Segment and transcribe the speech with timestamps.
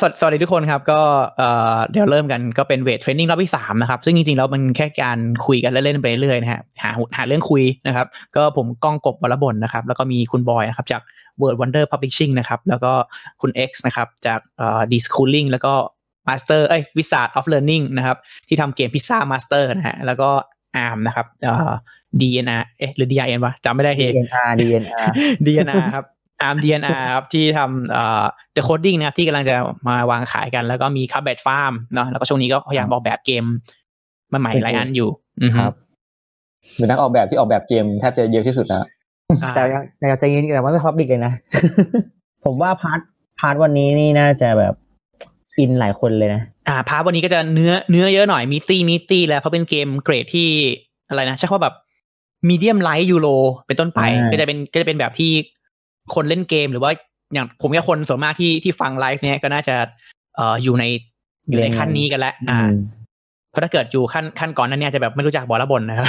[0.00, 1.00] สวัสสวัสดีทุกคนครับก็
[1.38, 8.06] เอ่อเดี๋ยวเริ่มกันก็เป็น weight training รอบที่สามนะครับ ซึ่งจริงๆแล้วมันแค่การคุยกันเล่นๆไปเรื่อยๆนะฮะหาหาเรื่องคุยนะครับ
[8.36, 11.02] ก็ผมก้องกบวรบลนะครับ แล้วก็มีคุณบอยนะครับจาก
[11.40, 12.92] Word Wonder Publishing นะครับ แล้วก็
[13.40, 15.72] คุณ X นะครับจากเอ่อ d s c h o o l i n g แล้วก็
[16.28, 18.16] Master เอ้ย Wizard of Learning นะครับ
[18.48, 20.28] ที่ทำเกม Pizza Master นะฮะแล้วก็
[20.76, 21.72] อาร์มนะครับเอ่อ
[22.20, 25.08] DNR เอ๊ะหรือ DRN วะจำไม่ได้เฮ DNR DNR
[25.46, 26.06] DNR ครับ
[26.42, 28.24] ARM DNR ครับที่ทำเอ่อ
[28.54, 29.54] The Coding นะครับที่กำลังจะ
[29.88, 33.44] มาวางขายกัน แล้วก็มี c u b b e d Farm เนาะแล้วก็ช่วงนี้ก็พยายามออกแบบเกม
[34.32, 35.08] มาใหม่หลายอันอยู่
[35.42, 35.72] อือฮึครับ
[36.76, 38.84] เป็นนักออกแบบที่ออกแบบเกมแทบจะเยอะที่สุดแล้ว
[39.42, 41.32] อ่าแต่ยังแต่ใจเย็นแต่ว่าไม่ public เลยนะ
[42.44, 43.00] ผมว่า part
[43.40, 44.74] part วันนี้นี่น่าจะแบบ
[45.58, 50.48] อินหลายคนเลยนะ อ่า part วันนี้ก็จะเนื้อเนื้อเยอะหน่อย meaty meaty แล้วเพราะเป็นเกมเกรดที่
[51.08, 51.74] อะไรนะใช้คำว่าแบบ
[52.48, 53.28] มีเดียมไลท์ยูโร
[53.66, 55.32] เป็นต้นไปอ่าก็จะเป็นก็จะเป็นแบบที่
[56.14, 56.90] คนเล่นเกมหรือว่า
[57.32, 59.74] อย่างผมกับคนส่วนมากที่ที่ฟังไลฟ์เนี้ยก็น่าจะ
[60.36, 60.84] เอ่ออยู่ใน
[61.50, 62.74] อยู่ในขั้นนี้กันแล้วอ่าอืม
[63.50, 66.06] เพราะถ้าเกิดอยู่ขั้นขั้นก่อนนั้นเนี่ยจะแบบไม่รู้จักบอลละบนนะครับ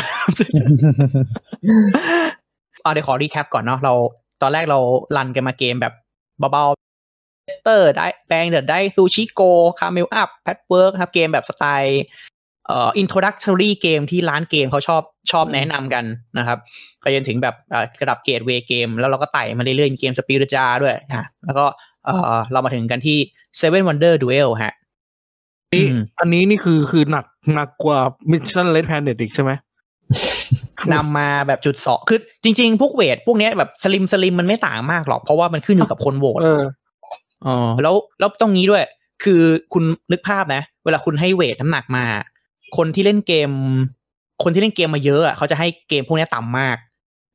[2.82, 3.94] เอาเดี๋ยวขอรีแคปก่อนเนาะเรา
[4.42, 4.80] ตอนแรกเรา
[5.18, 5.94] รันกันมาเกมแบบ
[6.52, 9.42] เบาๆเตอร์ได้แปลงเดดได้ซูชิโก
[9.80, 12.04] คาเมลอัพแพทเวิร์กครับเกมแบบสไตล์
[12.68, 15.02] เอ่อ introductory เกมที่ร้านเกมเขาชอบ
[15.32, 16.06] ชอบแนะนำกัน
[16.38, 16.58] นะครับ
[17.02, 21.66] ไปจนถึงแบบเอ่อระดับ gateway เกม แล้วเราก็ไต่มาเรื่อยๆมีเกม Spiel des Jahres ด้วยฮะแล้วก็
[22.06, 23.18] เอ่อเรามาถึงกันที่
[23.60, 24.74] Seven Wonder Duel ฮะ
[25.74, 28.00] นี่อืมอันนี้นี่คือคือหนักหนักกว่า
[28.32, 29.52] Mission Re d Planet อีกใช่ไหม
[30.94, 36.64] นำมาแบบจุดสองคือจริง ๆ พวก weight พวกเนี้ยแบบสลิมสลิมมันไม่ต่างมากหรอก เพราะว่ามันขึ้นอยู่กับคนโหวตเออ
[37.46, 38.84] อ๋อแล้วแล้วต้องงี้ด้วย
[39.24, 39.42] คือ
[39.74, 42.06] คุณนึกภาพนะ เวลาคุณให้เวทน้ำหนักมา
[42.78, 43.52] คนที่เล่นเกม
[44.44, 46.78] คนที่เล่นเกมมาเยอะอะเขาจะให้เกมพวกเนี้ยต่ำมาก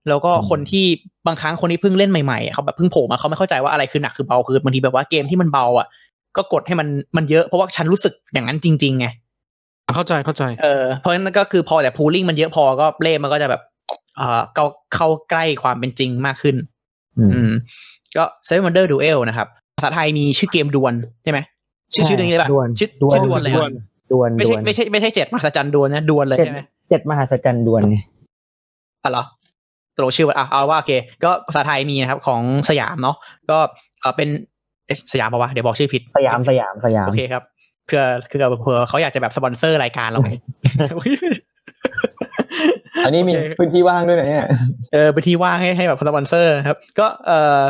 [0.08, 0.84] แล้วก็คนที่
[1.26, 5.86] บางครั้งคนที่เพิ่งเล่นใหม่ๆอะเขาแบบเพิ่งโผล่มาเขาไม่เข้าใจว่าอะไรคือหนักคือเบาคือบางทีแบบว่าเกมที่มันเบาอะ
[6.36, 9.06] ก็กดให้มันมันเยอะเพราะว่าฉันรู้สึกอย่างนั้นจริงๆไง
[9.94, 13.62] เข้าใจเข้าใจเออเพราะฉะนั้นก็คือพอแต่พูลิ่งมันเยอะพอก็เล่มันก็จะแบบ
[14.16, 16.56] เอ่อเข้าเข้าใกล้ความเป็นจริงมากขึ้น
[17.18, 17.52] อืมอืม
[18.16, 21.38] ก็ Seven Wonder Duel นะครับภาษาไทยมีชื่อเกมดวลใช่ไหม
[21.94, 23.52] ชื่อใช่ชื่อเรื่องนี้เลยป่ะดวลชื่อดวลชื่อดวลเลย
[24.12, 27.96] ดอะวลดวนไม่ดใช่วนไม่ใช่ไม่ใช่เจ็ดมหัศจรรย์ดวลนะดวลเลยเจ็ดใช่ไหมเจ็ดมหัศจรรย์ดวลไง
[29.04, 29.24] อ๋อเหรอ
[29.94, 30.92] ตกลงชื่อว่าอะเอาว่าโอเค
[31.24, 33.16] ก็ภาษาไทยมีนะครับของสยามเนาะ
[33.50, 33.58] ก็
[34.00, 34.28] เออเป็น
[34.86, 37.42] เอ๊ะสยามปะวะเดี๋ยวบอกชื่อผิดสยามสยามสยามโอเคครับ
[37.86, 40.30] เพื่อคือเผื่อเขาอยากจะแบบสปอนเซอร์รายการเราไง
[43.04, 44.46] อันนี้มีโอเคพื้นที่ว่างด้วยนะเนี่ย
[44.92, 47.60] เออพื้นที่ว่างให้ให้แบบสปอนเซอร์ครับ ก็เออ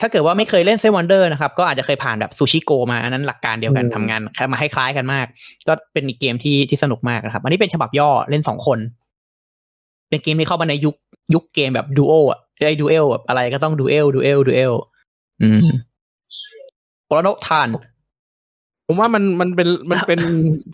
[0.00, 4.20] ถ้าเกิดว่าไม่เคยเล่น Seven Wonder นะครับ ก็อาจจะเคยผ่านแบบ Sushi Go มาอันนั้นหลักการเดียวกันอืมทำงาน
[4.52, 5.26] มาให้คล้ายกันมาก
[5.68, 8.78] ก็เป็นอีกเกมที่ที่สนุกมากนะครับ อันนี้เป็นฉบับย่อเล่นสองคน
[10.08, 10.94] เป็นเกมที่เข้ามาในยุค
[11.34, 14.72] ยุคเกมแบบดูโออะไอ้ duel แบบอะไรก็ต้อง duel duel duel
[15.42, 15.60] อืม
[17.06, 17.68] โปรโนทาน
[18.86, 20.20] ผมว่ามันมันเป็นมันเป็น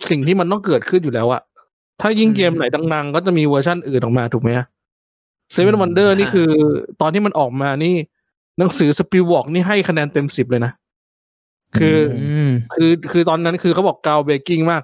[0.09, 1.43] สิ่งที่มันต้องเกิดขึ้นอยู่แล้วอะ
[2.01, 4.51] ถ้ายิ่งเกมไหนดังๆ ก็จะมีเวอร์ชันอื่นออกมาถูกไหม
[5.53, 6.51] Seven Wonder นี่คือ
[7.01, 7.95] ตอนที่มันออกมานี่
[8.59, 10.73] หนังสือ Spielbox นี่ให้คะแนนเต็มสิบเลยนะ
[11.79, 14.83] คืออืมคือคือตอนนั้นคือเขาบอก groundbreaking มาก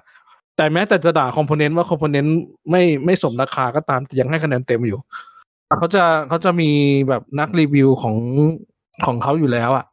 [0.57, 2.35] แต่แม้แต่จะด่า component ว่า component
[2.71, 4.99] ไม่ไม่สมราคาก็ตามแต่ยังให้คะแนนเต็มอยู่
[5.79, 6.69] เขาจะเขาจะมี
[7.09, 8.15] แบบนักรีวิวของ
[9.05, 9.85] ของเขาอยู่แล้วอะ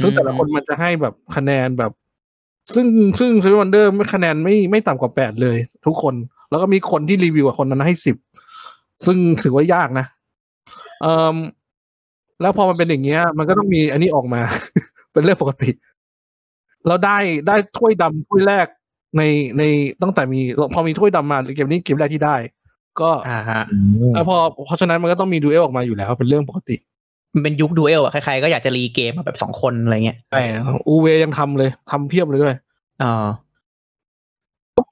[0.00, 1.92] ซึ่งแต่ละคนมันจะให้แบบคะแนนแบบ
[2.74, 2.86] ซึ่ง
[3.18, 5.56] ซึ่งเซเว่นวันเดอร์ไม่คะแนนไม่ไม่ต่ำกว่าแปดเลย
[5.86, 6.14] ทุกคน
[6.50, 8.16] แล้วก็มีคนที่รีวิวกับคนนั้นให้สิบ
[9.06, 10.06] ซึ่งถือว่ายากนะ
[11.02, 11.36] เอ่อ
[12.40, 14.40] แล้วพอมันเป็นอย่างเงี้ย มันก็ต้องมีอันนี้ออกมา
[15.12, 15.70] เป็นเรื่องปกติ
[16.86, 18.66] เราได้ได้ถ้วยดำถ้วยแรก
[19.16, 19.22] ใน
[19.58, 19.62] ใน
[20.02, 20.40] ตั้งแต่มี
[20.74, 22.36] พอมีถ้วยดำมาเกมนี้เกมแรกที่ได้
[23.00, 23.62] ก็อ่าฮะ
[24.14, 24.36] แล้วพอ
[24.66, 26.76] เพราะฉะนั้นมันก็ต้องมีดูเอลออกมาอยู่แล้ว เป็นเรื่องปกติ
[27.34, 30.42] มันเป็นยุค duel อะใครๆก็อยากจะ re เกมมาแบบสองคนอะไรเงี้ยแต่
[30.88, 32.56] Uwe ยังทำเลยทำเพียบเลยด้วย
[33.02, 33.12] อ๋อ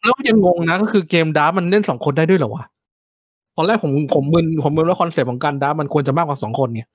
[0.02, 2.64] แล้วยังงงนะก็คือเกม draft มันเล่นสองคนได้ด้วยเหรอวะ
[3.56, 6.88] ตอนแรกผมผมมึนผมมึนว่าคอนเซ็ปต์ของการ draft มันควรจะมากกว่าสองคนเนี่ย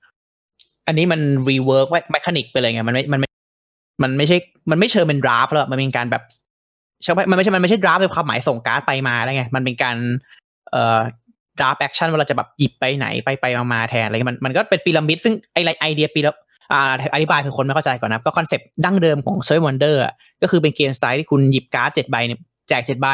[0.88, 3.28] อันนี้มัน rework mechanic ไปเลยไงมันไม่มันไม่
[4.02, 4.36] มันไม่ใช่
[4.70, 6.22] มันไม่เชิงเป็น dra ft แล้วมันเป็นการแบบ
[7.02, 9.96] ใช่ไหมมันไม่ใช่มันไม่ใช่ draft ในความหมายส่งการ์ดไปมาแล้วไงมันเป็นการ
[10.70, 11.00] เอ่อ
[11.58, 16.36] draft action ว่าเราจะแบบหยิบไปไหนไปไปมามาแทนอะไรมันมันก็เป็นพีระมิดซึ่งไอไอเดียพีระ
[16.72, 20.12] อ่าอธิบายคือคนไม่เข้าใจก่อนนะก็คอนเซปต์ดั้งเดิมของ s e r v e Wonder อะ
[20.42, 23.08] ก็คือเป็นเกมสไตล์ที่คุณหยิบการ์ดเจ็ดใบเนี่ย แจกเจ็ดใบ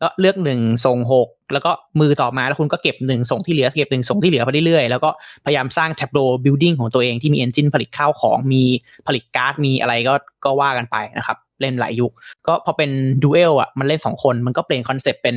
[0.00, 1.70] ก็เลือกหนึ่งส่งหกแล้วก็
[2.00, 5.10] มือต่อมาแล้วคุณก็เก็บหนึ่งส่งที่เหลือเก็บหนึ่งส่งที่เหลือไปเรื่อยๆแล้วก็
[5.44, 8.62] พยายามสร้างแท็บโ o บิลดิ้งของตัวเองที่มี engine ผลิตข้าวของมี
[9.06, 10.14] ผลิตการ์ดมีอะไรก็
[10.44, 12.12] ก็ว่ากันไปนะครับ เล่นหลายยุค
[12.46, 12.90] ก็พอเป็น
[13.22, 15.36] Duel อะมันเล่นสองคนมันก็เปลี่ยนคอนเซปต์เป็น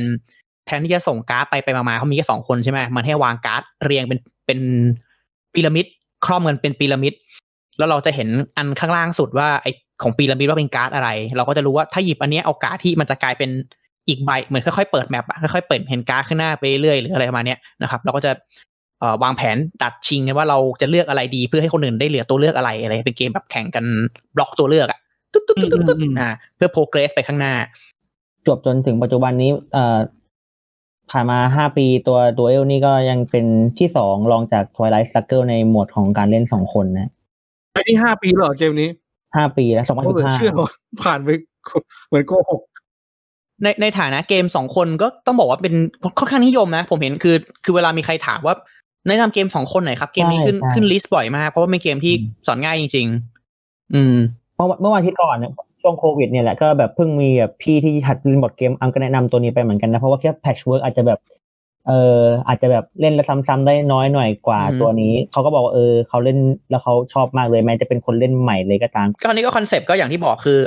[0.66, 4.60] แทนที่จะส่งการ์ดไปไปมาๆเขามีแค่สองคนใช่ไหมมันให้วางการ์ดเรียงเป็นเป็น
[5.54, 5.86] พีระมิด
[6.26, 7.14] ครอบกันเป็นพีระมิด
[7.78, 9.72] แล้วเราจะเห็นอันข้างล่างสุดว่าไอ้
[10.02, 13.50] ของพีระมิดว่าเป็นการ์ดอะไร เราก็จะรู้ว่าถ้าหยิบอันเนี้ยเอาการ์ดที่มันจะกลายเป็น
[14.08, 18.32] อีกใบเหมือนค่อยๆเปิด map อะค่อยๆเปิดเห็นการ์ดข้างหน้าไปเรื่อยหรืออะไรประมาณเนี้ยนะครับ เราก็จะ
[19.00, 23.84] เอ่อวางแผนดัดชิงกันว่าเราจะเลือกอะไรดีเพื่อให้คนอื่นได้เหลือตัวเลือกอะไรอะไร เป็นเกมแบบแข่งกัน
[24.36, 24.98] บล็อกตัวเลือกอะ
[25.32, 27.54] ตุ๊บตุ๊บตุ๊บตุ๊บตุ๊บอ่าเพื่อ progress ไปข้างหน้า
[28.46, 29.98] จบจนถึงปัจจุบันนี้เอ่อ
[31.10, 33.46] ผ่านมาห้าปีตัว Duel นี่ก็ยังเป็น
[33.78, 37.10] ที่สองรองจาก Twilight Struggle ในหมวดของการเล่นสองคนนะ
[37.72, 38.88] ไอ้นี่ห้าปีแล้วเหรอเกมนี้
[39.36, 40.70] ห้าปีแล้วสองพันโอ้สิเหลืบอห้าเชื่อว่า
[41.02, 41.28] ผ่านไป
[42.08, 42.60] เหมือนโกหก
[43.62, 45.74] ในในฐานะเกมสองคนก็ต้องบอกว่าเป็น
[46.18, 48.54] ค่อนข้างนิยมนะ ผมเห็นคือ คือเวลามีใครถามว่า
[49.08, 52.14] แนะนำเกมสองคนหน่อยครับ เกมนี้ขึ้นขึ้น list บ่อยมาก เพราะว่าเป็นเกมที่
[52.46, 53.06] สอนง่ายจริง
[53.50, 54.16] ๆ อืม
[54.56, 55.52] เมื่อวันเมื่อวันอาทิตย์ก่อนเนี่ย
[55.82, 61.18] ช่วงโควิดเนี่ยแหละก็แบบเพิ่งมีแบบพี่ที่หัดเล่นบอร์ดเกมอังก็แนะนำตัวนี้ไปเหมือนกันนะ เพราะว่าแค่ Patchwork อาจจะแบบ
[61.88, 66.38] เอออาจจะแบบเล่นแล้วซ้ำๆได้น้อยหน่อยกว่าอืมตัวนี้ เขาก็บอกว่าเออเขาเล่น
[66.70, 70.58] แล้วเขาชอบมากเลยแม้จะเป็นคนเล่นใหม่เลยก็ตามก็อันนี้ก็คอนเซปต์ก็อย่างที่บอกคือ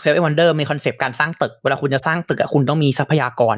[0.00, 3.56] Seven Wonder มีคอนเซปต์การสร้างตึก เวลาคุณจะสร้างตึกอะคุณต้องมีทรัพยากร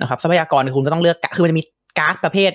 [0.00, 1.64] นะครับ ทรัพยากรคุณก็ต้องเลือกกะคือมันจะมี
[1.98, 2.52] การ์ดประเภท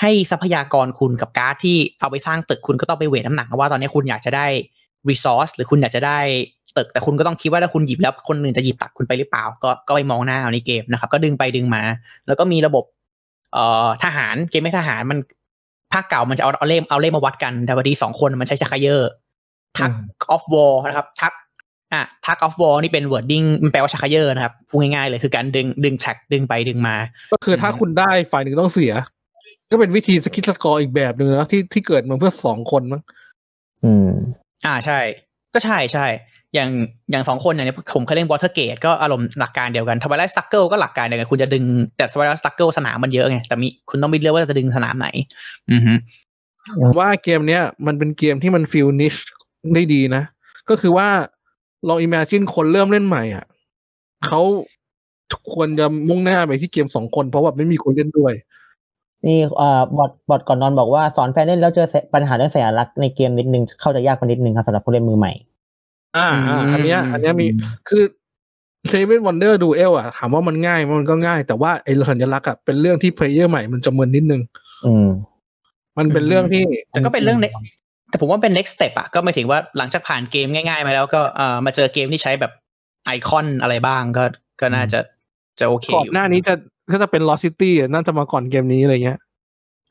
[0.00, 4.46] ให้ทรัพยากรคุณกับการ์ดที่เอาไปสร้างตึกคุณก็ต้องไป weight น้ำหนักว่าตอนนี้คุณอยากจะได้
[5.08, 6.18] resource หรือคุณอยากจะได้
[6.76, 11.82] ตึกแต่คุณก็ต้องคิดว่าถ้าคุณหยิบแล้วคนอื่นจะหยิบตัดคุณไปหรือเปล่า ก็ก็ไปมองหน้าเอาในเกมนะครับ ก็ดึงไปดึงมา
[12.26, 12.99] แล้วก็มีระบบเอ่อ
[14.04, 15.18] ทหารเกมไม่ทหารมัน
[15.92, 19.90] ภาคเก่ามันจะเอาเอาเล่มเอาเล่มมาวัดกัน แต่พอดีสองคนมันใช้ชักเย่อ tug
[20.30, 21.32] of war นะครับ tug
[21.92, 26.96] อะ tug of war นี่เป็น wording มันแปลว่าชักเขยอร์นะครับพูดง่ายๆเลยคือการดึงดึงแท็กดึงไปดึงมา
[27.32, 28.92] ก็คือถ้าคุณได้ฝ่ายหนึ่งต้องเสีย
[29.70, 33.02] ก็เป็นวิธีคิดสกอร์อีกแบบหนึ่งนะที่ที่เกิดมาเพื่อสองคนมั้ง
[33.84, 34.10] อืม
[34.66, 34.98] อ่าใช่
[35.54, 36.06] ก็ใช่ใช่
[36.54, 36.70] อย่าง
[37.10, 41.64] อย่างสองคนอย่างเนี้ยผมเคยเล่นบอ t เ r อร์เกตก็อารมณ์หลักการเดียวกัน Twilight Struggle ก็หลักการเดียวกันคุณจะดึง
[41.96, 45.08] แต่ Twilight Struggle สนามมันเยอะไงแต่มีคุณต้องไปเลือกว่าจะดึงสนามไหน
[45.72, 45.92] อือฮึ
[46.98, 49.14] ว่าเกมเนี้ยมันเป็นเกมที่มัน fill niche
[49.74, 50.22] ได้ดีนะ
[50.68, 51.08] ก็คือว่า
[51.88, 53.44] ลอง imagine คนเริ่มเล่นใหม่อะ
[54.26, 54.40] เขา
[55.52, 58.32] ควรจะมุ่งหน้าไปที่เกมสองคนเพราะว่าไม่มีคนเล่นด้วย
[59.26, 65.32] นี่เอ่อบอทบอทก่อนนอนบอกว่าสอนแฟนเล่นแล้วเจอปัญหาเรื่องสัญลักษณ์ในเกมนิดนึงเข้าใจยากไปนิดนึงครับสำหรับผู้เล่นมือใหม่
[66.16, 67.46] อ่าอ่าอันเนี้ย อันเนี้ยมี
[67.88, 68.02] คือ
[68.88, 74.42] Seven Wonder Duel อะถามว่ามันง่ายมันก็ง่าย แต่ว่าไอ้สัญลักษณ์อะเป็นเรื่องที่ player ใหม่มันจะมึนนิดนึง
[74.86, 75.08] อืม
[75.98, 77.56] มันเป็นเรื่องที่ แต่ก็เป็นเรื่อง next
[78.08, 82.52] แต่ผมว่าเป็น next step อะก็หมายถึงว่าหลังจากผ่านเกมง่ายๆมาแล้วก็เอ่อมาเจอเกมที่ใช้แบบ
[83.06, 84.24] ไอคอนอะไรบ้างก็
[84.60, 84.98] ก็น่าจะ
[85.60, 86.54] จะโอเคก่อนอยู่หน้านี้จะ
[86.90, 89.18] ถ้าจะเป็น Lost City น่าจะมาก่อนเกมนี้อะไรเงี้ย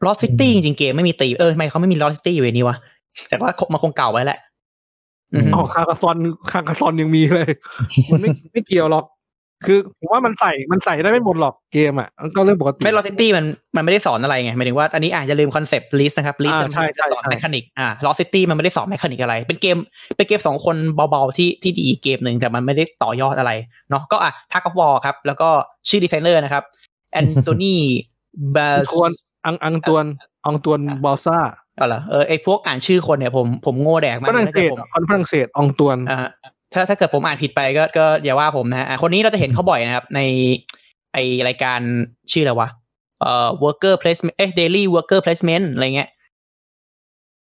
[0.05, 2.77] Lost City จริงๆเกมไม่มีตี เออทำไมเขาไม่มี Lost City อยู่ในนี้วะ
[3.29, 4.39] แต่ว่ามันคงเก่าไว้แหละ
[5.33, 6.17] อืมอ๋อ Carcassonne
[6.51, 7.49] Carcassonne ยังมีเลย
[8.11, 9.05] มันไม่ไม่เกี่ยวหรอก
[9.65, 13.45] คือผมว่ามันใส่มันใส่ได้ไม่หมดหรอกเกมอะมันก็เรื่องปกติไม่ Lost City มัน
[13.75, 19.77] มันไม่ได้สอนอะไรไงหมายถึงว่าอันนี้อาจจะลืม concept list นะครับ list อ่าใช่จะสอนใช่ mechanic อ่า Lost City มันไม่ได้สอน mechanic อะไร เป็นเกม
[20.17, 23.51] เป็นเกมสองคนเบาๆที่ที่ดีอีกเกมหนึ่งแต่มันไม่ได้ต่อยอดอะไร
[23.89, 25.49] เนาะก็อะทักกับวอลครับ แล้วก็
[25.89, 26.63] ชื่อดีไซเนอร์นะครับ
[27.11, 27.75] แอนโทนี
[28.55, 29.11] บาทวน
[29.45, 30.05] อังอังตวน
[30.45, 31.37] อังตวนบอลซ่า
[31.79, 36.29] เอาเหรอเออไอพวกอ่านชื่อคนเนี่ยผมผมโง่แดกมากฝรั่งถ้าเศเกิดสผมคนฝรั่งเศสอังตวนอ่าฮะ
[36.73, 40.19] ถ้าถ้าเกิดผมอ่านผิดไปก็ก็อย่าว่าผมนะฮะอะคนนี้เราจะเห็นเขาบ่อยนะครับ ใน
[41.13, 41.17] ไอ
[41.47, 41.79] รายการ
[42.31, 42.69] ชื่ออะไรวะ
[43.21, 46.09] เอ่อ worker placement เอ้ daily worker placement อะไรเงี้ย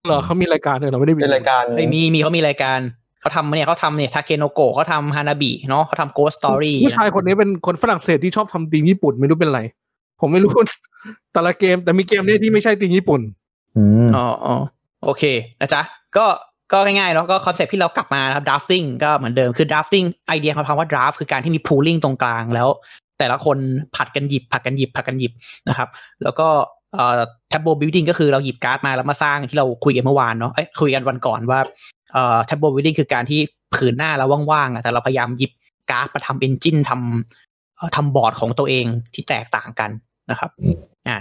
[0.06, 2.78] เหรอเขามีรายการเลยเหรอไม่ได้เป็นรายการเอ้ยมีมีเขามีรายการ
[3.20, 9.60] เขาทำเนี่ยเขาทำเนี่ย Takenoko เขาทำ Hanabi เนาะเขาทำ ghost story ผู้ชายคนนี้เป็นคนฝรั่งเศสที่ชอบทำธีมญี่ปุ่นไม่รู้เป็นไร
[10.20, 10.52] ผมไม่รู้
[11.32, 13.20] แต่ละเกมแต่มีเกมเนี้ที่ไม่ใช่ธีมญี่ปุ่น
[13.76, 14.56] อืมอ๋ออ๋อ
[15.04, 15.22] โอเค
[15.60, 15.82] นะจ๊ะ
[16.16, 16.26] ก็
[16.72, 22.68] ก็ง่ายๆเนาะก็ concept ที่เรากลับมานะครับ drafting ก็เหมือนเดิมคือ drafting ไอเดียเขาคำว่า draft คือการที่มี pooling ตรงกลางแล้ว
[23.18, 23.58] แต่ละคน
[23.96, 25.32] ผลัดกันหยิบผลัดกันหยิบผลัดกันหยิบ
[25.68, 25.88] นะครับ
[26.22, 26.48] แล้วก็
[26.94, 31.60] เอ่อ tableau building ก็คือเราหยิบการ์ดมาแล้วมาสร้างที่เราคุยกันเมื่อวานเนาะเอ้ยคุยกันวันก่อนว่า
[32.12, 33.40] เอ่อ tableau building คือการที่
[33.74, 35.52] ผืนหน้าเราว่างๆอะแต่เราพยายามหยิบ
[35.90, 39.90] การ์ดมาทำ engine ทำเอ่อทำบอร์ดของตัวเองที่แตกต่างกัน
[40.30, 40.50] นะครับ
[41.08, 41.16] อ่า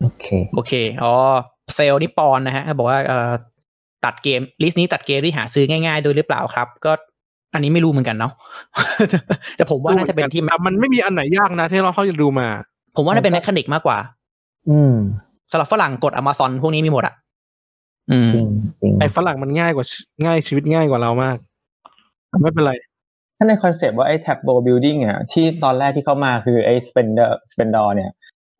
[0.00, 1.14] โอเคโอเคอ๋อ
[1.74, 3.32] เซลล์นี่ปอนนะฮะเขาบอกว่าเอ่อ
[4.04, 6.92] ตัดเกม list นี้ตัดเกมที่หาซื้อง่ายๆโดยหรือเปล่าครับ ก็
[7.54, 8.32] อันนี้ไม่รู้เหมือนกันเนาะ
[9.56, 12.48] แต่ผมว่าน่าจะเป็นที่แต่มันไม่มีอันไหนยากนะที่เราเขาจะดูมา
[12.96, 13.98] ผมว่าน่าเป็นแมคานิกมากกว่า
[14.70, 14.94] อืม
[15.50, 17.14] สำหรับฝรั่งกด Amazon พวกนี้มีหมดอะ
[18.10, 18.46] อืมจริง
[18.80, 19.86] จริงไอ้ฝรั่งมันง่ายกว่า
[20.24, 21.36] ง่ายชีวิตง่ายกว่าเรามาก
[22.42, 22.72] ไม่เป็นไร
[23.36, 28.10] ถ้าในคอนเซปต์ว่าไอ้ tab b o building อะที่ตอนแรกที่เข้ามาคือไอ้ spender spendor เนี่ย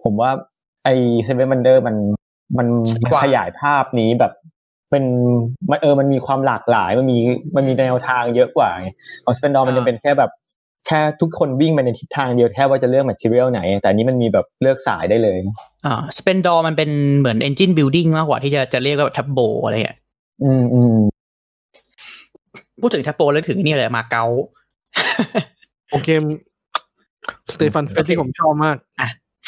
[0.04, 0.30] ผมว่า
[0.84, 0.94] ไอ้
[1.26, 2.27] seven wonder มันมันชัด
[3.10, 4.32] กว่าขยายภาพนี้แบบ
[4.90, 5.04] เป็น
[5.70, 7.18] มันเออมันมีความหลากหลายมันมี
[7.56, 8.88] มันมีแนวทางเยอะกว่าไง
[9.24, 10.30] ของ Splendor มันจะเป็นแค่แบบ
[10.86, 15.36] แค่ทุกคนวิ่งไปในทิศทางเดียวแค่ว่าจะเลือก material ไหน แต่อันนี้มันมีแบบเลือกสายได้เลย
[15.86, 19.98] อ่า Splendor มันเป็นเหมือน Engine Building มากกว่าที่จะจะเรียกว่า Tableau อะไรอย่างเงี้ย
[20.42, 20.96] อืมอืม
[22.80, 24.24] พูดถึง Tableau แล้วถึงนี่เลย Macao
[25.90, 26.22] โอเกม
[27.52, 28.76] Stefan Feld ที่ผมชอบมาก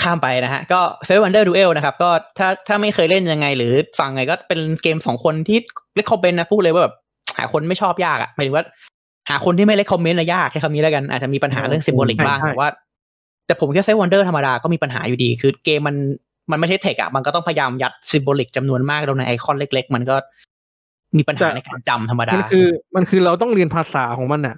[0.02, 5.58] ข้ามไปนะฮะ ก็เซ v วันเดอร์ดูเอลนะครับ ก็ถ้าถ้าไม่เคยเล่นยังไง หรือฟังไงก็เป็นเกมสองคนที่
[5.94, 6.94] recommend นะพูดเลยว่าแบบ
[7.36, 8.64] หาคนไม่ชอบยากอะ่ะหมายถึงว่า
[9.28, 12.68] หาคนที่ไม่ recommend นะยากแค่คำนี้แล้วกันอาจจะมีปัญหาเรื่อง symbolic ใช่บ้างใช่แต่ว่า
[13.46, 15.96] แต่ผมแค่เซ v วันเดอร์ธรรมดาก็มีปัญหาอยู่ดี คือเกมมัน
[16.50, 20.16] มันไม่ใช่เทคอะมันก็ต้องพยายามยัด symbolic จำนวนมากลงในไอคอนเล็ก ๆ มันก็
[21.16, 22.66] มีปัญหาในการจำธรรมดา มันคือ
[22.96, 24.56] มันคือเราต้องเรียนภาษาของมันน่ะ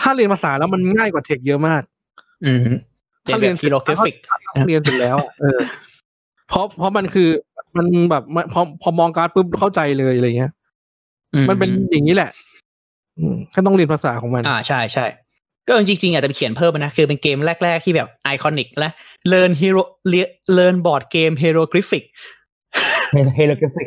[0.00, 1.82] ถ้าเรียนภาษาแล้วมันง่ายกว่าเทคเยอะมาก
[2.44, 2.52] อื
[3.24, 4.16] มเรียนแบบ hieroglyphic
[4.54, 5.58] ต้องเรียนเสร็จแล้วอะเออ
[6.48, 7.28] เพราะเพราะมันคือ
[7.76, 10.52] มันแบบมันพอพอมองการ์ดปุ๊บเข้าใจเลยอะไรเงี้ย
[11.48, 12.30] มันเป็นอย่างนี้แหละ
[13.18, 15.06] อืมแค่ต้องเรียนภาษาของมัน อ่าใช่ใช่
[15.66, 18.88] ก็จริงๆอาจจะไปเขียนเพิ่มนะ คือเป็นเกมแรก ๆ ที่แบบ iconic และ
[19.32, 19.82] learn hero
[20.56, 22.04] learn board game hieroglyphic
[23.36, 23.86] hieroglyphic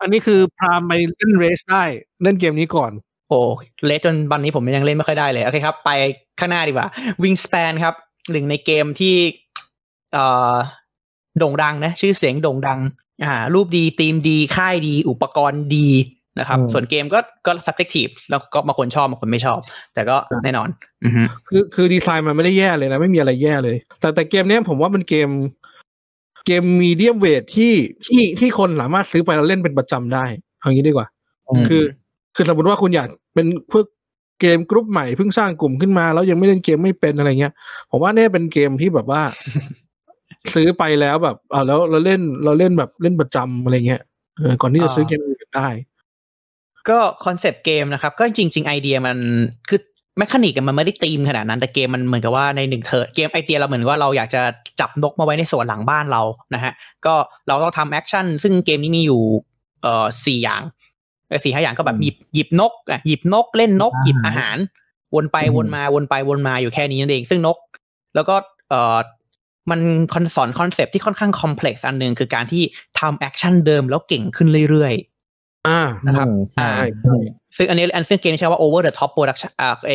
[0.00, 1.84] อันนี้คือพรามไปเล่น Race ได้
[2.22, 2.92] เล่นเกมนี้ก่อน
[3.28, 3.40] โอ้
[3.86, 5.90] Race จนวันนี้ผมยังเล่นไม่ค่อยได้เลย โอเคครับ ไป
[6.38, 6.86] ข้างหน้าดีกว่า
[7.22, 7.94] Wingspan ครับ
[8.30, 9.16] หนึ่งในเกมที่
[10.12, 10.54] เอ่อ
[11.38, 12.80] โด่งดังนะ ชื่อเสียงโด่งดัง
[13.24, 15.88] อ่า รูปดีธีมดี ค่ายดี อุปกรณ์ดี
[16.38, 19.60] นะครับ ส่วนเกมก็ก็ subjective แล้วก็บางคนชอบบางคนไม่ชอบ
[19.94, 20.68] แต่ก็แน่นอน
[21.04, 25.28] อือฮึคือคือดีไซน์มันไม่ได้แย่เลยนะ ไม่มีอะไรแย่เลย แต่แต่เกมเนี้ยผมว่าเป็นเกม
[26.46, 27.72] เกมมีเดียมเวทที่
[28.06, 30.24] ที่ที่คนสามารถซื้อไปแล้วเล่นเป็นประจำได้
[30.58, 31.06] เอางี้ดีกว่า
[31.68, 31.82] คือ
[32.36, 33.84] คือสมมติว่าคุณอยากเป็นเพื่อ
[34.40, 37.52] game group ใหม่เพิ่งสร้างกลุ่มขึ้นมา แล้วยังไม่เล่นเกมไม่เป็นอะไรเงี้ย
[37.90, 39.22] ผมว่าเนี่ยเป็นเกมที่แบบว่า
[40.54, 44.02] ซื้อไปแล้วแบบอ่าแล้วเราเล่นเราเล่นแบบเล่นประจำอะไรเงี้ย
[44.36, 45.68] เออก่อนที่จะซื้อเกมอื่นได้
[46.88, 49.16] ก็ concept เกมนะครับ ก็จริง ๆ ไอเดียมัน
[49.68, 49.80] คือ
[50.18, 54.42] mechanic มันไม่ได้ธีมขนาดนั้นแต่เกมมันเหมือนกับว่าในหนึ่ง turn เกมไอเดียเราเหมือนว่าเราอยากจะ
[54.80, 56.22] จับนกมาไว้ในสวนหลังบ้านเรา
[56.54, 56.72] นะฮะ
[57.06, 57.14] ก็
[57.48, 59.22] เราต้องทำ action ซึ่งเกมนี้มีอยู่
[59.82, 60.83] เอ่อสี่อย่างเอ่อ
[61.44, 64.56] สี่ห้าอย่างก็แบบหยิบหยิบนกอะหยิบนกเล่นนกหยิบอาหาร
[65.14, 67.58] วนไปวนมาวนไปวนมาอยู่แค่นี้นั่นเอง ซึ่งนก
[68.14, 68.34] แล้วก็
[68.70, 68.96] เอ่อ
[69.70, 69.80] มัน
[70.14, 72.62] คอนสอน concept ที่ค่อนข้าง complex อันหนึ่งคือการที่
[73.00, 76.72] ทำ action เดิมแล้วเก่งขึ้นเรื่อยๆอ่านะครับใช่
[77.02, 77.16] ใช่
[77.56, 79.92] ซึ่งอันนี้อันซึ่งเกมนี้ใช้ว่า over the top production อ่าไอ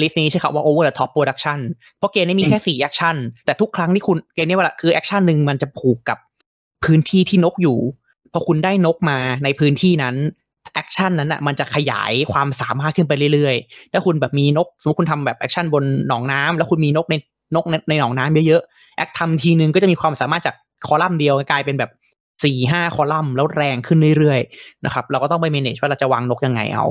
[0.00, 1.58] list นี้ใช้คำว่า over the top production
[1.98, 6.18] เพราะเกมนี้มีแค่สี่ action แต่ทุกครั้งที่คุณเกมนี้เวลาคือ action หนึ่งมันจะผูกกับ
[6.84, 7.78] พื้นที่ที่นกอยู่
[8.32, 10.16] พอคุณได้นกมาในพื้นที่นั้น
[10.74, 17.14] action นั้นอะมันจะขยายความสามารถขึ้นไปเรื่อยๆ ถ้าคุณแบบมีนก สมมติคุณทำแบบ action บนหนองน้ำแล้วคุณมีนกใน
[17.54, 20.54] นกในในหนองน้ำเยอะๆ แอคทำทีนึงก็จะมีความสามารถจาก
[20.86, 21.90] คอลัมน์เดียวกลายเป็นแบบ
[22.44, 26.86] สี่ห้าคอลัมน์แล้วแรงขึ้นเรื่อยๆนะครับเราก็ต้องไป manage ว่าเราจะวางนกยังไงเอา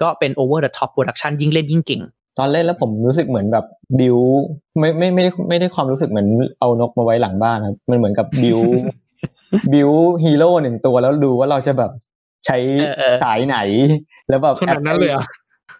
[0.00, 2.02] ก็เป็น over the top production ยิ่งเล่นยิ่งเก่ง
[2.38, 3.64] ตอนเล่นแล้วผมรู้สึกเหมือนแบบ
[3.98, 4.18] บิว
[4.78, 6.28] ไม่ไม่ไม่ได้ไม่ได้ความรู้สึกเหมือน
[6.60, 8.58] เอานกมาไว้หลังบ้านครับมันเหมือนกับบิว
[9.72, 9.90] บิว
[10.24, 11.90] ฮีโร่หนึ่งตัวแล้วดูว่าเราจะแบบ
[12.46, 13.58] ใช้เออเออสายไหน
[14.28, 15.26] แล้วแบบขนาดนั้นเลยเหรอะ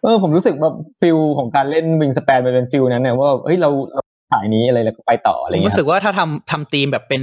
[0.02, 4.02] เออผมรู้สึกแบบ feel ของการเล่น Wingspan มันเป็น feel นั้นเนี่ยว่าเฮ้ยเราเรา
[4.32, 7.22] สายนี้อะไรแล้วก็ไปต่ออะไรผมเงี้ยรู้สึกว่าถ้าทำทำธีมแบบเป็น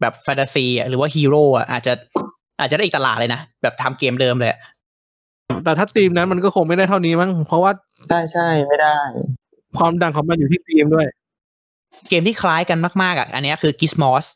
[0.00, 1.92] แบบแฟนตาซีอะหรือว่าฮีโร่อะอาจจะ
[2.60, 4.60] อาจจะได้อีกตลาดเลยนะ แบบทำเกมเดิมเลยอะ
[5.64, 7.72] แต่ถ้าธีมนั้นมันก็คงไม่ได้เท่านี้มั้งเพราะว่า
[8.08, 8.96] ใช่ใช่ไม่ได้
[9.78, 11.06] ความดังของมันอยู่ที่ธีมด้วย
[12.08, 14.26] เกมที่คล้ายกันมากๆอะอันเนี้ยคือ Gizmos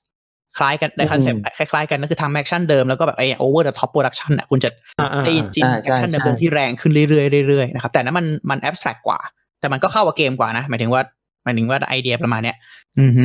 [0.59, 9.19] คล้ายกันใน concept คล้ายๆกันก็คือทำ action เดิมแล้วก็แบบไอ้ over the top production อะคุณจะอ่าอ่าได้จินอ่าแอใช่คชั่นใช่เดิมๆที่แรงขึ้นเรื่อยๆเรื่อยๆนะครับแต่นั้นมันมัน abstract กว่า
[9.61, 11.03] แต่มันก็เข้ากับเกมกว่านะ หมายถึงว่า
[11.45, 12.57] หมายถึงว่าไอเดียประมาณเนี้ย
[13.01, 13.25] อือฮึ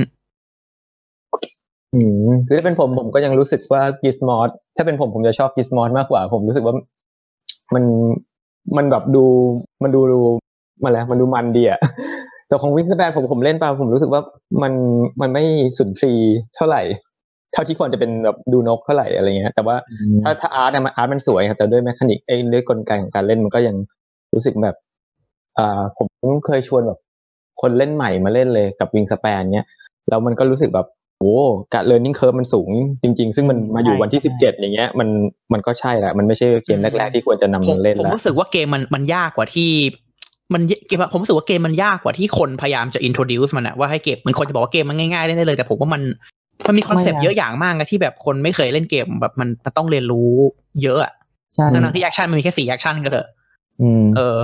[1.94, 6.75] อืมคือถ้าเป็นผมผมก็ยังรู้สึกว่า Gizmos ถ้าเป็นผมผมจะชอบ Gizmos มากกว่า ผมรู้สึกว่า
[7.74, 7.84] มัน
[8.77, 9.24] มันแบบดู
[9.84, 10.01] มันดู
[10.84, 11.79] มันแล้วมันดูมันดีอะ
[12.48, 14.22] แต่ของ Wingspan ผมผมเล่นไปผมรู้สึกว่า
[14.62, 14.74] มัน
[15.22, 15.44] มันไม่
[15.77, 16.82] สุนทรีย์เท่าไหร่
[17.54, 19.75] เท่าที่ควรจะเป็นแบบดูนกเท่าไหร่อะไรเงี้ยแต่ว่า
[20.24, 23.75] ถ้าถ้า art อะมัน art มันสวยครับแต่ด้วย mechanic ไอ้ด้วยกลไกของการเล่นมันก็ยัง
[24.34, 24.75] รู้สึกแบบ
[25.58, 26.08] อ่าผม
[26.46, 27.00] เคยชวนแบบ
[27.62, 29.68] คนเล่นใหม่มาเล่นเลยกับ Wingspan เนี้ย
[30.10, 30.88] แล้วมันก็รู้สึกแบบ
[31.20, 31.36] โอ้
[31.74, 32.72] การเรียนรู้ curve มันสูง
[33.04, 35.10] จริง ๆ ซึ่งมันมาอยู่วันที่สิบเจ็ดอย่างเงี้ยมัน
[35.54, 39.72] มันก็ใช่แหละมันไม่ใช่เกมแรก ๆ ที่ควรจะนำผมมาเล่นผมแล้วรู้สึกว่าเกมมันมันยากกว่าที่
[40.54, 46.02] มันเกมผมรู้สึกว่าเกมมันยากกว่าที่คนพยายามจะ introduce มันอะว่าให้เกมมันคนจะบอกว่าเกมมันง่ายๆเล่นได้เลยแต่ผมว่ามัน
[46.68, 50.32] มันมีคอนเซปต์ไม่นะเยอะอย่างมากนะที่แบบคนไม่เคยเล่นเกมแบบมันมันต้องเรียนรู้
[50.84, 51.14] เยอะอะ
[51.56, 53.30] ใช่ทั้งๆที่ action มันมีแค่สี่ action ก็เถอะ
[53.82, 54.38] อืมเออ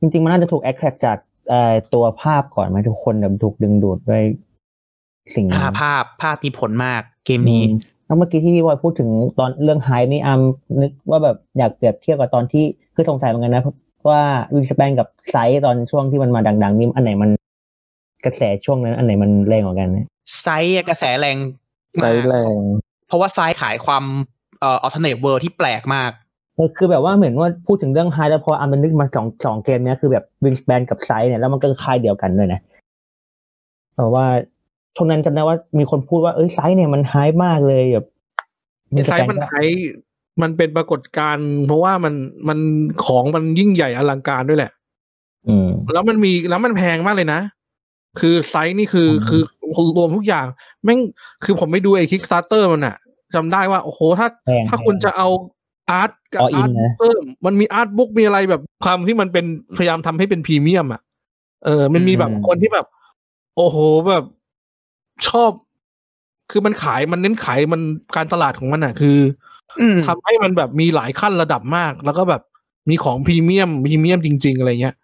[0.00, 1.18] จริง ๆ มันน่าจะถูกแอคแทรจาก
[1.50, 4.22] เอ่อตัวภาพก่อนไหมทุกคนแบบถูกดึงดูดด้วย
[5.34, 10.40] สิ่งนี้ภาพภาพภาพมีผลมากเกมนี้อืมแล้วเมื่อกี้ที่พี่บอยพูดถึงตอนเรื่องไฮนี่อัม
[10.80, 13.62] นึกว่าแบบอยากเปรียบเทียบกับตอนที่คือสงสัยเหมือนกันนะ
[14.08, 14.20] ว่า
[14.54, 17.30] Wingspan กับ Scythe ตอนช่วงที่มันมาดัง ๆ นี่อันไหนมัน
[18.24, 20.06] กระแสช่วงนั้น อันไหนมันแรงกว่ากันนะ
[20.40, 21.36] ไซส์อะกระแสแรง
[21.98, 22.56] ใช้มากแรง
[23.06, 24.04] เพราะว่าไซส์ขายความ
[24.60, 26.10] เอ่อ alternate world ที่แปลกมาก
[26.54, 32.60] เออคือแบบว่าเหมือนว่าพูดถึงเรื่องไฮแล้วพออันมันนึกมาสองสองเกมเนี้ยคือแบบ Wingspan กับ Scythe เนี่ยแล้วมันก็ค่ายเดียวกันเลยนะ
[33.94, 34.26] เพราะว่า
[34.96, 37.14] ช่วงนั้นจำได้ว่ามีคนพูดว่าเอ้ยไซส์เนี่ยมันไฮ
[37.44, 38.06] มากเลยแบบ
[39.04, 39.54] ไซส์มันไฮ
[40.42, 42.14] มันเป็นปรากฏการณ์เพราะว่ามัน
[42.48, 42.58] มัน
[43.04, 44.70] ของมันยิ่งใหญ่อลังการด้วยแหละ
[45.48, 47.40] อืมแล้วมันมีแล้วมันแพงมากเลยนะ
[48.20, 49.42] คือไซส์นี่คืออืมคือ
[49.96, 50.46] รวมทุกอย่าง
[50.84, 51.00] แม่ง
[51.44, 52.96] คือผมไปดูไอ้ Kickstarter มันอะ
[53.34, 55.28] จำได้ว่า โอ้โห ถ้าแพงถ้าคุณจะเอา
[55.90, 59.46] อาร์ตกับ All in อาร์ตนะเพิ่มมันมี artbook มีอะไรแบบความที่มันเป็น
[59.76, 61.00] พยายามทำให้เป็นพรีเมียมอะ
[61.64, 62.86] เออ มันมีแบบอืมคนที่แบบ
[63.56, 63.76] โอ้โห
[64.08, 64.24] แบบ
[65.28, 65.50] ชอบ
[66.50, 67.80] คือมันขายมันเน้นขายมัน
[68.16, 69.18] การตลาดของมันอะคือ
[69.80, 72.42] อืมทำให้มันแบบมีหลายขั้นระดับมาก แล้วก็แบบ
[72.90, 74.94] มีของพรีเมียมพรีเมียมจริง ๆ อะไรเงี้ย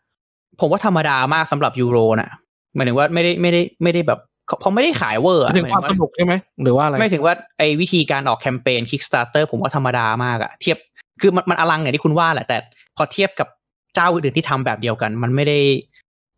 [0.61, 2.31] ผมว่าธรรมดามากสำหรับยูโรน่ะ
[2.74, 4.20] หมายถึงว่าไม่ได้ไม่ได้ไม่ได้แบบ
[4.60, 10.78] เขาไม่ได้ขายเวอร์อะถึงความหสยถึงนุกใช่ไหมหรือว่าอะไรไม่ถึงว่าไอ้วิธีการออกแคมเปญ Kickstarter ผมว่าธรรมดามากอะเทียบ
[11.20, 12.56] คือมันมันอลังอย่างที่คุณว่าแหละ แต่
[12.96, 13.48] พอเทียบกับ
[13.94, 15.58] เจ้าอื่นที่ทำแบบเดียวกัน มันไม่ได้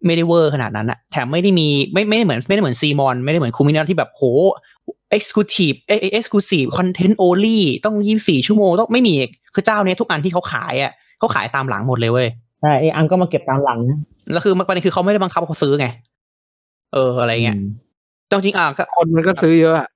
[0.06, 4.22] ไม่ได้เวอร์ขนาดนั้นอะแถมไม่ได้มีไม่ไม่ได้เหมือนไม่ได้เหมือนซีมอนไม่ได้เหมือนคูมินอนที่แบบโห
[5.16, 9.14] exclusive เอ้ย exclusive content only ต้องยี่สี่ชั่วโมงต้องไม่มี
[9.54, 12.28] คือเจ้าเนี้ยทุกอันที่เขาขายอะเขาขายตามหลังหมดเลยเว้ย
[12.60, 13.98] ใช่ไอ้อันก็มาเก็บตามหลังนะ
[14.32, 15.86] แล้วคือมันประเด็นคือเขาไม่ได้บังคับให้เขาซื้อไง
[16.94, 17.66] เอออะไรเงี้ยอืม
[18.30, 19.88] จริงๆอะก็คนมันก็ซื้อเยอะอะ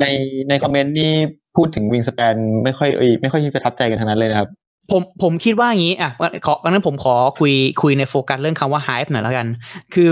[0.00, 0.04] ใน
[0.48, 1.12] ในคอมเมนต์นี่
[1.56, 4.48] พูดถึงวิงส p ปนไม่ค่อยเอยไม่ค่อยประทับใจกันทั้งนั้นเลยนะครับ
[4.92, 6.10] ผมผมคิดว่าอย่างนี้อะ
[6.46, 7.52] ของั้นผมขอคุย
[7.82, 9.46] คุยในโฟกัสเรื่องคำว่า hype หน่อยแล้วกัน
[9.94, 10.08] คือ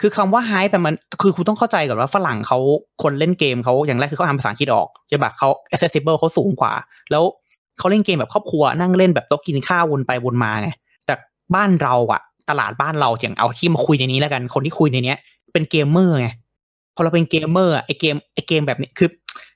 [0.00, 2.58] คือคำว่า hype อะมันคือคุณต้องเข้าใจก่อนว่าฝรั่งเขา
[3.02, 6.72] คนเล่นเกมเขาอย่างแรกคือเขาอ่านภาษาอังกฤษออกใช่ปะเขา accessible เขาสูงกว่า
[7.10, 7.22] แล้ว
[7.78, 10.68] เขาเล่นเกมแบบครอบครัวนั่งเล่นแบบโต๊ะกินข้าววนไปวนมาไง
[11.06, 11.14] แต่
[11.54, 15.18] บ้านเราอะ ตลาดบ้านเราอย่างเอาที่มาคุยในนี้แล้วกัน คนที่คุยในเนี้ย
[15.52, 16.28] เป็นเกมเมอร์ไง
[16.94, 19.08] พอเราเป็นเกมเมอร์อะไอเกมไอเกมแบบนี้คือ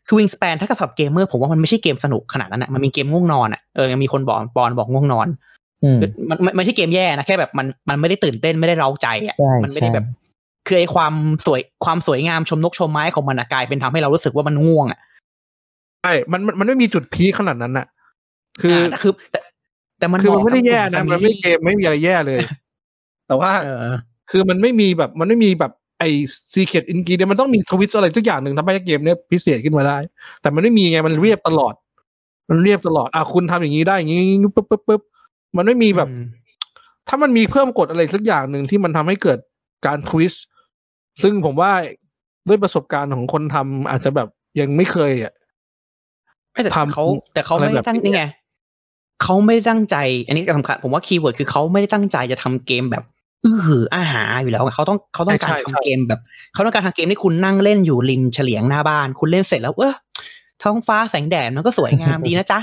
[0.06, 5.28] คือวิงส p ปนถ้ากับสำหรับเกมเมอร์ผมว่ามันไม่ใช่เกมสนุกขนาดนั้นอะมันมีเกมง่วงนอนอะเออยังมีคนบอกปอนบอกง่วงนอน
[5.84, 5.99] อืม
[6.30, 10.06] มันมันไม่ใช่เกมแย่นะแค่แบบมันมันไม่ได้ตื่นเต้นไม่ได้เร้าใจอะใช่มันไม่ได้ใช่แบบ
[10.66, 11.14] คือไอความ
[11.46, 15.00] สวยความสวยงามชมนกชมไม้ของมันอะกลายเป็นทำให้เรารู้สึกว่ามันง่วงอะ
[16.02, 17.87] ใช่มันมันมันไม่มีจุดพีคขนาดนั้นน่ะ
[18.62, 19.38] คืออ่าแต่คือแต่
[19.98, 22.38] แต่มันคือเหมันมาะไม่ได้กับแย่กลุ่นะ family มันไม่เกมไม่มีอะไรแย่เลย
[23.26, 23.94] แต่ว่าเออ
[24.30, 26.08] คือมันไม่มีแบบมันไม่มีแบบไอ้
[26.52, 29.98] ซีเค t อินกีเนี่ยมันต้องมีทวิสอะไรสักอย่างหนึ่งทำให้เกมเนี้ยพิเศษขึ้นมาได้
[30.40, 31.74] แต่มันไม่มีไงมันเรียบตลอด
[32.50, 34.20] มันเรียบตลอดอะคุณทำอย่างนี้ได้อย่างนี้
[34.56, 35.02] ปุ๊บปุ๊บปุ๊บ
[35.56, 36.24] มันไม่มีแบบอืม
[37.08, 39.38] ถ้ามันมีเพิ่มกฎอะไรสักอย่างหนึ่งที่มันทำให้เกิด
[39.87, 40.44] การ twist
[41.22, 41.72] ซึ่งผมว่า
[42.48, 44.28] ด้วยประสบการณ์ของคนทำอาจจะแบบ
[44.61, 45.32] ยังไม่เคยอะ
[46.52, 47.04] ไม่แต่ทำเขา
[47.35, 48.24] แต่เขาอะไรไม่ได้แบบตั้งนี้นี่ไง
[49.22, 53.04] เขาไม่ได้ตั้งใจ อันนี้สำคัญผมว่า keyword คือเขาไม่ได้ตั้งใจจะทำเกมแบบ
[53.44, 56.20] อื้อหืออาหาอยู่แล้วไงเขาต้องเขาต้องการใช่ใช่ทำเกมแบบ
[56.55, 59.94] เขาต้องการทำเกมที่คุณนั่งเล่นอยู่ริมเฉลียงหน้าบ้าน คุณเล่นเสร็จแล้วเออ
[60.62, 62.61] ท้องฟ้าแสงแดดมันก็สวยงามดีนะจ๊ะ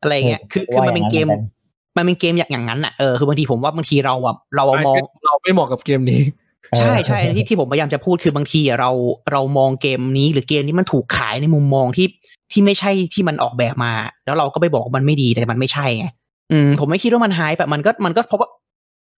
[0.00, 1.52] อะไรเงี้ยคือคือมันเป็นเกมว่าอย่างนั้น
[1.96, 4.96] มันเป็นเกมอย่างอย่างนั้นอะเออคือบางทีผมว่าบางทีเราอะเราอะมอง
[5.26, 6.20] เราไม่เหมาะกับเกมนี้
[6.78, 8.90] ใช่ใช่ที่ที่ผมพยายามจะพูดคือบางทีอะเรา
[9.32, 12.06] เรามองเกมนี้ หรือเกมนี้มันถูกขายในมุมมองที่
[12.52, 13.92] ที่ไม่ใช่ที่มันออกแบบมา
[14.24, 16.06] แล้วเราก็ไปบอกว่ามันไม่ดีแต่มันไม่ใช่ไง
[16.52, 18.48] อืมผมไม่คิดว่ามันหายแบบมันก็มันก็เพราะว่า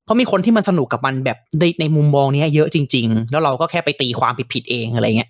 [0.06, 5.30] เพราะมีคนที่มันสนุกกับมันแบบในในมุมมองเนี้ยเยอะจริง ๆ แล้วเราก็แค่ไปตีความผิดๆเองอะไรเงี้ย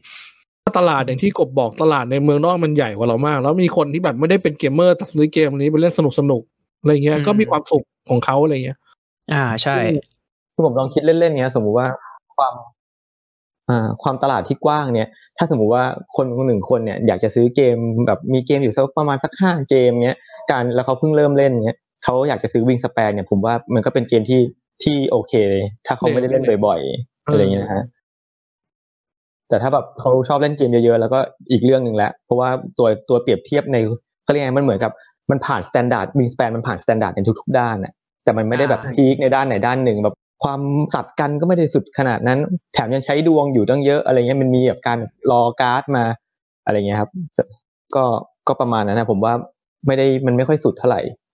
[0.78, 8.78] ตลาดอย่างที่กบบอกตลาดในเมืองนอกมันใหญ่กว่าเรามาก แล้วมีคนที่แบบไม่ได้เป็นเกมเมอร์แต่ซื้อเกมนี้ไปเล่นสนุกสนุกๆอะไรเงี้ยอืมก็มีความสุขของเขาอะไรเงี้ย
[9.34, 9.76] อ่าใช่
[10.54, 11.88] คือผมลองคิดเล่นๆเนี้ย สมมุติว่า
[12.38, 12.54] ความ
[13.70, 15.08] อ่าความตลาดที่กว้างเนี่ย
[15.38, 15.84] ถ้าสมมุติว่า
[16.16, 17.76] คนคนหนึ่งคนเนี่ยอยากจะซื้อเกม
[18.08, 20.18] แบบมีเกมอยู่สักประมาณสักห้าเกมเนี้ย
[20.52, 24.42] การแล้วเขาเพิ่งเริ่มเล่นเนี้ยเขาอยากจะซื้อวิงสแปนเนี่ยผมว่ามันก็เป็นเกมที่
[24.84, 27.84] ที่โอเคเลย ถ้าเขาไม่ได้เล่นบ่อยๆอะไรอย่างเงี้ยนะฮะ
[29.50, 31.20] แต่ถ้าแบบเขาชอบเล่นเกมเยอะๆแล้วก็
[31.52, 33.78] อีกเรื่องหนึ่งแล้วเพราะว่าตัวตัวเปรียบเทียบใน
[34.24, 34.92] เขาเรียกไงมันเหมือนกับ
[35.32, 40.62] มันผ่าน standard Wingspan มันผ่าน standard ในทุกๆด้านน่ะแต่มันไม่ได้แบบอ่า peak ในด้านไหนด้านหนึ่งแบบความ
[40.96, 42.40] ตัดกันก็ไม่ได้สุดขนาดนั้น
[42.74, 45.00] แถมยังใช้ดวงอยู่ตั้งเยอะอะไรเงี้ยมันมีแบบการ
[45.32, 46.04] รอการ์ดมา
[46.66, 47.12] อะไรเงี้ยครับ
[47.96, 48.06] ก็
[48.48, 49.34] ก็ประมาณนั้นนะผมว่า
[49.88, 51.25] ไม่ได้มันไม่ค่อยสุดเท่าไหร่อืม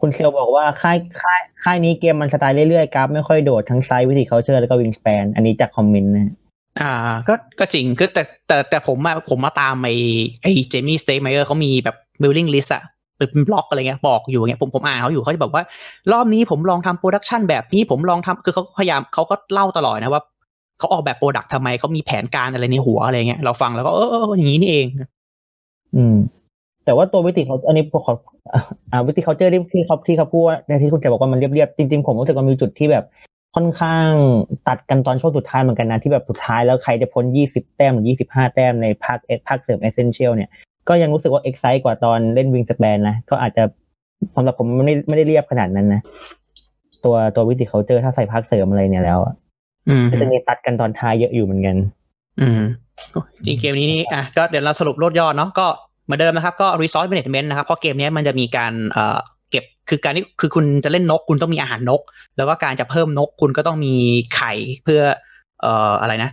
[0.00, 6.34] คุณเซลบอกว่าค่ายค่ายค่ายนี้เกมมันสไตล์เรื่อยๆกราฟไม่ค่อยโดดทั้ง Scythe Viticulture แล้วก็วิงส p ปนอันนี้จากคอมเมนต์นะฮะ
[6.80, 6.92] อ่า
[7.28, 9.94] ก็ก็จริงคือแต่แต่แต่ผมมาผมมาตามไอ้
[10.42, 12.82] ไอ้เจมี่สเต m ไมเออร์เขามีแบบ building list อะ
[13.16, 15.64] เป็นบล็อกอะไรเงี้ยบอกอยู่เงี้ยผมผมอ่านเขาอยู่เขาจะบอกว่า
[16.12, 20.22] รอบนี้ผมลองทำ production แบบนี้ผมลองทำคือเขาพยายามเขาก็เล่าตลอดนะว่า
[20.78, 24.86] เขาออกแบบ product ทำไมเขามีแผนการอะไรในหัวอะไรเงี้ยเราฟังแล้วก็เออเอออย่างนี้นี่เอง
[25.96, 26.16] อืม
[26.86, 28.14] แต่ว่าตัววิธีเขาอันนี้ขอ
[28.92, 33.04] อ่าวิธีเขาเจอที่ที่เขาที่เขาพูดว่าในที่คุณเจบอกว่ามันเรียบๆจริงๆ ผมรู้สึกว่ามีจุดที่แบบ
[33.56, 34.10] ค่อนข้าง
[34.68, 39.18] ตัดกันตอนช่วงสุดท้ายเหมือนกันนะที่แบบสุดท้ายแล้วใครจะพ้นยี่สิบแต้มหรือยี่สิบห้าแต้มในภาค
[39.48, 40.50] ภาคเสริม Essential เนี่ย
[40.88, 43.62] ก็ยังรู้สึกว่า excite กว่าตอนเล่น Wingspan นะก็อาจจะ
[44.36, 46.00] สำหรับผมมันไม่ไม่ได้เรียบขนาดนั้นนะ
[47.04, 49.34] ตัวตัววิติเขาเจอถ้าใส่ภาคเสริมอะไรเนี่ยแล้วอะ
[49.88, 51.76] อืมก็จะมีตัดกันตอนท้ายเยอะอยู่เหมือนกัน
[52.40, 52.60] อืม
[53.46, 55.66] จริงเกมนี้นี่อะก็เดี๋ยวเราสรุปรวบยอดเนาะก็
[56.06, 58.72] เหมือนเดิมนะครับก็ resource management นะครับเพราะเกมนี้มันจะมีการ
[59.50, 62.00] เก็บคือการที่คือคุณจะเล่นนก คุณต้องมีอาหารนก
[62.36, 63.94] แล้วก็การจะเพิ่มนกคุณก็ต้องมี
[64.36, 64.52] ไข่
[64.84, 65.02] เพื่อ
[65.60, 66.30] เอ่ออะไรนะ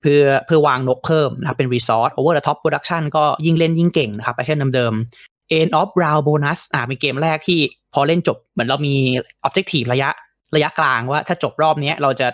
[0.00, 7.60] เพื่อเพื่อวางนกเพิ่มนะครับเป็น resource over the top production ก็ยิ่งเล่นยิ่งเก่งนะครับเช่นเดิมๆ end of round bonus อ่าเป็นเกมแรกที่
[7.94, 8.94] พอเล่นจบเหมือนเรามี
[9.46, 10.10] objective ระยะ
[10.54, 12.28] ระยะกลางว่าถ้าจบรอบนี้เราจะ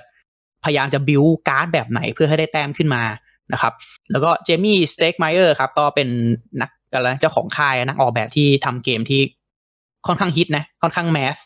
[0.64, 3.02] พยายามจะ build การ์ดแบบไหนเพื่อให้ได้แต้มขึ้นมา
[3.52, 3.72] นะครับ
[4.10, 6.08] แล้วก็เจมี่สเต็กไมเออร์ครับ ก็เป็น
[6.60, 9.20] นัก อะไรเจ้าของค่ายนักออกแบบที่ทำเกมที่
[10.06, 11.36] ค่อนข้างฮิตนะ ค่อนข้างแมส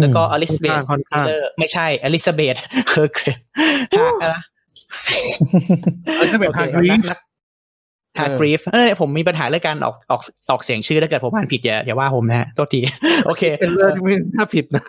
[0.00, 1.24] แล้วก็อลิซาเบธค่อนข้าง
[1.58, 2.56] ไม่ใช่อลิซาเบธ
[2.90, 3.24] เฮอร์เกร
[4.26, 4.40] ฮะ
[6.18, 7.20] อลิซาเบธโอค Hargreaves นัก
[8.18, 12.80] ฮาร์กรีฟเออผมมีปัญหาเรื่องการออกออกออกเสียงชื่อถ้าเกิดผมอ่านผิดอย่าอย่าว่าผมนะฮะโทษที
[13.26, 14.82] โอเคเป็นเรื่องที่ไม่น่าผิดนะ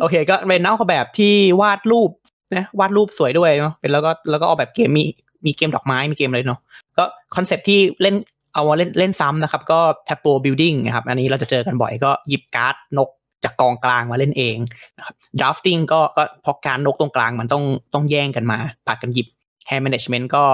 [0.00, 2.10] โอเค ก็เป็นนักออกแบบที่วาดรูป
[2.56, 5.04] นะวาดรูปสวยด้วยเนาะเป็นแล้วก็แล้วก็ออกแบบเกมมี
[5.46, 6.60] มีเกมดอกไม้มีเกมอะไรเนาะ
[6.98, 7.04] ก็
[7.36, 8.16] concept ที่เล่น
[8.54, 13.08] เอามาเล่นเล่นซ้ำนะครับ ก็ t a p o Building นะครับ อันนี้เราจะเจอกันบ่อยก็หยิบการ์ดนก
[13.44, 14.56] จากกองกลางมาเล่นเอง
[14.98, 19.26] นะครับ drafting ก็ก็พอการ์ดนกตรงกลางมันต้องต้องแย่งกันมาผัดกันหยิบ
[19.68, 20.44] hand management ก็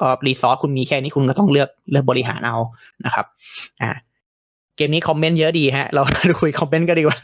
[0.00, 2.56] ก็ resource คุณมีแค่นี้คุณก็ต้องเลือกเลือกบริหารเอา
[3.04, 3.26] นะครับ
[3.82, 3.90] อ่า
[4.76, 6.02] เกมนี้คอมเมนต์เยอะดีฮะ เรา
[6.40, 7.18] คุยคอมเมนต์กันดีกว่า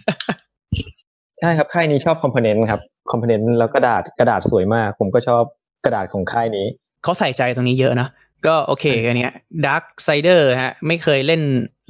[1.41, 5.43] ใช่ครับค่ายนี้ชอบ component ครับคอมโพเนนต์แล้วกระดาษกระดาษสวยมาก ผมก็ชอบ
[5.85, 6.67] กระดาษของค่ายนี้
[7.03, 8.09] เขาใส่ใจตรงนี้เยอะนะ
[8.47, 9.33] ก็โอเคอันเนี้ย
[9.67, 11.43] ดักไซเดอร์ฮะ ไม่เคยเล่น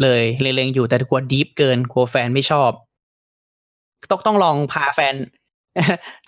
[0.02, 2.70] เลยเล็งๆอยู่แต่กลัวดีฟเกินกลัวแฟนไม่ชอบ
[4.10, 5.14] ต้องต้องลองพาแฟน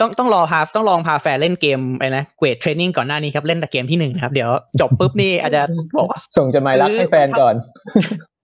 [0.01, 5.62] ต้องต้องรอพาต้องลองพาแฟนเล่นเกมไปนะเกรดเทรนนิ่งก่อนหน้านี้ครับ เล่นแต่เกมที่หนึ่งครับ เดี๋ยวจบปุ๊บนี่อาจจะ
[5.97, 7.55] บอกว่าส่งจดหมายรักให้แฟนก่อน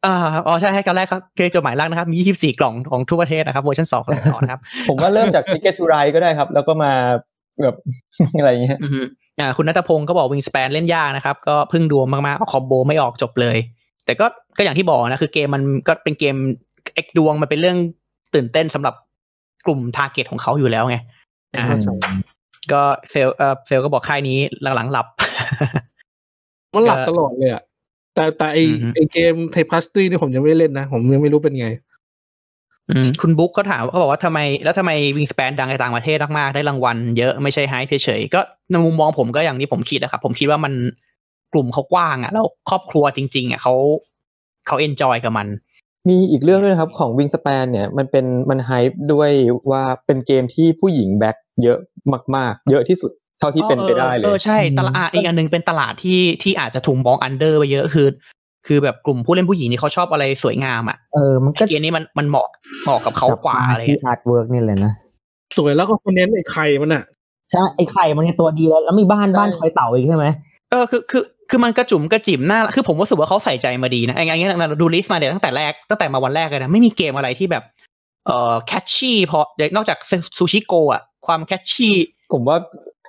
[0.07, 6.93] อ่าอ๋อใช่ให้กันแรกครับเกมจดหมายรักนะครับ มี 24 กล่องของทั่วประเทศนะครับเวอร์ชันสองกำลังจะออกนะครับ ผมว่าเริ่มจาก Ticket to Ride ก็ได้ครับ แล้วก็มา
[7.63, 7.77] แบบ
[8.39, 8.79] อะไรอย่างเงี้ย
[9.39, 13.57] อือฮึอ่าคุณนัทพงศ์ก็บอกวิงส p ปนเล่นยากนะครับ ก็พึ่งดวงมากๆเอาคอมโบไม่ออกจบเลย
[14.05, 16.37] แต่ก็ก็อย่างที่บอกนะ คือเกมมันก็เป็นเกม
[16.95, 17.77] เอกดวงมันเป็นเรื่อง
[18.35, 18.95] ตื่นเต้นสำหรับ
[19.67, 20.97] กลุ่มทาร์เก็ตของเขาอยู่แล้วไง
[21.57, 21.65] อ่า
[22.73, 25.07] ก็เซลเออเซลก็บอกค่ายนี้หลังๆหลับ
[26.75, 27.63] มันหลับตลอดเลยอะ
[28.15, 31.86] แต่แต่ไออือฮึไอเกมเทพัสตรีนี่ผมยังไม่เล่นนะ ผมยังไม่รู้เป็นไงอืม
[33.23, 40.73] คุณบุ๊กเขาถามเขาบอกว่าทำไม แล้วทำไมวิงส p ปนดังในต่างประเทศมากๆ ได้รางวัลเยอะไม่ใช่ไฮเฉยๆ ก็ในมุมมองผมก็อย่างที่ผมคิดนะครับ ผมคิดว่ามัน
[41.53, 43.75] กลุ่มเขากว้างอะ แล้วครอบครัวจริง ๆอะเขา
[44.67, 45.49] เขา enjoy กับมัน
[46.09, 49.31] มีอีกเรื่องด้วยนะครับของ Wingspan เนี่ยมันเป็นมัน hype ด้วย
[49.71, 51.79] ว่าเป็นเกมที่ผู้หญิง back เยอะ
[52.37, 58.07] มาก ๆ เยอะที่สุดเท่าที่เป็นไปได้เลเอยอใช่ตลาดอะอีกอันหนึงเป็นตลาดที่ที่อาจจะถูกมอง under ไปเยอะคือ
[58.67, 62.49] คือแบบกลุ่มผู้เล่นผู้หญิงนี่เขาชอบอะไรสวยงามอะเออมันก็เกมนี้มันมันเหมาะ
[62.85, 64.93] เหมาะกับเขากว่าอะไรที่เงี้ย artwork นี่เลยนะ
[65.57, 67.05] สวยแล้วก็คนเน้นไอไข่มันอะ
[67.51, 70.27] ใช่ไอ้ไข่มันเนี่ยตัวดีแล้ว แล้วมีบ้านใช่บ้านทอยเต๋าอีกใช่ไหม
[70.71, 77.65] เออคือคือคือมันกระจุ๋มกระจิ๋มหน้าคือผมรู้สึกว่าเขาใส่ใจมาดีนะไอ้ไงเงี้ยเราดู list มาเดี๋ยวตั้งแต่แรกตั้งแต่มาวันแรกเลยนะไม่มีเกมอะไรที่แบบ
[78.27, 79.99] เอ่อ catchy พอเดี๋ยวนอกจาก
[80.37, 81.95] Sushi Go อะความ catchyี่
[82.33, 82.59] ผมว่า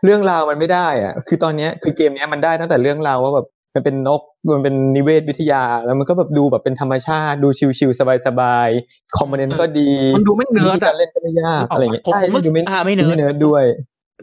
[0.05, 4.21] เรื่องราวมันไม่ได้อะคือตอนเนี้ยคือเกมเนี้ยมันได้ตั้งแต่เรื่องราวว่าแบบ มันเป็นนก
[4.55, 13.63] มันเป็นนิเวศวิทยา แล้วมันก็แบบดูแบบเป็นธรรมชาติ ดูชิลๆสบายๆ component ก็ดีมันดูไม่เนื้อวิธีการเล่นก็ไม่ยากอะไรอย่างเงี้ยผมใช่ผมรู้สึดูกไม่อ่าไม่ nerd nerd ด้วย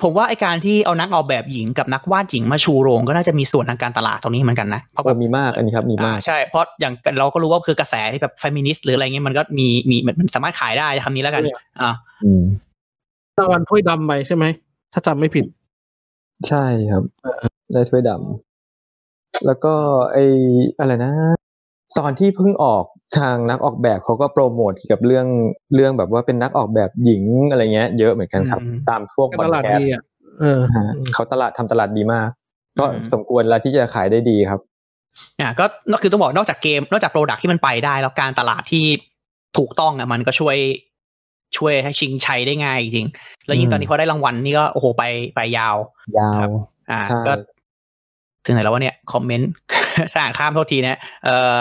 [0.03, 11.43] ผมว่าไอการที่เอานักออกแบบหญิงกับนักวาดหญิงมาชูโรงก็น่าจะมีส่วนทางการตลาดตรงนี้เหมือนกันนะเพราะเอแบบมีมากอันนี้ครับมีมากอ่าใช่เพราะอย่างเราก็รู้ว่าคือกระแสที่แบบเฟมินิสต์หรืออะไรเงี้ยมันก็มีมีมันมันสามารถขายได้คำนี้แล้วกัน
[11.81, 11.91] อ่า
[12.25, 12.43] อืม
[13.39, 14.45] ตะวันถ้วยดำไปใช่ไหม
[14.93, 15.45] ถ้าจำไม่ผิด
[16.49, 17.03] ใช่ครับ
[17.73, 18.54] ได้ถ้วยดำ
[19.47, 19.75] แล้วก็
[20.13, 20.19] ไอ
[20.79, 21.13] อะไรนะ
[21.99, 22.85] ตอนที่เพิ่งออก
[23.19, 25.27] ทางนักออกแบบเขาก็โปรโมทเกี่ยวกับเรื่อง
[25.75, 30.03] เรื่องแบบว่าเป็นนักออกแบบหญิงอะไรเงี้ย เยอะเหมือนกันครับอืมตามพวกก็พอตดลาดแคสดีต์อะ
[30.41, 32.29] เออฮะเขาตลาดทำตลาดดีมาก
[32.79, 34.61] ก็อืมสมควรแล้วที่จะขายได้ดีครับ
[35.41, 38.85] อ่าก็นอกคือต้องบอกนอกจากเกม นอกจากโปรดักที่มันไปได้ แล้วการตลาดที่
[39.59, 40.57] ถูกต้องอะมันก็ช่วย
[41.57, 45.03] ช่วยให้ชิงชัยได้ง่ายจริงๆแล้วยิ่งอืมตอนนี้พอได้รางวัลนี่ก็โอ้โหไป
[45.35, 45.77] ไปยาว
[46.19, 46.51] ยาวครับ
[46.91, 47.33] อ่าใช่ก็
[48.45, 49.51] ถึงไหนแล้ววะเนี่ยคอมเมนต์
[50.13, 51.57] ถ้าอ่านข้ามโทษทีนะเอ่อ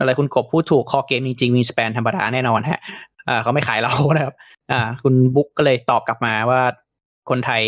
[0.00, 2.80] อะไรคุณกบพูดถูกคอเกมจริงๆมีส p ปนธรรมดาแน่นอนฮะ
[3.28, 4.34] อ่าเขาไม่ขายเรานะครับ
[4.72, 6.60] อ่า คุณบุ๊กก็เลยตอบกลับมาว่า
[7.30, 7.62] คนไทย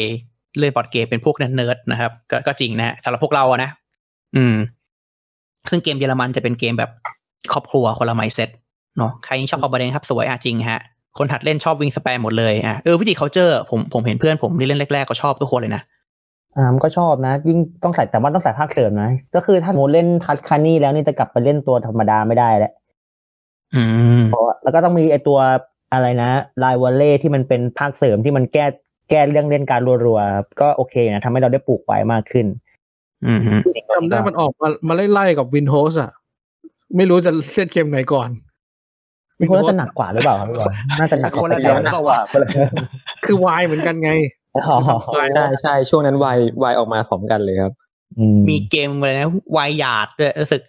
[0.59, 3.71] เล่นบอร์ดเกมเป็นพวกเนิร์ดนะครับก็ก็จริงนะฮะสำหรับพวกเราอะนะ
[4.37, 4.57] อืม
[5.71, 6.91] ซึ่งเกมเยอรมันจะเป็นเกมแบบ
[7.53, 8.51] ครอบครัวคนละไมเซ็ต
[8.99, 10.81] เนาะใครชอบคอมบเดนครับสวยอะจริงฮะ
[11.19, 15.83] คนถัดเล่นชอบวิงส p ปนหมดเลยอะเออวิธีเขาเจอร์ผมผมเห็นเพื่อนผมที่เล่นแรกๆก็ชอบทุกคนเลยนะ
[16.57, 22.73] อ่ามันก็ชอบนะ ยิ่งต้องใส่แต่ว่าต้องใส่ภาคเสริมนะ ก็คือถ้าสมมติเล่นทัชคานี่แล้วนี่จะกลับไปเล่นตัวธรรมดาไม่ได้แล้ว
[23.75, 23.83] อื
[24.21, 25.39] มเพราะว่าแล้วก็ต้องมีไอตัว
[25.93, 26.31] อะไรนะ
[26.63, 28.67] ลายวอลเล่ที่มันเป็นภาคเสริมที่มันแก้
[29.11, 32.47] แก้เรื่องเล่นการรัวๆก็โอเคนะทำให้เราได้ปลูกไว้มากขึ้น
[33.27, 33.55] อืมฮึ
[33.91, 36.11] จำได้มันออกมามาไล่ๆกับวินโฮสอะ
[36.97, 38.29] ไม่รู้จะเส้นเกมไหนก่อน
[39.41, 42.19] มีคนน่าจะหนักกว่าหรือเปล่าครับพี่บอลน่าจะหนักกว่าคนละแต่เดี๋ยวก่อนนะว่า
[43.25, 44.40] คือวายเหมือนกันไงอ๋อ
[45.35, 47.73] ใช่ใช่ช่วงนั้นวายวายออกมาพร้อมกันเลยครับ
[48.19, 50.63] อืมมีเกมอะไรนะวายยาร์ดด้วยรู้สึก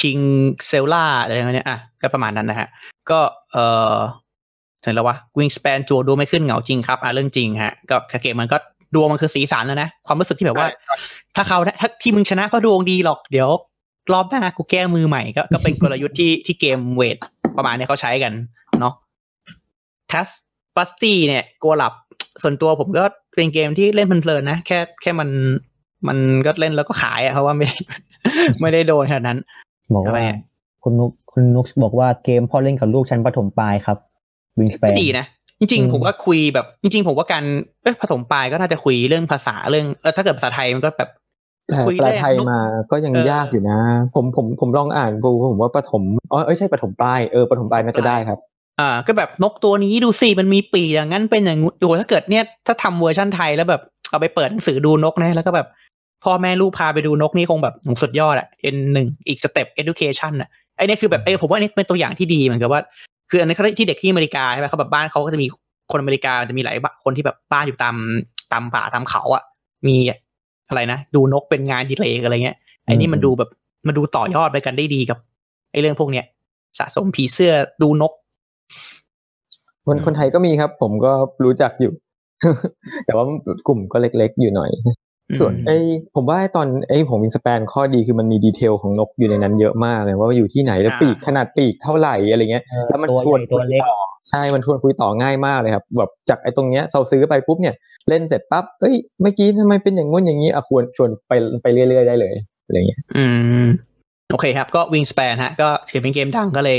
[0.00, 0.18] คิง
[0.66, 2.68] เซลล่าอะไรอย่างเงี้ยอะก็ประมาณนั้นนะฮะ
[3.10, 3.20] ก็
[3.52, 3.56] เอ
[3.92, 3.96] อ
[4.84, 8.56] ถึงแล้ววะวิงส p ปนจัวดูไม่ขึ้นเหงาจริงครับอะเรื่องจริงฮะ ก็เกมมันก็
[8.94, 10.68] ดวงมันคือสีสันแล้วนะ ความรู้สึกที่แบบว่า
[11.36, 13.48] ถ้าเขาถ้าที่มึงชนะก็ดวงดีหรอกเดี๋ยว
[14.12, 17.16] รอบหน้ากูแก้มือใหม่ก็ก็เป็นกลยุทธ์ที่ที่เกมเวท
[17.56, 18.32] ประมาณเนี้ยเขาใช้กัน
[18.80, 18.94] เนาะ
[20.10, 20.28] ทัส
[20.76, 21.92] ปัสตี้เนี่ยโกลับ
[22.42, 23.04] ส่วนตัวผมก็
[23.36, 25.28] เป็นเกมที่เล่นเพลินๆนะ แค่แค่มัน
[26.08, 27.66] มันก็เล่นแล้วก็ขายอะเพราะว่าไม่
[28.60, 29.38] ไม่ได้โดนขนาดนั้น
[29.94, 30.38] บอกอะไรว่าอะ
[30.82, 33.98] คุณนุกคุณนุกบอกว่าเกมพ่อเล่นกับลูกชั้นประถมปลายครับ
[34.58, 35.26] วิงสเปก็นดีนะ
[35.60, 37.44] จริงอืมๆผมว่าคุยแบบ จริง ๆ ผมว่าการ
[37.82, 41.10] เอ้ยผสมปลายก็น่าจะคุยเรื่องภาษาเรื่องเออถ้าเกิดภาษาไทยมันก็แบบ
[41.66, 43.78] แต่คุยแปลแรกไทยนุกมาก็ยังเออยากอยู่นะ
[44.14, 48.38] ผมผมผมลองอ่านดูผมว่าปฐมอ๋อเอ้ยใช่ปฐมปลายเออปฐมปลายน่าจะได้ครับ
[48.80, 55.66] อ่าก็แบบนกตัวนี้ดูสิมันมีปีกอย่างนั้นเป็นอย่างงู้นดูถ้าเกิดเนี่ยถ้าทำเวอร์ชันไทยแล้วแบบเอาไปเปิดหนังสือดูนกนะแล้วก็แบบ
[56.24, 62.80] พ่อแม่ลูกพาไปดูนกนี่คงแบบสุดยอดอะ N หนึ่งอีกสเต็ป education อะไอเนี่ยคือแบบเอผมว่าอันนี้เป็นตัวอย่างที่ดีเหมือนกับว่า
[63.30, 65.46] คืออันนี้เขาที่เด็กที่อเมริกาใช่ไหมเขาแบบบ้านเขาก็จะมี
[65.92, 67.94] คนอเมริกาจะมีหลายคนที่แบบบ้านอยู่ตาม
[68.52, 69.42] ตามป่าตามเขาอะ
[69.86, 69.96] มี
[70.68, 73.50] อะไรนะดูนกเป็นงานดีเลกอะไรเงี้ยไอ้นี่มันดูแบบ
[73.86, 75.18] มันดูต่อยอดไปกันได้ดีกับ
[75.72, 76.24] ไอ้เรื่องพวกเนี้ย
[76.78, 78.12] สะสมผีเสื้อดูนก
[79.88, 81.12] คนคนไทยก็มีครับ ผมก็
[81.44, 81.92] รู้จักอยู่
[83.06, 83.24] แต่ว่า
[83.66, 84.70] กลุ่มก็เล็กๆอยู่หน่อย
[85.38, 85.76] ส่วนไอ้
[86.14, 93.96] ผมว่าไอ้ตอนไอ้ของวิงส p ปนข้อดีคือมันมีดีเทลของนกอยู่ในนั้นเยอะมากเลยว่าอยู่ที่ไหนแล้วอ่าปีกขนาดปีกเท่าไหร่อะไรเงี้ยเออแล้วมันตัวชวนใหญ่ตัวเล็กคุยต่อ
[94.30, 97.74] ใช่ มันชวนคุยต่อง่ายมากเลยครับ แบบจากไอ้ตรงเนี้ยเราซื้อไปปุ๊บเนี่ย
[98.08, 102.34] เล่นเสร็จปั๊บ เอ้ย เมื่อกี้ทำไมเป็นอย่างงู้นอย่างนี้อะควรชวนไปไปเรื่อยๆได้เลย
[102.66, 103.24] อะไรเงี้ย อื
[103.64, 103.66] ม
[104.32, 106.78] โอเคครับ ก็ Wingspan ฮะ ก็ถือเป็นเกมดังก็เลย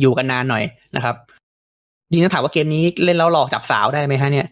[0.00, 0.64] อยู่กันนานหน่อย
[0.96, 1.16] นะครับ
[2.10, 4.46] จริงๆต้องถามว่าเกมนี้เล่นแล้วหลอกจับสาวได้ไหมฮะเนี่ย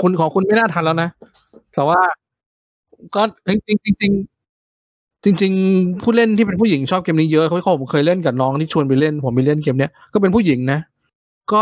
[0.00, 1.08] คุณของคุณไม่น่าทันแล้วนะ
[1.74, 2.00] แต่ว่า
[3.14, 4.12] ก็จริงๆจริง
[5.40, 10.80] จริง ๆ ผู้เล่นที่เป็นผู้หญิงชอบเกมนี้เยอะเขาเขาผมเคยเล่นกับน้องที่ชวนไปเล่น ผมไปเล่นเกมเนี้ยก็เป็นผู้หญิงนะ
[11.52, 11.60] ก็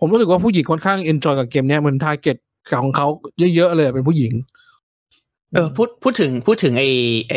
[0.00, 2.36] ผมรู้สึกว่าผู้หญิงค่อนข้าง enjoy กับเกมเนี้ยเหมือน target
[2.82, 3.06] ของเขา
[3.54, 4.32] เยอะๆเลยเป็นผู้หญิง
[5.54, 6.84] เออพูดพูดถึงพูดถึงไอ
[7.30, 7.36] ไอ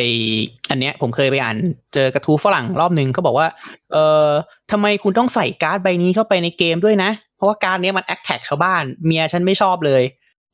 [0.69, 1.55] อันเนี้ย ผมเคยไปอ่าน
[1.93, 3.47] เจอกระทู้ฝรั่งรอบหนึ่งเขาบอกว่า
[3.93, 4.27] เออ
[4.71, 10.03] ทำไมคุณต้องใส่การ์ดใบนี้เข้าไปในเกมด้วยนะ เพราะว่าการ์ดเนี้ยมัน attack ชาวบ้านเมียฉันไม่ชอบเลย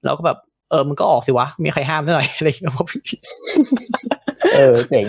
[0.03, 0.37] แล้วก็แบบ
[0.73, 2.73] เออมันก็ออกสิวะ มีใครห้ามซะหน่อยอะไรอย่างเงี้ย
[4.57, 5.05] เออเจ๋ง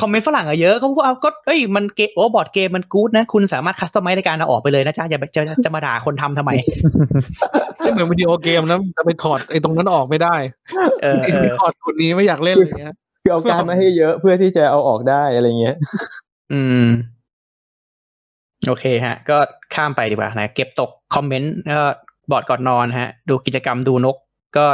[0.00, 6.50] คอมเมนต์ฝรั่งอะเยอะเขาบอกว่าเอาก็เอ้ยมันเกมโอ้บอร์ดเกมมันกู๊ดนะ คุณสามารถ customize ในการเอาออกไปเลยนะจ๊ะอย่าไปจะจะจะมาด่าคนทำทำไม
[7.78, 10.34] ไม่เหมือนวิดีโอเกมนะจะไปถอดไอ้ตรงนั้นออกไม่ได้
[11.02, 15.76] เออเอาไปถอดตัวนี้ไม่อยากเล่นอะไรเงี้ยคือเอาการ์ดมาให้เยอะเพื่อที่จะเอาออกได้อะไรเงี้ย
[16.52, 16.86] อืม
[18.68, 19.36] โอเคฮะ ก็
[19.74, 21.86] ข้ามไปดีกว่านะ เก็บตกคอมเมนต์ก็
[22.30, 24.16] บอร์ดก่อนนอนฮะ ดูกิจกรรมดูนก
[24.56, 24.66] ก็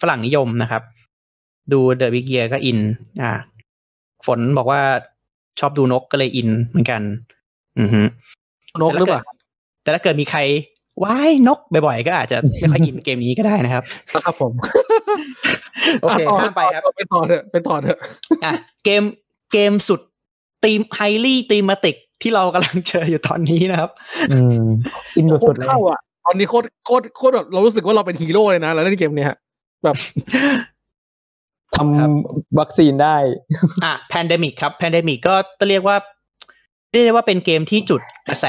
[0.00, 0.82] ฝรั่งนิยมนะครับ
[1.72, 2.78] ดู The Big Year ก็อิน
[3.22, 3.32] อ่า
[4.26, 4.80] ฝนบอกว่า
[5.60, 7.02] ชอบดูนกก็เลยอินเหมือนกัน
[7.80, 8.00] อือฮึ
[8.82, 9.22] นกหรือเปล่า
[9.82, 10.40] แต่ถ้าเกิดมีใคร
[11.04, 13.84] ว้ายนกบ่อยๆก็อาจจะไม่ค่อยอินเกมนี้ก็ได้นะครับ
[14.26, 14.52] ครับผม
[16.02, 17.98] โอเคต่ข้ามไปครับไปต่อเถอะไปต่อเถอะ
[18.44, 18.52] อะ
[18.84, 19.02] เกม
[19.52, 20.00] เกมสุด
[20.64, 23.90] ธีม highly thematic ที่เรากำลังเจออยู่ตอนนี้นะครับ
[24.32, 24.64] อืม
[25.16, 29.38] อินโคสุตดรๆเลยเข้าอะตอนนี้โคตรโคตรโคตรแบบเรารู้สึกว่าเราเป็นฮีโร่เลยนะแล้วเล่นเกมเนี้ยฮะ
[29.84, 29.96] แบบ
[31.76, 33.16] ทำวัคซีนได้
[33.84, 35.96] อะ Pandemic ครับ Pandemicก็ต้องเรียกว่า
[36.92, 38.46] เรียกได้ว่าเป็นเกมที่จุดกระแส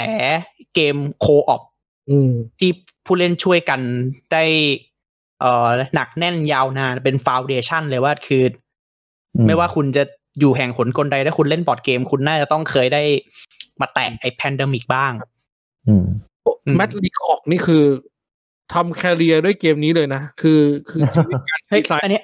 [0.75, 1.62] เกม co-op
[2.09, 2.71] อืมที่
[3.05, 3.81] ผู้เล่นช่วยกัน
[4.33, 4.43] ได้
[5.39, 8.43] เอ่อหนักแน่นยาวนานเป็น foundation เลยว่าคือ
[9.35, 10.03] อืมไม่ว่าคุณจะ
[10.39, 13.03] อยู่แห่งหนกลใดถ้าคุณเล่นบอร์ดเกม คุณน่าจะต้องเคยได้
[13.81, 15.11] มาแตะไอ้ Pandemic บ้าง
[15.87, 16.05] อืม
[16.65, 17.83] อืม Matt Leacock นี่คือ
[18.73, 22.23] ทำ career ด้วยเกมนี้เลยนะ คือคือชีวิตการเฮ้ยดีไซน์อันเนี้ย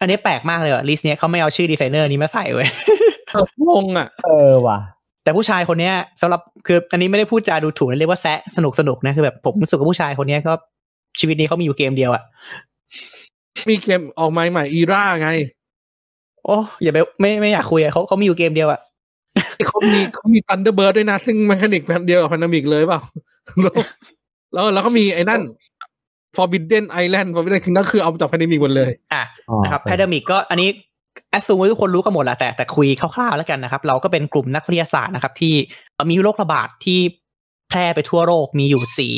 [0.00, 2.68] อันนี้แปลกมากเลยอะ list เนี้ยเขาไม่เอาชื่อดีไซเนอร์นี้มาใส่เว้ย
[3.68, 4.78] งงอะ เออว่ะ
[5.22, 10.52] แต่ผู้ชายคนเนี้ยสำหรับคือ อันนี้ไม่ได้พูดจาดูถูกนะเรียกว่าแซะสนุกสนุกนะคือแบบผมรู้สึกว่าผู้ชายคนเนี้ยก็
[11.20, 12.22] ชีวิตนี้เขามีอยู่เกมเดียวอะ
[13.68, 15.28] มีเกมออกมาใหม่ Era ไง
[16.44, 18.80] โอ้อย่าไปไม่ไม่อยากคุยอะเขาเขามีอยู่เกมเดียวอะ
[19.66, 23.00] เขามีเขามี Thunderbirds ด้วยนะ ซึ่ง mechanic แบบเดียวกับ Pandemic เลยเปล่า
[24.52, 25.42] แล้วแล้วแล้วก็มีไอ้นั่น
[26.36, 30.68] Forbidden Island Forbidden Kingdom คือเอาจาก Pandemic หมดเลยอะอ๋อนะครับ Pandemic ก็อันนี้
[31.30, 35.54] assume ว่าทุกคนรู้กันหมดแหละแต่แต่คุยคร่าวๆแล้วกันนะครับ เราก็เป็นกลุ่มนักวิทยาศาสตร์นะครับ ที่
[35.94, 36.98] เอ่อมีโรคระบาดที่
[37.68, 39.14] แพร่ไปทั่วโลกมีอยู่สี่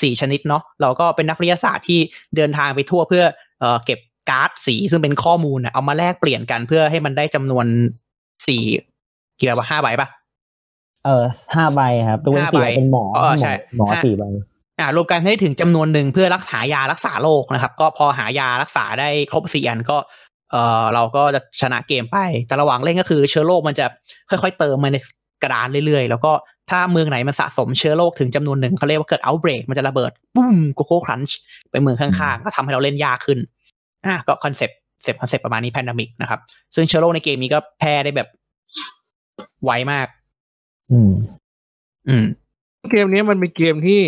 [0.00, 2.00] สี่ชนิดเนาะเราก็เป็นนักวิทยาศาสตร์ที่
[2.36, 3.24] เดินทางไปทั่วเพื่อ
[3.60, 3.98] เอ่อเก็บ
[4.30, 7.66] การ์ดสีซึ่งเป็นข้อมูลน่ะเอามาแลกเปลี่ยนกันเพื่อให้มันได้จำนวน
[8.46, 8.62] สี่
[9.38, 10.08] กี่ใบวะห้าใบปะ
[11.04, 14.24] เออห้าใบครับตัวห้าสี่ใบเป็นหมอเออใช่หมอห้าสี่ใบ
[14.80, 19.96] อ่ารวมกันให้ถึงจำนวนหนึ่งเพื่อรักษายารักษาโรคนะครับ ก็พอหายารักษาได้ครบสี่อันก็
[20.52, 23.86] เออเราก็จะชนะเกมไป แต่ระหว่างเล่นก็คือเชื้อโรคมันจะ
[24.30, 24.96] ค่อยๆ เติมมาใน
[25.42, 26.32] กระดานเรื่อยๆ แล้วก็
[26.70, 31.36] ถ้าเมืองไหนมันสะสมเชื้อโรคถึงจำนวนหนึ่งเขาเรียกว่าเกิด outbreak มันจะระเบิดปุ้มโกโก้ครันช์
[31.70, 33.38] ไปเมืองข้างๆ ก็ทำให้เราเล่นยากขึ้น
[34.06, 36.40] อะก็คอนเซปต์เซปคอนเซปต์ประมาณนี้ Pandemic นะครับ
[36.74, 38.28] ซึ่งเชื้อโรคในเกมนี้ก็แพร่ได้แบบ
[39.64, 40.06] ไวมาก
[40.90, 41.12] อืม
[42.08, 42.24] อืม
[42.90, 44.00] เกมนี้มันเป็นเกมที่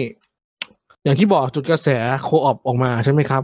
[1.05, 1.89] อย่างที่บอกจุดกระแส
[2.23, 3.43] co-op ออกมาใช่ไหมครับ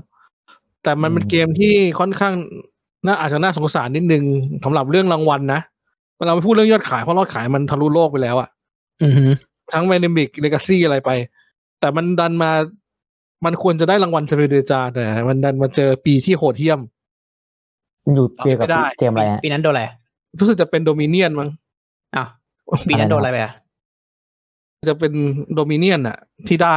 [0.83, 2.35] แต่มันเป็นอืมเกมที่ค่อนข้าง
[3.07, 4.25] น่าอาจจะน่าสงสารนิดนึง
[4.65, 5.61] สำหรับเรื่องรางวัลนะ
[6.19, 8.49] เวลาไปพูดเรื่องยอดขายเพราะยอดขายมันทะลุโลกไปแล้วอะ
[9.03, 9.27] อือฮึ
[9.73, 11.11] ทั้ง Pandemic Legacy อะไรไป
[11.81, 12.51] แต่มันดันมา
[13.45, 16.81] มันควรจะได้รางวัล Spiel des Jahres แต่มันดันมาเจอปีที่โหดเหี้ยม
[18.05, 19.83] มันอยู่เกี่ยวกับไม่ได้เกมอะไรฮะปีนั้นโดนอะไร
[20.39, 21.49] รู้สึกจะเป็น Dominion มั้ง
[22.17, 22.29] อ้าว
[22.89, 23.53] ปีนั้นโดนอะไรไปอะ
[24.87, 25.13] จะเป็น
[25.55, 26.77] Dominion อะที่ได้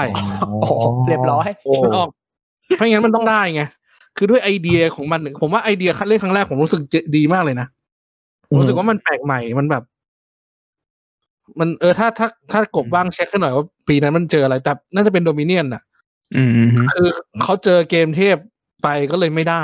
[0.62, 0.74] โอ้โห
[1.08, 2.10] เรียบร้อยโอ้มันออก
[2.76, 3.64] เพราะงั้นมันต้องได้ไง
[4.18, 7.68] คือด้วยไอเดียของมัน ผมว่าไอเดียคัดเล่นครั้งแรกผมรู้สึกเจดีมากเลยนะ
[8.48, 9.84] ผมรู้สึกว่ามันแปลกใหม่มันแบบ
[11.60, 15.82] มันเออถ้าถ้าถ้ากบว่างเช็คให้หน่อยว่าปีนั้นมันเจออะไรแต่น่าจะเป็น Dominion อะ
[16.38, 17.08] อืมอืมคือ
[17.44, 18.38] เขาเจอเกมเทพ
[18.84, 19.64] ไปก็เลยไม่ได้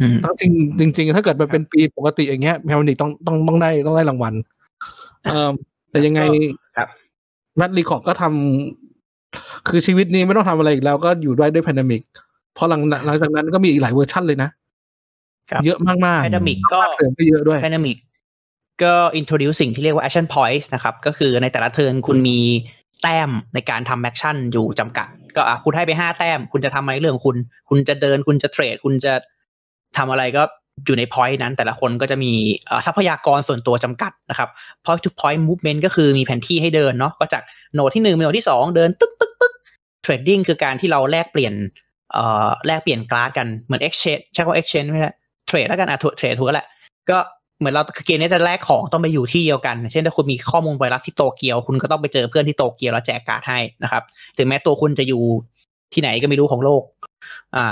[0.00, 0.42] อืมจ
[0.80, 4.34] ริงจริง ๆ ถ้าเกิดมันเป็นปีปกติอย่างเงี้ย Pandemic ต้องต้องต้องได้ต้องได้รางวัล
[5.24, 5.50] เออ
[5.90, 6.20] แต่ยังไง
[7.58, 12.02] ครับ Matt Leacock ก็ทำคือชีวิตนี้ไม่ต้องทำอะไรอีกแล้วก็อยู่ด้วยด้วย Pandemic
[12.56, 14.50] พอหลังหลังจากนั้นก็มีอีกหลายเวอร์ชั่นเลยนะ
[15.50, 17.96] ครับเยอะมากๆ Pandemic ก็เสริมก็เยอะด้วย Pandemic
[18.82, 22.38] ก็ introduce สิ่งที่เรียกว่า action points นะครับ ก็คือในแต่ละ turn คุณมี
[23.02, 27.36] แต้มในการทำ action อยู่จำกัด ก็อะคุณให้ไปห้าแต้ม คุณจะทำอะไรเรื่องของคุณ
[27.68, 29.12] คุณจะเดินคุณจะ trade คุณจะ
[29.96, 30.42] ทำอะไรก็
[30.84, 32.32] อยู่ใน point นั้นแต่ละคนก็จะมี
[32.86, 34.48] ทรัพยากรส่วนตัวจำกัดนะครับ
[34.84, 37.42] point to point movement ก็คือมีแผนที่ให้เดินเนาะก็จาก
[37.74, 39.52] โนดที่หนึ่งไปโนดที่สองเดินตึ๊กตึ๊กตึ๊ก
[40.04, 41.54] trading คือการที่เราแลกเปลี่ยน
[42.12, 45.12] เอ่อแลกเปลี่ยนกร์ดกันเหมือน exchange ใช่ว่า exchange ไม่ใช่
[45.46, 46.66] เทรดแล้วกันอะเทรดถูกแล้วแหละ
[47.10, 47.18] ก็
[47.58, 54.02] เหมือนเราเกมนี้จะแลกของต้องไปอยู่ที่เดียวกัน เช่นถ้าคุณมีข้อมูลไวรัสที่โตเกียว คุณก็ต้องไปเจอเพื่อนที่โตเกียวแล้วแจกการ์ดให้นะครับ
[54.36, 55.22] ถึงแม้ตัวคุณจะอยู่
[55.92, 56.82] ที่ไหนก็ไม่รู้ของโลก
[57.56, 57.64] อ่า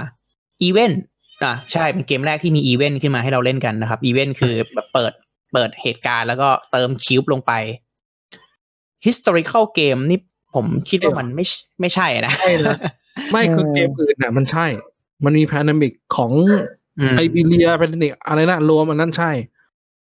[0.63, 1.01] อีเวนต์
[1.43, 5.13] อ่าใช่เป็นเกมแรกที่มีอีเวนต์ขึ้นมาให้เราเล่นกันนะครับ อีเวนต์คือแบบเปิด
[5.53, 7.53] เปิดเหตุการณ์แล้วก็เติม cube ลงไป
[9.07, 10.19] historical game นี่
[10.55, 11.45] ผมคิดว่ามันไม่
[11.81, 12.79] ไม่ใช่นะ ใช่นะ
[13.33, 14.67] ไม่คือเกมอื่นน่ะ มันใช่
[15.25, 16.31] มันมี Pandemic ของ
[16.99, 19.31] อืม Iberia Pandemic อะไรนะรวมอันนั้นใช่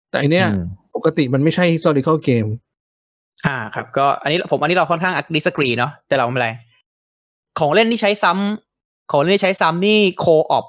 [0.09, 0.65] แต่อันเนี้ยอืม
[0.95, 2.49] ปกติมันไม่ใช่ historical game
[3.45, 6.49] อ่าครับ ก็อันนี้ผมอันนี้เราค่อนข้างดิสกรีเนาะแต่เราไม่เป็นไร
[7.59, 10.65] ของเล่นที่ใช้ซ้ำของเล่นที่ใช้ซ้ำนี่โคออป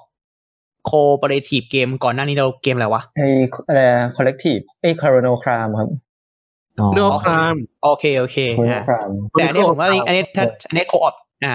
[0.86, 3.28] โคเปอเรทีฟเกมก่อนหน้านี้เราเกมอะไรวะไอ้
[3.68, 3.80] อะไร
[4.16, 5.88] คอลเลกทีฟไอ้คาร์โนครามครับ
[6.80, 11.54] อ๋อเรื่องครามโอเคโอเคคาร์โนอะครามแต่อันนี้ผมว่า Chrome อันนี้ถ้าอันนี้โคออปอ่า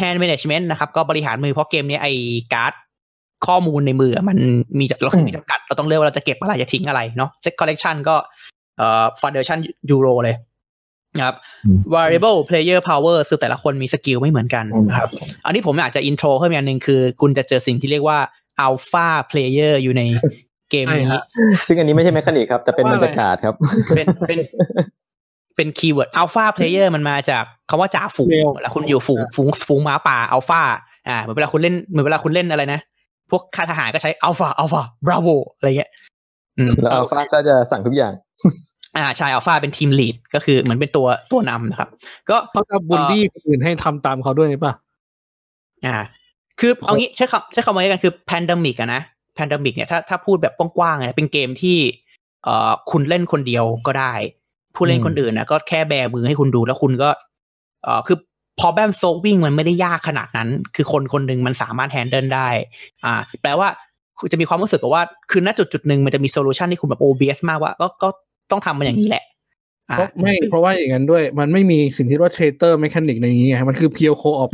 [0.00, 2.12] hand management นะครับก็บริหารมือเพราะเกมนี้ไอ้
[2.54, 2.72] การ์ด
[3.46, 4.38] ข้อมูลในมืออะมัน
[4.78, 8.16] มีเราคือมีจำกัด เราต้องเลือกว่าเราจะเก็บอะไรจะทิ้งอะไรเนาะ set collection ก็
[8.78, 9.58] เอ่อ foundation
[9.94, 10.36] euro เลย
[11.18, 15.10] นะครับอืม variable player power คือแต่ละคนมี skill ไม่เหมือนกันนะครับ
[15.46, 18.18] อันนี้ผมอยากจะ intro เพิ่มอีกอันหนึ่งคือ คุณจะเจอสิ่งที่เรียกว่า
[18.66, 20.02] alpha player อยู่ใน
[20.70, 21.22] เกมใช่นี้ฮะ
[21.66, 23.54] ซึ่งอันนี้ไม่ใช่ mechanic ครับ แต่เป็นบรรยากาศครับ
[23.96, 24.38] เป็นเป็น
[25.56, 30.62] เป็นคีย์เวิร์ด alpha player มันมาจากคำว่าจ่าฝูงแมวเวลาคุณอยู่ฝูงฝูงฝูงหมาป่า alpha
[31.08, 32.80] อ่าเหมือนเวลาคุณเล่นเหมือนเวลาคุณเล่นอะไรนะ
[33.30, 35.90] พวกข้าทหารก็ใช้ alpha alpha bravo อะไรเงี้ย
[36.58, 38.12] อืมแล้วอัลฟาก็จะสั่งทุกอย่าง
[38.96, 41.88] อ่าใช่ alpha เป็นทีมลีดก็คือเหมือนเป็นตัวตัวนำนะครับ
[42.30, 44.74] ก็เขาจะบูลลี่คนอื่นให้ทำตามเขาด้วยป่ะ
[45.86, 45.96] อ่า
[46.60, 49.02] คือเอางี้ใช้คำใช้คำว่าอะไรกันคือ pandemic อะนะ
[49.38, 51.78] pandemic เนี่ยถ้าถ้าพูดแบบกว้างๆเนี่ยเป็นเกมที่
[52.44, 54.12] เอ่อคุณเล่นคนเดียวก็ได้
[54.74, 57.10] ผู้เล่นคนอื่นนะก็แค่แบมือให้คุณดูแล้วคุณก็
[57.84, 58.16] เอ่อคือ
[58.60, 62.48] พอแบมโซวิ่งมันไม่ได้ยากขนาดนั้น คือคนคนหนึ่งมันสามารถแฮนเดิลได้
[63.04, 63.12] อ่า
[63.42, 63.68] แปลว่า
[64.18, 68.08] คุณจะมีความรู้สึกว่า คือณจุดจุดๆหนึ่งมันจะมี solution ที่คุณแบบ OBS มากว่า ก็ก็
[68.50, 69.24] ต้องทำมันอย่างนี้แหละ
[69.90, 74.50] อ่าเพราะไม่เพราะว่าอย่างนั้นด้วย มันไม่มีสิ่งที่เรียกว่า traitor mechanic ในนี้ไงมันคือ pure co-op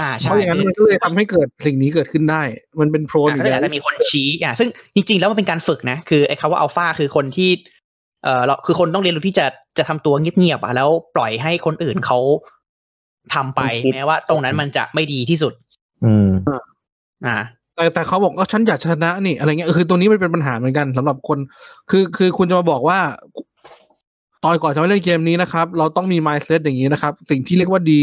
[0.00, 2.42] อืมอ่าเพใช่เพราะอย่างนั้นมันก็เลยทำให้เกิดสิ่งนี้เกิดขึ้นได้
[2.80, 7.50] มันเป็น pro อยู่แล้วอาจจะมีคนชี้อะซึ่งจริง ๆ แล้วมันเป็นการฝึกนะ คือไอ้คำว่าอัลฟาคือคนที่
[8.24, 9.46] เอ่อเราคือคนต้องเรียนรู้ที่จะ
[9.78, 12.18] จะทำตัวเงียบๆอะแล้วปล่อยให้คนอื่นเขา
[13.34, 15.52] ทำไปคิดแม้ว่า ตรงนั้นมันจะไม่ดีที่สุด
[16.04, 16.28] อืม
[17.26, 17.36] อ่า
[17.76, 21.38] แต่แต่เขาบอกว่าฉันอยากชนะนี่อะไรเงี้ยคือตัวนี้มันเป็นปัญหาเหมือนกันสำหรับคน
[21.90, 22.98] คือคือคุณจะมาบอกว่า
[24.44, 28.00] ตอนก่อนจะมาเล่นเกมนี้นะครับ เราต้องมี mindset อย่างนี้นะครับ สิ่งที่เรียกว่าดี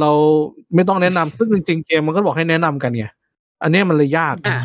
[0.00, 0.10] เรา
[0.74, 3.06] ไม่ต้องแนะนำซึ่งจริงๆเกมมันก็บอกให้แนะนำกันไง
[3.62, 4.58] อันนี้มันเลยยากอ่า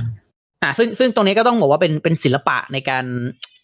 [0.61, 3.05] อ่าซึ่งซึ่งตรงนี้ก็ต้องบอกว่าเป็นเป็นศิลปะในการ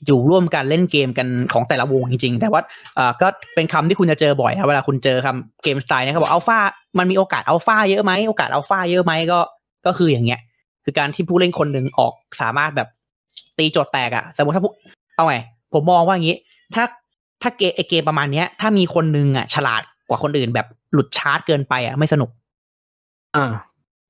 [0.06, 2.62] อยู่ร่วมกันเล่นเกมกันของแต่ละวงจริง ๆ แต่ว่า
[2.98, 6.60] อ่าก็เป็นคำที่คุณจะเจอบ่อยครับเวลาคุณเจอคำเกมสไตล์เนี่ยเขาบอกอัลฟา
[6.98, 9.40] มันมีโอกาสอัลฟาเยอะไหมโอกาสอัลฟาเยอะไหมก็
[9.86, 10.42] ก็คืออย่างเงี้ย
[10.84, 12.88] คือการที่ผู้เล่นคนหนึ่งออกสามารถแบบ
[13.58, 14.74] ตีโจทย์แตกอะสมมติถ้าผู้
[15.16, 15.36] เอาไง
[15.74, 16.38] ผมมองว่าอย่างนี้
[16.76, 16.84] ถ้า
[17.42, 22.30] ถ้าเกมไอเกมประมาณเนี้ย ถ้ามีคนหนึ่งอะฉลาด กว่าคนอื่นแบบหลุดชาร์จเกินไปอะไม่สนุก
[23.36, 23.46] อ่า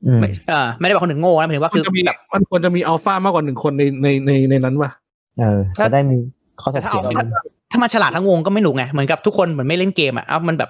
[0.06, 4.92] อืมไม่เออไม่ได้บอกคนหนึ่งโง่นะหมายถึงว่ามัคืนอจะมีแบบมันควรจะมีอัลฟามากกว่าหนึ่งคนในในในในนั้นป่ะ
[5.40, 6.18] เออถ้าจะได้มี
[6.62, 7.24] ข้อถแต่กถ้าเถีเอายงถ้า
[7.72, 10.70] ถ้ามันฉลาดทั้งวงก็ไม่หนุกไงเหมือนกับทุกคนเหมือนไม่เล่นเกมอะเอามันแบบ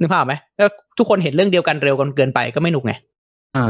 [0.00, 2.92] นึกภาพไหมแล้วทุกคนเห็นเรื่องเดียวกันเร็วกันเกินไปก็ไม่หนุกไง
[3.56, 3.66] อ่า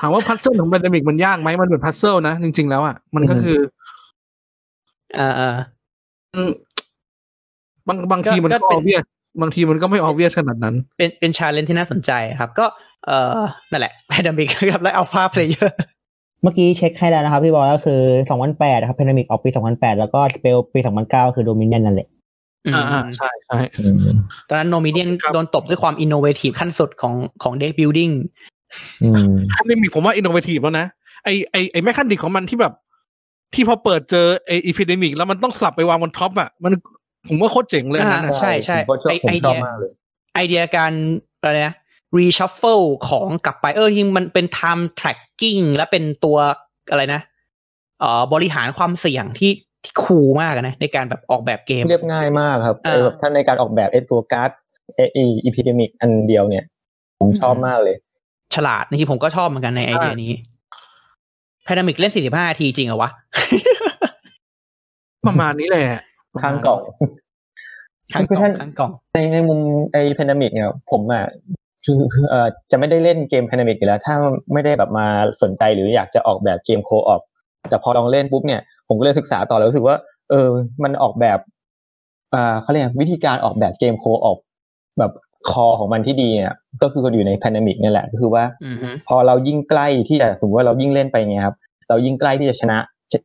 [0.00, 3.58] ถามว่า puzzle ของ Pandemic มันยากไหมมันเหมือน puzzle นะจริง ๆ แล้วอะมันก็คือ
[5.16, 5.56] เออเออ
[6.34, 6.50] อืม
[7.88, 8.98] บางบางทีมันก็ก็เป็นออเวีย
[9.40, 12.66] บางทีมันก็ไม่ออเวียขนาดนั้น เป็นเป็น challenge ที่น่าสนใจครับ ก็
[13.06, 15.76] เออนั่นแหละ Pandemic กับและ alpha player
[16.42, 18.00] เมื่อกี้เช็คให้แล้วนะครับ พี่บอลก็คือ
[18.40, 22.08] 2008นะครับ Pandemic ออกปี 2008 แล้วก็ Spiel ปี 2009 คือ Dominion นั่นแหละ
[22.74, 23.58] อ่าอ่าใช่ใช่
[24.48, 28.10] ตอนนั้นโนมิเดียนครับโดนตบด้วยความ innovative ขั้นสุดของของ deck building
[29.02, 30.86] อืม Pandemic ผมว่า innovative แล้วนะ
[31.24, 32.72] ไอไอไอ mechanic ของมันที่แบบ
[33.54, 36.72] ที่พอเปิดเจอไอ epidemic แล้วมันต้องสลับไปวางบน top อะมัน
[37.28, 39.90] ผมว่าโคตรเจ๋งเลยอันนั้นอ่านะใช่ใช่ผมก็ชอบไอผมไอชอบเดียมากเลย
[40.34, 40.92] ไอเดียการ
[41.40, 41.74] อะไรนะ
[42.18, 46.36] reshuffle ของกลับไปเออจริงมันเป็น time tracking และเป็นตัว
[46.90, 47.20] อะไรนะ
[48.00, 49.52] เอ่อบริหารความเสี่ยงที่
[49.84, 54.50] ที่ cool มากอะนะ ในการแบบออกแบบเกม เรียบง่ายมากครับอ่าไอ้แบบถ้าในการออกแบบไอ้ตัวการ์ด
[54.96, 55.04] ไอ้
[55.44, 56.64] epidemic อันเดียวเนี่ย
[57.20, 57.96] ผมชอบมากเลย
[58.54, 60.32] ฉลาดจริงๆผมก็ชอบเหมือนกันในไอเดียนี้
[61.64, 63.10] Pandemic เล่น 45 นาทีจริงเหรอวะ
[65.26, 65.84] ประมาณนี้แหละ
[66.42, 66.80] ข้างกล่อง
[68.12, 69.60] ข้างกคือล่อท่านงข้างกล่องในในมุม
[69.92, 71.24] ไอ้ Pandemic เนี่ยผมอะ
[71.84, 74.14] คือคือเอ่อจะไม่ได้เล่นเกม Pandemic อยู่แล้ว ถ้า
[74.52, 75.06] ไม่ได้แบบมา
[75.42, 77.22] สนใจหรืออยากจะออกแบบเกม co-op
[77.68, 79.96] แต่พอลองเล่นปุ๊บเนี่ยผมก็เลยศึกษาต่อแล้วรู้สึกว่า
[80.30, 80.48] เออ
[80.82, 81.38] มันออกแบบ
[82.34, 84.38] อ่าเขาเรียกวิธีการออกแบบเกม co-op
[84.98, 85.12] แบบ
[85.50, 91.56] core ของมันที่ดีเนี่ยก็คืออยู่ใน Pandemic นี่ยแหละก็คือว่าอือฮึพอเรายิ่งใกล้ที่จะสมมติว่าเรายิ่งเล่นไปไงครับ
[91.88, 92.78] เรายิ่งใกล้ที่จะชนะ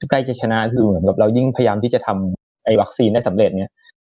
[0.09, 3.71] ใกล้จะชนะคือเหมือนกับเรายิ่งพยายามที่จะทำ ไอ้วัคซีนได้สำเร็จเนี่ย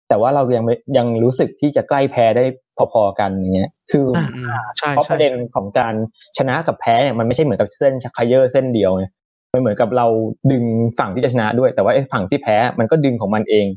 [0.09, 2.45] แต่ว่าเรายังไม่ยังรู้สึกที่จะใกล้แพ้ได้
[2.93, 5.93] พอๆกันอย่างเงี้ย คืออืมอืมใช่เพราะปใช่ระเด็นของการ
[6.37, 9.05] ชนะกับแพ้เนี่ยมันไม่ใช่เหมือนกับเส้นชักไคเยอร์เส้นเดียวไง
[9.53, 10.07] มันเหมือนกับเรา
[10.51, 10.63] ดึง
[10.99, 13.67] ฝั่งที่จะชนะด้วย แต่ว่าไอ้ฝั่งที่แพ้มันก็ดึงของมันเอง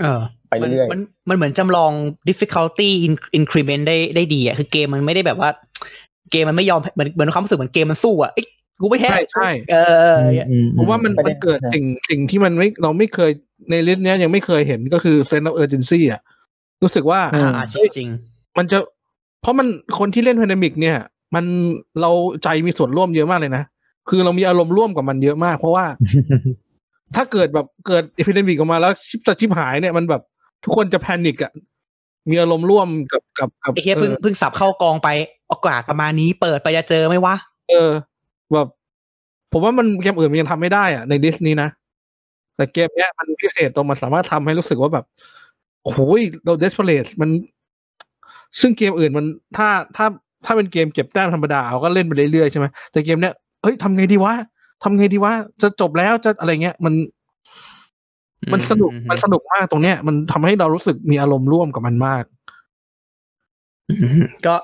[0.00, 1.92] เออไปเรื่อยๆมันมันมันเหมือนจำลอง
[2.28, 5.50] difficulty in- increment ได้ได้ดีอะคือเกมมันไม่ได้แบบว่า
[6.30, 8.46] เกมมันไม่ยอมเหมือนเหมือนความรู้สึกเหมือนเกมมันสู้อะเอ้ย
[8.80, 13.30] กูไม่แพ้ใช่ใช่เออเอออืมผมว่ามันประเด็มันนเกิดใช่สิ่งสิ่งที่มันไม่เราไม่เคย
[13.70, 16.20] ในลิสต์เนี้ยยังไม่เคยเห็นก็คือ sense of urgency อะ
[16.82, 18.08] รู้สึกว่าอ่าอ่าจริงจริง
[18.58, 18.78] มันจะ
[19.42, 19.66] เพราะมัน
[19.98, 20.96] คนที่เล่น pandemic เนี่ย
[21.34, 21.44] มัน
[22.00, 22.10] เรา
[22.44, 23.64] ใจมีส่วนร่วมเยอะมากเลยนะ
[24.08, 25.84] คือเรามีอารมณ์ร่วมกับมันเยอะมาก เพราะว่า
[27.16, 30.22] ถ้าเกิดแบบเกิด epidemic ออกมาแล้วชิบจะชิบหายเนี่ยมันแบบ
[30.64, 31.52] ทุกคนจะแพนิคอะ
[32.30, 35.08] มีอารมณ์ร่วมกับกับกับไอ้เฮียเพิ่งเพิ่งสับเข้ากองไป
[35.48, 37.34] โอกาสประมาณนี้เปิดไปจะเจอไหมวะ
[37.70, 37.90] เออ
[38.52, 38.68] แบบ
[39.52, 41.68] ผมว่ามันเกมอื่นมันยังทำไม่ได้อะในดิสนี้นะ
[42.60, 45.04] แต่เกมเนี้ยมันพิเศษตรงมันสามารถทำให้รู้สึกว่าแบบ
[45.84, 47.30] โอ้ยเรา desperate มัน
[48.60, 50.06] ซึ่งเกมอื่นมันถ้าถ้า
[50.44, 54.34] ถ้าเป็นเกมเก็บแต้มธรรมดาเราก็เล่นไปเรื่อยๆใช่ไหมแต่เกมเนี้ยเฮ้ยทำไงดีวะ
[54.82, 55.32] ทำไงดีวะ
[55.62, 56.94] จะจบแล้วจะอะไรเงี้ย มัน
[58.52, 62.24] มันสนุกอืมมันสนุกมากตรงเนี้ย มันทำให้เรารู้สึกมีอารมณ์ร่วมกับมันมาก
[63.88, 64.54] อืมก็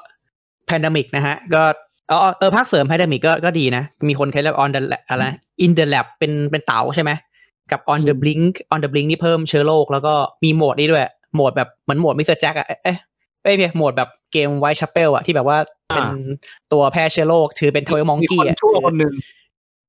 [0.66, 1.62] Pandemic นะฮะ ก็
[2.08, 5.24] เออเออภาคเสริม Pandemic ก็ก็ดีนะ มีคนเคยเรียก On the Lab อะไร
[5.64, 7.10] In the Lab เป็นเป็นเต๋าใช่ไหม
[7.72, 10.14] กับ On the Brink On the Brink นี่เพิ่มเชื้อโรคแล้วก็
[10.44, 11.04] มีโหมดนี้ด้วย
[11.34, 12.38] โหมดแบบเหมือนโหมด Mr.
[12.38, 12.98] Jack อะเอ๊ะเอ๊ะ
[13.42, 15.58] เอ้ยไม่โหมดแบบเกม Whitechapel อะที่แบบว่า
[15.88, 16.34] เป็นอ่
[16.72, 19.14] ตัวแพร่เชื้อโรคถือเป็นทอยมองมีกี้คนอะชั่วคนหนึ่ง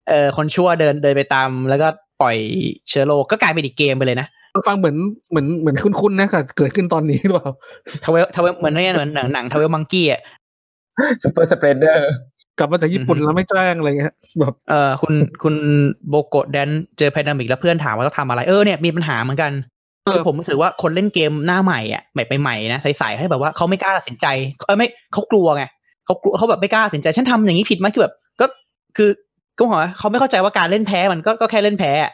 [0.10, 1.88] เออคนชั่วเดินเดินไปตาม แล้วก็
[2.22, 2.38] ปล่อย
[2.90, 4.96] เชื้อโรคก็กลายเป็นอีกเกมไปเลยนะมันฟังเหมือน
[5.30, 7.50] เหมือนเหมือนคุ้นๆนะค่ะเกิดขึ้นตอนนี้หรือเปล่า
[8.04, 10.22] ทเวทเวเหมือนเนี่ยเหมือนหนังหนัง Twelve Monkeys อะ
[11.24, 12.12] super spreader
[12.58, 15.56] กลับมาจากญี่ปุ่นอือฮึแล้วไม่แจ้งอะไรเงี้ยแบบเออคุณคุณ
[16.10, 19.52] โบโกะแดนเจอ Pandemic แล้วเพื่อนถามว่าต้องทำอะไรเออเนี่ยมีปัญหาเหมือนกัน
[20.14, 24.26] คือผมรู้สึกว่าคนเล่นเกมหน้าใหม่อะใหม่ไปใหม่นะใสๆให้แบบว่าเขาไม่กล้าตัดสินใจ
[24.68, 25.64] เออไม่เขากลัวไง
[26.06, 28.46] เขากลัวเขาแบบไม่กล้าตัดสินใจฉันทำอย่างนี้ผิดไหมคือแบบ ก็
[28.98, 29.10] คือ
[29.58, 32.12] ก็บอกว่าเขาไม่เข้าใจว่าการเล่นแพ้มันก็ก็แค่เล่นแพ้อะ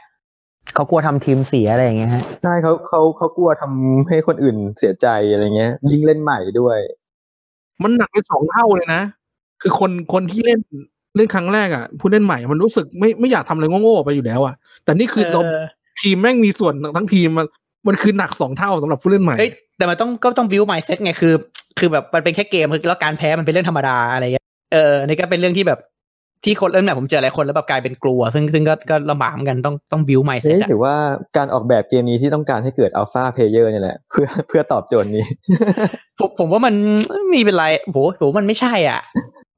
[0.75, 6.77] เขากลัวทำทีมเสียอะไรอย่างเงี้ยฮะใช่เขาเขาเขากลัวทำให้คนอื่นเสียใจอะไรเงี้ยยิ่งเล่นใหม่ด้วย
[7.83, 9.01] มันหนักไปสองเท่าเลยนะ
[9.63, 10.59] คือคนคนที่เล่น
[11.15, 15.61] เล่นครั้งแรกอะผู้เล่นใหม่มันรู้สึกไม่ไม่อยากทำอะไรโง่ๆไปอยู่แล้วอะแต่นี่คือเราเออ
[16.01, 17.47] ทีมแม่งมีส่วนทั้งทีมมัน
[17.87, 21.33] มันคือหนักสองเท่าสำหรับผู้เล่นใหม่เอ้ยแต่มันต้องก็ต้อง build mindset ไงคือ
[21.79, 25.79] คือแบบมันเป็นแค่เกมคือแล้วการแพ้มันเป็นเรื่องธรรมดาอะไรเงี้ยเออนี่ก็เป็นเรื่องที่แบบ
[26.45, 30.95] ที่คนเล่นแบบผมเจอหลายคนแล้วแบบกลายเป็นกลัว ซึ่งซึ่งก็ก็ลำบากเหมือนกันต้องต้อง build นี่ mindset อะถือว่า
[31.37, 35.25] การออกแบบเกมนี้ที่ต้องการให้เกิด alpha player นี่ยแหละ เพื่อเพื่อตอบโจทย์นี้
[36.19, 36.73] ผมผมว่ามัน
[37.33, 38.99] มีเป็นไรโหโหมันไม่ใช่อะ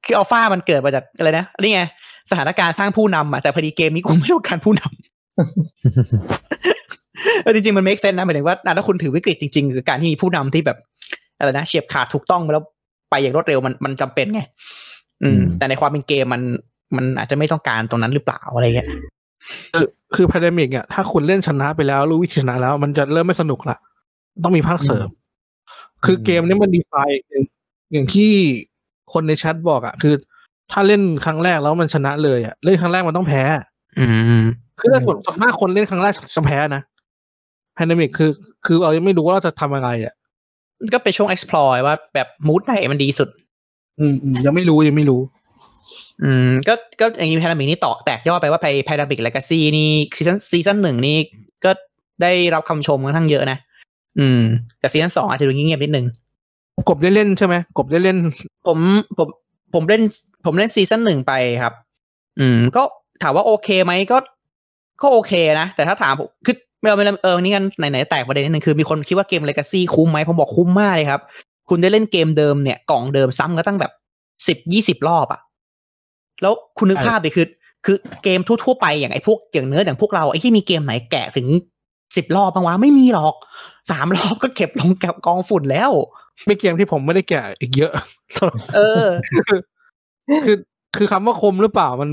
[0.05, 1.81] คืออัลฟามันเกิดมาจากอะไรนะนี่ไง
[2.31, 4.89] สถานการณ์สร้างผู้นำอะแต่พอดีเกมนี้กูไม่ต้องการผู้นำ
[7.43, 10.77] เออจริงๆ มัน make sense นะหมายถึงว่าอะถ้าคุณถือวิกฤตจริงๆ คือการที่มีผู้นำที่แบบ
[11.37, 12.63] อะไรนะเฉียบขาดถูกต้องแล้ว
[13.09, 14.41] ไปอย่างรวดเร็วมันมันจำเป็นไง
[15.23, 16.41] อืมอืม แต่ในความเป็นเกมมัน
[16.95, 18.87] มันอาจจะไม่ต้องการตรงนั้นหรือเปล่าอะไรเงี้ย
[19.73, 23.77] คือคือ Pandemic อะถ้าคุณเล่นชนะไปแล้ว รู้วิธีชนะแล้ว มันจะเริ่มไม่สนุกละ
[24.43, 25.07] ต้องมีภาคเสริม
[26.05, 27.43] คือเกมนี้มันดีไซน์อย่าง
[27.93, 28.31] อย่างที่
[29.13, 30.13] คนในแชทบอกอะคือ
[30.71, 33.41] ถ้าเล่นครั้งแรกแล้วมันชนะเลยอะเล่นครั้งแรกมันต้องแพ้
[33.99, 34.05] อื
[34.41, 34.43] ม
[34.79, 36.81] คือถ้าส่วนส่วนมากคนเล่นครั้งแรกจะแพ้นะ
[37.77, 38.31] Pandemic คือ
[38.65, 40.13] คือเรายังไม่รู้ว่าเราจะทำอะไรอะ
[40.93, 43.29] ก็เป็นช่วง explore ว่าแบบ move ไหนมันดีสุด
[43.99, 45.21] อืมอืมยังไม่รู้ยังไม่รู้
[46.23, 51.17] อืม ก็ก็อย่างนี้ Pandemic นี่ต่อแตกยอดไปว่าไป Pandemic Legacy นี่ season season หนึ่งนี่
[51.65, 51.71] ก็
[52.21, 53.57] ได้รับคำชมค่อนข้างเยอะนะ
[54.19, 54.41] อืม
[54.79, 56.05] แต่ season สองอาจจะดูเงียบๆนิดนึง
[56.89, 58.17] กบได้เล่นใช่ไหมกบได้เล่น
[58.67, 58.79] ผม
[59.17, 59.27] ผม
[59.73, 60.01] ผมเล่น
[60.45, 61.73] ผมเล่น season หนึ่งไปครับ
[62.39, 62.83] อืม ก็
[63.23, 64.17] ถามว่าโอเคไหมก็
[65.01, 71.21] ก็โอเคนะ แต่ถ้าถามผมคือไม่เอาไม่เอาเออนี่กันไหนๆแตกประเด็นนิดนึงคือมีคนคิดว่าเกมเลกาซี่คุ้มไหมผมบอกคุ้มมากเลยครับ
[71.69, 73.91] คุณได้เล่นเกมเดิมเนี่ยกล่องเดิมซ้ำก็ตั้งแบบ
[74.47, 75.41] สิบยี่สิบรอบอะ
[76.41, 77.47] แล้วคุณนึกใช่ภาพดิคือ
[77.85, 81.47] คือเกมทั่วๆไปอย่างไอ้พวกอย่างเนื้ออย่างพวกเราไอ้ที่มีเกมไหนแกะถึง
[82.15, 83.35] สิบรอบบ้างวะไม่มีหรอก
[83.91, 85.91] สามรอบก็เก็บลงกับกองฝุ่นแล้ว
[86.45, 87.91] ไม่เกมที่ผมไม่ได้แกะอีกเยอะ
[88.75, 89.07] เออ
[90.45, 90.57] คือ
[90.97, 92.09] คือคำว่าคมหรือเปล่ามัน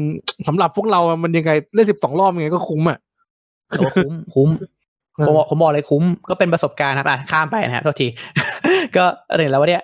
[0.46, 2.98] สำหรับพวกเราอะมันยังไงเล่นสิบสองรอบยังไงก็คุ้มอะ
[3.78, 4.48] โอ้คุ้มคุ้ม
[5.26, 8.08] ผมบอกผมบอกเลยคุ้มก็เป็นประสบการณ์ครับอะข้ามไปนะฮะโทษที
[8.96, 9.04] ก็
[9.40, 9.82] เห็นแล้วว่าเนี่ย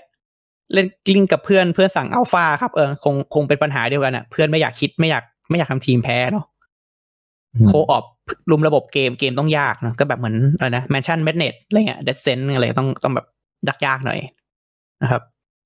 [0.74, 6.44] เล่นกลิ้งกับเพื่อนเพื่อนสั่งอัลฟาครับเออคงคงเป็นปัญหาเดียวกันอะ เพื่อนไม่อยากคิดไม่อยากไม่อยากทำทีมแพ้เนาะ
[7.68, 8.04] โคออฟ
[8.50, 13.26] รุมระบบเกมเกมต้องยากเนอะก็แบบเหมือนอะไรนะแมนชั่นเมดเน็ตอะไรเงี้ยเดซเซนอะไรต้องต้องแบบ
[13.68, 14.20] ยากยากๆหน่อย
[15.02, 15.22] นะครับ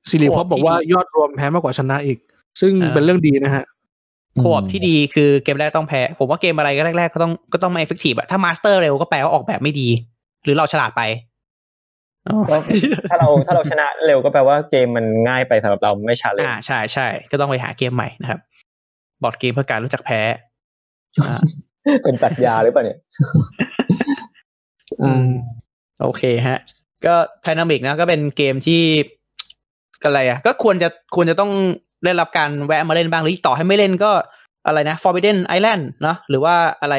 [0.09, 2.19] ซิริพอโอ้บอกว่าที่ดียอดรวมแพ้มากกว่าชนะอีก
[2.61, 3.65] ซึ่งเออเป็นเรื่องดีนะฮะ
[4.39, 9.89] โค op ที่ดีคือเกมแรกต้องแพ้ ผมว่าเกมอะไรก็แรก ๆ ก็ต้องก็ต้องไม่ effective อะถ้า master เร็วก็แปลว่าออกแบบไม่ดี
[10.45, 11.03] หรือเราฉลาดไป
[12.29, 12.57] อ๋อก็
[13.11, 18.41] ถ้าเราถ้าเราชนะเร็วก็แปลว่าเกมมันง่ายไปสำหรับเราไม่ challenge อ่าใช่ใช่ก็ต้องไปหาเกมใหม่นะครับ
[19.23, 20.21] บอร์ดเกมเพื่อการรู้จักแพ้
[21.23, 21.41] อ่า
[22.05, 22.99] เป็นปรัชญาหรือเปล่าเนี่ย
[25.03, 25.31] อืม
[26.03, 26.59] โอเคฮะ
[27.07, 28.83] ก็พ a นามิกนะก็เป็นเกมที่
[30.03, 31.51] ก็อะไรอะ ก็ควรจะควรจะต้อง
[32.05, 34.13] ได้รับการแวะมาเล่นบ้างหรือต่อให้ไม่เล่นก็
[34.67, 36.95] อะไรนะ Forbidden Island เนอะหรือว่าอะไร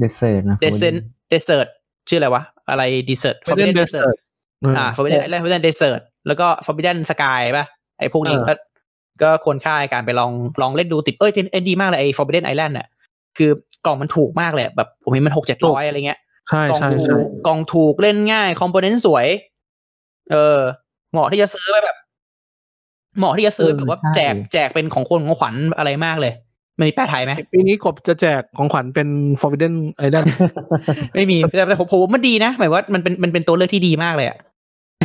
[0.00, 0.98] เดซเซอร์นะ Descent
[1.32, 1.68] Desert
[2.08, 4.04] ชื่ออะไรวะ อะไร Desert Forbidden Desert
[4.76, 7.66] อ่า Forbidden Island Forbidden Desert แล้วก็ Forbidden Sky ป่ะ
[7.98, 8.54] ไอ้พวกนี้เออก็
[9.22, 12.86] ก็ควรค่าในการไปลองลองเล่นดูติดเอ้ยเอ้ยดีมากเลยไอ้ Forbidden Island น่ะ
[13.38, 13.50] คือ
[13.86, 16.18] กล่องมันถูกมากเลยแบบผมเห็นมันหกเจ็ดร้อยอะไรเงี้ย
[16.50, 19.26] ใช่กล่องใช่ถูใช่กกล่องถูกเล่นง่ายคอมโพเนนต์สวย
[20.30, 20.58] เออ
[21.12, 21.96] เหมาะที่จะซื้อไปแบบ
[23.18, 26.32] เหมาะที่จะซื้อแบบว่าแจกแจกเป็นของคนของขวัญอะไรมากเลย
[26.78, 29.08] มันมีแปลไทยไหมปีนี้กบจะแจกของขวัญเป็น
[29.40, 29.74] Forbidden
[30.04, 30.26] Island
[31.14, 34.38] ไม่มีแต่แต่ผมผมว่ามันดีนะ หมายว่ามันเป็นมันเป็นตัวเลือกที่ดีมากเลยอะ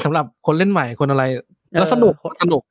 [0.05, 1.23] สำหรับคนเล่นใหม่คนอะไร
[1.71, 2.61] แล้วเออสนุกสนุก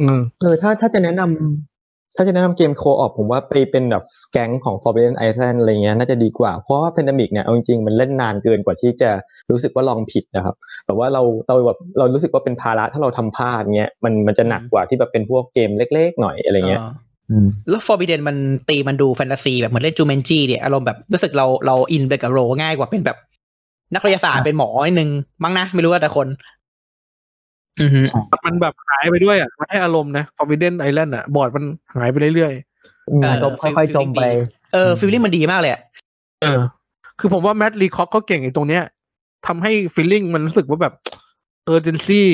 [0.00, 1.73] อืมเออถ้าถ้าจะแนะนำ
[2.16, 9.10] ถ้าจะแนะนำเกมโคออฟผมว่าไปเป็นแบบแก๊งของ Forbidden Island อะไรเงี้ยน่าจะดีกว่า เพราะว่า Pandemic เนี่ยเอาจริงๆมันเล่นนานเกินกว่าที่จะ
[9.50, 10.54] รู้สึกว่าลองผิดนะครับ
[10.86, 16.92] แบบว่าเราเราแบบเรารู้สึกว่าเป็นภาระถ้าเราทำพลาดเงี้ยมันมันจะหนักกว่าที่แบบเป็นพวกเกมเล็ก ๆ หน่อยอะไรเงี้ยออ
[17.30, 18.36] อืมแล้ว Forbidden มัน
[18.68, 23.18] ตีมันดูแฟนตาซีแบบเหมือนเล่นจูเมนจีเนี่ยอารมณ์แบบรู้สึกเราเราอินไปกับโรลง่ายกว่าเป็นแบบ
[23.94, 25.10] นักวิทยาศาสตร์เป็นหมอนิดนึง
[25.42, 26.26] มั้งนะไม่รู้ว่าแต่คน
[27.80, 28.00] อือฮึ
[28.46, 31.64] มันแบบหายไปด้วยอะมันให้อารมณ์นะ Forbidden Island อะ บอร์ดมัน
[31.96, 32.52] หายไปเรื่อย
[33.10, 34.22] อืมเออจมค่อยๆจมไป
[34.72, 36.60] เออ feeling มันดีมากเลยอะๆเออ
[37.18, 38.82] คือผมว่าแม t ลีคอกก็เก่งไอ้ตรงเนี้ย
[39.46, 40.92] ทำให้ feeling มันรู้สึกว่าแบบ
[41.64, 42.28] เออเจนซี่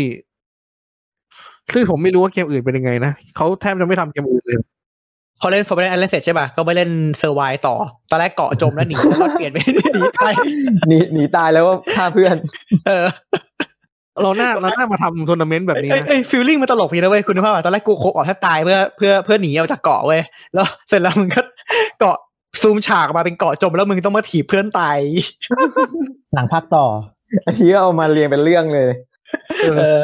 [1.72, 4.58] ซึ่งผมไม่รู้ว่าเกมอื่นเป็นยังไงนะเขาแทบจะไม่ทำเกมอื่นเลย
[5.40, 7.74] พอเล่น Forbidden Island เสร็จใช่ป่ะก็ไปเล่น Survive ต่อ
[8.10, 9.58] ตอนแรกเกาะจมแล้วหนีแล้วก็เปลี่ยนไป
[9.94, 10.22] หนีไป
[10.88, 12.36] หนีหนีตายแล้วก็ฆ่าเพื่อน
[12.86, 13.06] เออ
[14.22, 20.20] เราหน้าเราหน้ามาทำทัวร์นาเมนต์แบบนี้เอ้ยนะเอ้ย feeling มันตลกพี่นะเว้ยคุณนึกภาพอะตอนแรกกู co-op แทบตายเพื่อเพื่อเพื่อหนีออกจากเกาะเว้ย
[20.54, 21.40] แล้วเสร็จแล้วมึงก็
[22.00, 22.16] เกาะ
[22.62, 24.98] ซูมฉากออกมาเป็นเกาะจมแล้วมึงต้องมาถีบเพื่อนตาย
[26.34, 26.84] หลังภาคต่อ
[27.46, 28.88] อันนี้ก็เอามาเรียงเป็นเรื่องเลย
[29.62, 29.98] เออ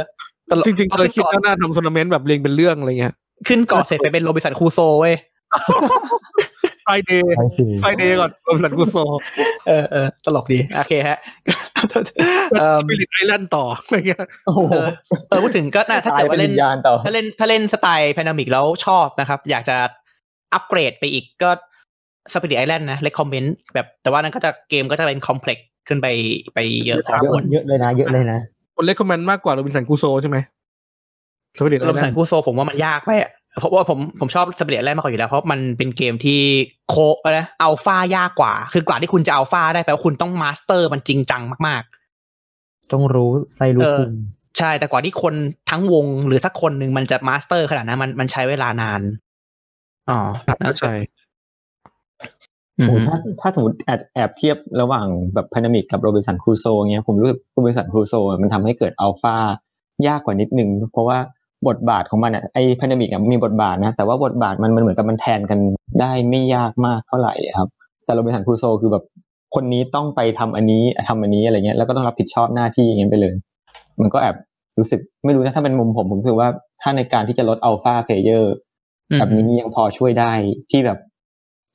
[0.50, 3.14] ตลกจริงๆเคยคิดว่าน่าทำทัวร์นาเมนต์แบบเรียงเป็นเรื่องอะไรเงี้ย
[3.48, 5.14] ขึ้นเกาะเสร็จไปเป็น Robinson Crusoe เว้ย
[6.86, 8.96] ไฟเดย์ใช่คือไฟเดย์ก่อนโรบินสันกูโซ
[9.66, 11.18] เออเออตลกดีโอเคฮะ
[12.58, 14.88] เอิ่มไปลิทไอแลนด์ต่ออะไรเงี้ยโอ้โหเออ
[15.28, 19.76] เออพูดถึงก็น่าถ้าตายเกิดเป็ว่านเล่วินญญาณต่อถ้าเล่นถ้าเล่นสไตล์แพนดมิกแล้วชอบนะครับ อยากจะ
[20.54, 21.50] อัปเกรดไปอีกก็
[22.32, 25.58] สปิริตไอแลนด์นะเลคคอมเมนต์แบบแต่ว่านั้นก็จะเกมก็จะเป็นคอมเพล็ก
[25.88, 26.06] ขึ้นไป
[26.54, 28.38] ไปเยอะพอเยควอะรเยอะเลยนะ เยอะเลยนะ
[28.76, 30.38] คนเล็กคอมเมนต์มากกว่าโรบินสันกูโซใช่ไหม
[31.56, 36.40] สวัสดีโรบินสันคูโซผมว่ามันยากไปอะ เพราะว่าผมผมชอบ Spirit Island มากกว่าอยู่แล้ว เพราะมันเป็นเกมที่
[36.90, 41.82] co อะไรนะอัลฟายากกว่า คือกว่าที่คุณจะอัลฟาได้แปลว่าคุณต้อง master มันจริงจังมาก
[42.92, 45.34] ต้องรู้ไส้รู้เออพุงๆใช่แต่กว่าที่คน
[45.70, 49.00] ทั้งวงหรือสักคนหนึ่งมันจะ master ขนาดนั้นมันมันใช้เวลานาน
[50.10, 50.20] อ๋อ
[50.64, 50.86] เข้าใจ
[52.78, 59.36] อืมโอ้ถ้าถ้าสมมติแอบแอบเทียบระหว่างแบบ Pandemic กับ Robinson Crusoe เงี้ยผมรู้สึก Robinson Crusoe มันทำให้เกิดอัลฟา
[60.06, 61.18] ยากกว่านิดนึง เพราะว่า
[61.68, 65.58] บทบาทของมันอะไอ Pandemic อะมีบทบาทนะแต่ว่าบทบาทมันมันเหมือนกับมันแทนกัน
[66.00, 67.68] ได้ไม่ยากมากเท่าไหร่ครับ
[68.04, 69.04] แต่ Robinson Crusoe คือแบบ
[69.54, 73.34] คนนี้ต้องไปทำอันนี้ทำอันนี้อะไรเงี้ยแล้วก็ต้องรับผิดชอบหน้าที่อย่างเงี้ยไปเลย
[74.00, 74.36] มันก็แอบ
[74.78, 76.48] รู้สึกไม่รู้นะถ้าเป็นมุมผมผมรู้สึกว่า
[76.82, 78.54] ถ้าในการที่จะลด alpha player
[79.18, 80.32] แบบนี้ยังพอช่วยได้
[80.70, 80.98] ที่แบบ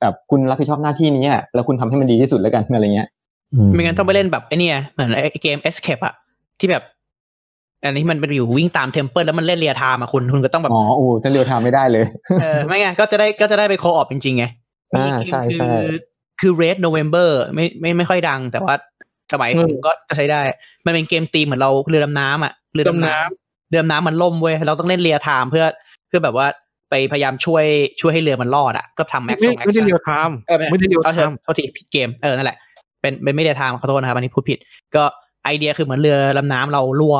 [0.00, 3.08] แบบคุณรับผิดชอบหน้าที่นี้อะแล้วคุณทำให้มันดีที่สุดแล้วกันอะไรเงี้ย
[3.72, 6.14] ไม่งั้นต้องไปเล่นแบบไอ้เนี่ยเหมือนไอ้เกม Escape อะ
[6.58, 6.82] ที่แบบ
[7.84, 12.04] อันนี้มันเป็นอยู่วิ่งตามเทมเพิลแล้วมันเล่นเรียทามอะคุณคุณก็ต้องแบบอ๋อโอ้ถ้าเรียวทำไม่ได้เลย
[12.40, 14.44] เออไม่ไงนก็จะได้ก็จะได้ไปโคออปจริงๆไง
[14.94, 15.98] อ่ามีเกมใช่ใช่คือ
[16.40, 18.74] คือ Red November ไม่ไม่ไม่ค่อยดัง แต่ว่า
[19.32, 20.40] สมัยผมก็ใช้ได้
[20.86, 25.64] มันเป็นเกมตีมเหมือนเราเรือดำน้ำอะเรือดำน้ำเรือดำน้ำมันล่มเว้ยเราต้องเล่นเรียทามเพื่อ
[26.08, 26.46] เพื่อแบบว่า
[26.90, 27.64] ไปพยายามช่วย
[28.00, 32.58] ช่วยให้เรือมันรอดอะก็ทำแม็กซ์ไม่แอคไม่ได้ชั่นเรียวไทม์เออไม่ได้เรียวเอาไทเถอะม์เอาทีผิดเกมเออนั่นแหละ
[33.00, 34.58] เป็นเป็นไม่ได้ทางขอโทษนะครับอันนี้พูดผิด
[34.94, 35.02] ก็
[35.44, 37.16] ไอเดียคือเหมือนเรือลำน้ำเรารั่ว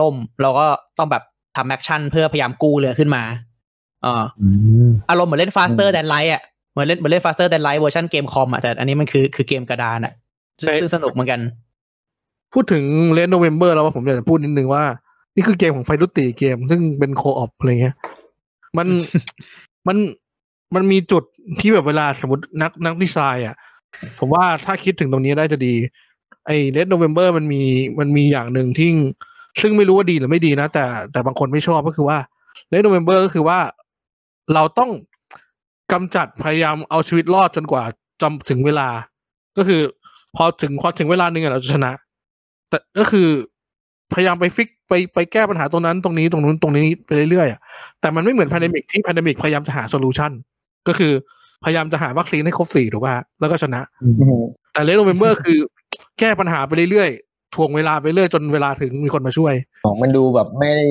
[0.00, 0.66] ล่ม เราก็
[0.98, 1.22] ต้องแบบ
[1.56, 3.22] ทำ action เพื่อพยายามกู้เรือขึ้นมา
[4.02, 4.24] เอ่า
[4.86, 10.12] มอารมณ์เหมือนเล่น faster than light อะเหมือนเล่นเหมือนเล่น faster than light เวอร์ชันเกมคอมอะแต่อันนี้มันคือคือเกมกระดานอะ
[10.60, 11.40] ซึ่งซึ่งสนุกเหมือนกัน
[12.52, 14.84] พูดถึง Red November แล้วว่าผมอยากจะพูดนิดนึงว่า
[15.34, 17.94] นี่คือเกมของ Faidutti เกม ซึ่งเป็น co-op อะไรเงี้ย
[18.78, 18.88] มัน
[19.88, 19.96] มัน
[20.74, 21.22] มันมีจุด
[21.60, 23.56] ที่แบบเวลาสมมตินักนักดีไซน์อะ
[24.18, 25.74] ผมว่าถ้าคิดถึงตรงนี้ได้จะดี
[26.46, 27.62] ไอ้ Red November มันมี
[27.98, 28.90] มันมีอย่างหนึ่งที่
[29.62, 32.18] ซึ่งไม่รู้ว่าดีหรือไม่ดีนะ แต่แต่บางคนไม่ชอบก็คือว่า
[32.68, 33.58] Red November ก็คือว่า
[34.54, 34.90] เราต้อง
[35.92, 37.84] กำจัดพยายามเอาชีวิตรอดจนกว่า
[38.22, 38.88] จำถึงเวลา
[39.56, 39.80] ก็คือ
[40.36, 41.92] พอถึงพอถึงเวลาหนึ่งอะเราจะชนะ
[42.68, 43.28] แต่ก็คือ
[44.14, 47.60] พยายามไป fix ไปไปแก้ปัญหาตรงนั้นตรงนี้ตรงนู้นตรงนี้ไปเรื่อยๆอะ
[48.00, 50.32] แต่มันไม่เหมือน p พ n d ดมิกที่ p พ n d ดมิกพยายามจะหา solution
[50.88, 51.12] ก็คือ
[51.64, 53.80] พยายามจะหาวัคซีนให้ครบสี่ถูกป่ะแล้วก็ชนะ
[54.72, 55.58] แต่ Red November คือ
[56.18, 57.10] แก้ปัญหาไปเรื่อย
[57.48, 60.86] ๆถ่วงเวลาไปเรื่อยจนเวลาถึงมีคนมาช่วยของมันดูแบบไม่ได้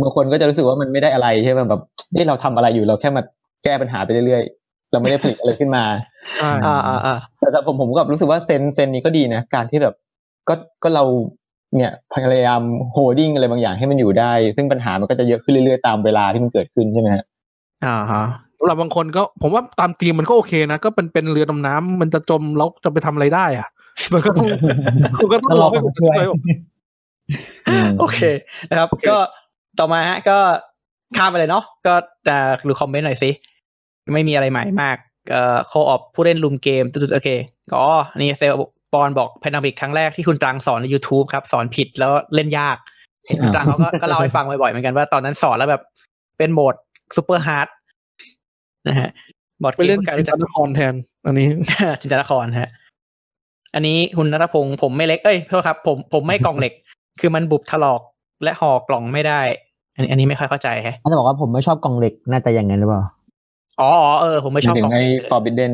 [0.00, 1.82] บางคนก็จะรู้สึกว่ามันไม่ได้อะไรใช่ไหมแบบ
[2.14, 3.22] นี่เราทำอะไรอยู่เราแค่มา
[3.64, 5.84] แก้ปัญหาไปเรื่อยๆ เราไม่ได้ผลิตอะไรขึ้นมา
[6.38, 9.94] ใช่อ่าอ่าอ่าแต่แต่ผมผมก็รู้สึกว่า sense sense นี้ก็ดีนะ การที่แบบ
[10.48, 11.04] ก็ก็เรา
[11.76, 17.24] เนี่ยพยายาม holding อะไรบางอย่างให้มันอยู่ได้ ซึ่งปัญหามันก็จะเยอะขึ้นเรื่อยๆ ตามเวลาที่มันเกิดขึ้นใช่ไหมฮะ
[17.84, 18.24] อ่าฮะ
[18.58, 23.68] สำหรับบางคนก็ผมว่าตามทีมมันก็โอเคนะ ก็เป็นเป็นเรือดำน้ำมันจะจมแล้วจะไปทำอะไรได้อะ
[24.12, 24.46] มันก็ต้อง
[25.22, 26.26] มันก็ต้องก็รรออให้คคนนช่วยช่วย
[28.00, 28.18] โอเค
[28.70, 29.16] นะครับ ก็
[29.78, 30.38] ต่อมาฮะ ก็
[31.16, 31.94] ข้ามไปเลยเนาะก็
[32.28, 32.36] จะ
[32.68, 33.30] ดูคอมเมนต์หน่อยสิ
[34.14, 34.96] ไม่มีอะไรใหม่มาก
[35.30, 37.28] เอ่อ co-op ผู้เล่นลุมเกมตุ๊ดๆโอเค
[37.72, 37.84] ก็
[38.18, 38.54] นี่เซล
[38.92, 42.76] ปอนบอกพนาบิกครั้งแรกที่คุณตรังสอนใน YouTube ครับ สอนผิดแล้วเล่นยาก
[43.26, 45.82] เห็นคุณตรังเขาก็ก็เล่าให้ฟังบ่อยๆเหมือนกันว่าตอนนั้นสอนแล้วแบบ
[46.38, 46.74] เป็นโหมด
[47.16, 47.68] ซูเปอร์ฮาร์ด
[48.88, 49.10] นะฮะ
[49.62, 51.48] บอร์ดไปเล่นกาเป็นรู้จักนครแทน อันนี้
[52.00, 52.70] จินตนครฮะ
[53.74, 56.72] อันนี้คุณนัทพงศ์ผมไม่เล็กเอ้ยโทษครับ ผมผมไม่กล่องเหล็ก
[57.20, 58.00] คือมันบุบถลอก
[58.44, 59.40] และห่อกล่องไม่ได้
[59.94, 63.02] อันนี้อันนี้ไม่ค่อยเข้าใจแฮะเขาจะบอกว่าผมไม่ชอบกล่องเหล็กน่าจะอย่างนั้นหรือเปล่า
[63.80, 65.72] อ๋ออ๋อเออผมไม่ชอบถึกล่องงไอ้เหล็ก forbidden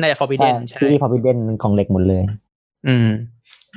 [0.00, 2.22] น่าจะ forbidden ใช่ที่พอพิเดนมันกล่องเหล็กหมดเลย
[2.88, 3.08] อืม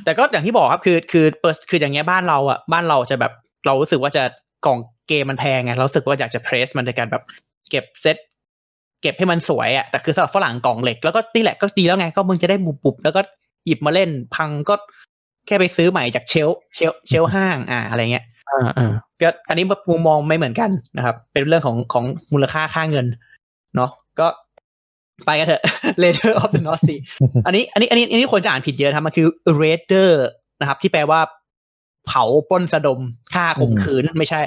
[0.04, 3.32] แต่ก็อย่างที่บอกครับคือคือเปิดคืออย่างเงี้ยบ้านเราอะบ้านเราจะแบบ
[3.66, 4.24] เรารู้สึกว่าจะ
[4.66, 7.24] กล่องเกมมันแพงไงเรารู้สึกว่าอยากจะเพรสมันในการแบบ
[7.70, 8.18] เก็บเซต
[9.02, 13.22] เก็บให้มันสวยอะแต่คือสำหรับฝรั่งกล่องเหล็กแล้วก็นี่แหละก็ดีแล้วไงก็มึงจะได้บุบๆแล้วก็
[13.66, 14.76] หยิบมาเล่นพังก็
[15.48, 18.92] แค่ไปซื้อใหม่จากเชลฟ์เชลฟ์เชลฟ์ห้างอ่าอะไรเงี้ยอ่าอ่า
[19.22, 23.06] ก็อันนี้มุมมองไม่เหมือนกันนะครับ เป็นเรื่องของของมูลค่าค่าเงิน
[23.76, 23.90] เนาะ
[24.20, 24.28] ก็
[25.26, 25.64] ไปกันเถอะ
[26.04, 27.00] Raider of the North Sea
[27.46, 29.28] อันนี้อันนี้อันนี้อันนี้คนจะอ่านผิดเยอะนะครับมันคือ
[29.62, 30.10] Raider
[30.60, 31.20] นะครับ ที่แปลว่า
[32.08, 33.00] เผาปล้นสะดม
[33.34, 34.40] ฆ่าข่มขืนไม่ใช่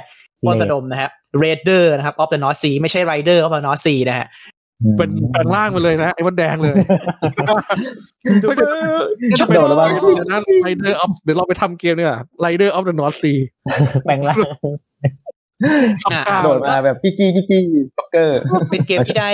[0.45, 1.11] ปล้นสะดมนะครับ
[1.43, 4.27] Raider นะครับ of the North Sea ไม่ใช่ Rider of the North Sea นะฮะ
[4.97, 6.73] เป็นแปลงร่างไปเลยนะไอ้มดแดงเลย
[9.39, 9.89] ชอบเป็นโดดแล้วบ้าง
[10.31, 13.33] นั้นไรเดอร์ออฟเดี๋ยวเราไปทำเกมเนี่ยไรเดอร์ออฟเดอะนอร์ทซี
[14.05, 14.39] แปลงร่าง
[16.01, 17.65] ช็อปก้าโดดมาแบบกิ๊กกิ๊กกิ๊กกิ๊ก
[17.97, 18.37] บ็อกเกอร์
[18.71, 19.31] เป็นเกมที่ได้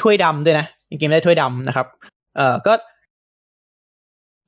[0.00, 1.86] ถ้วยดำด้วยนะเป็นเกมได้ถ้วยดำนะครับ
[2.36, 2.72] เอ่อก็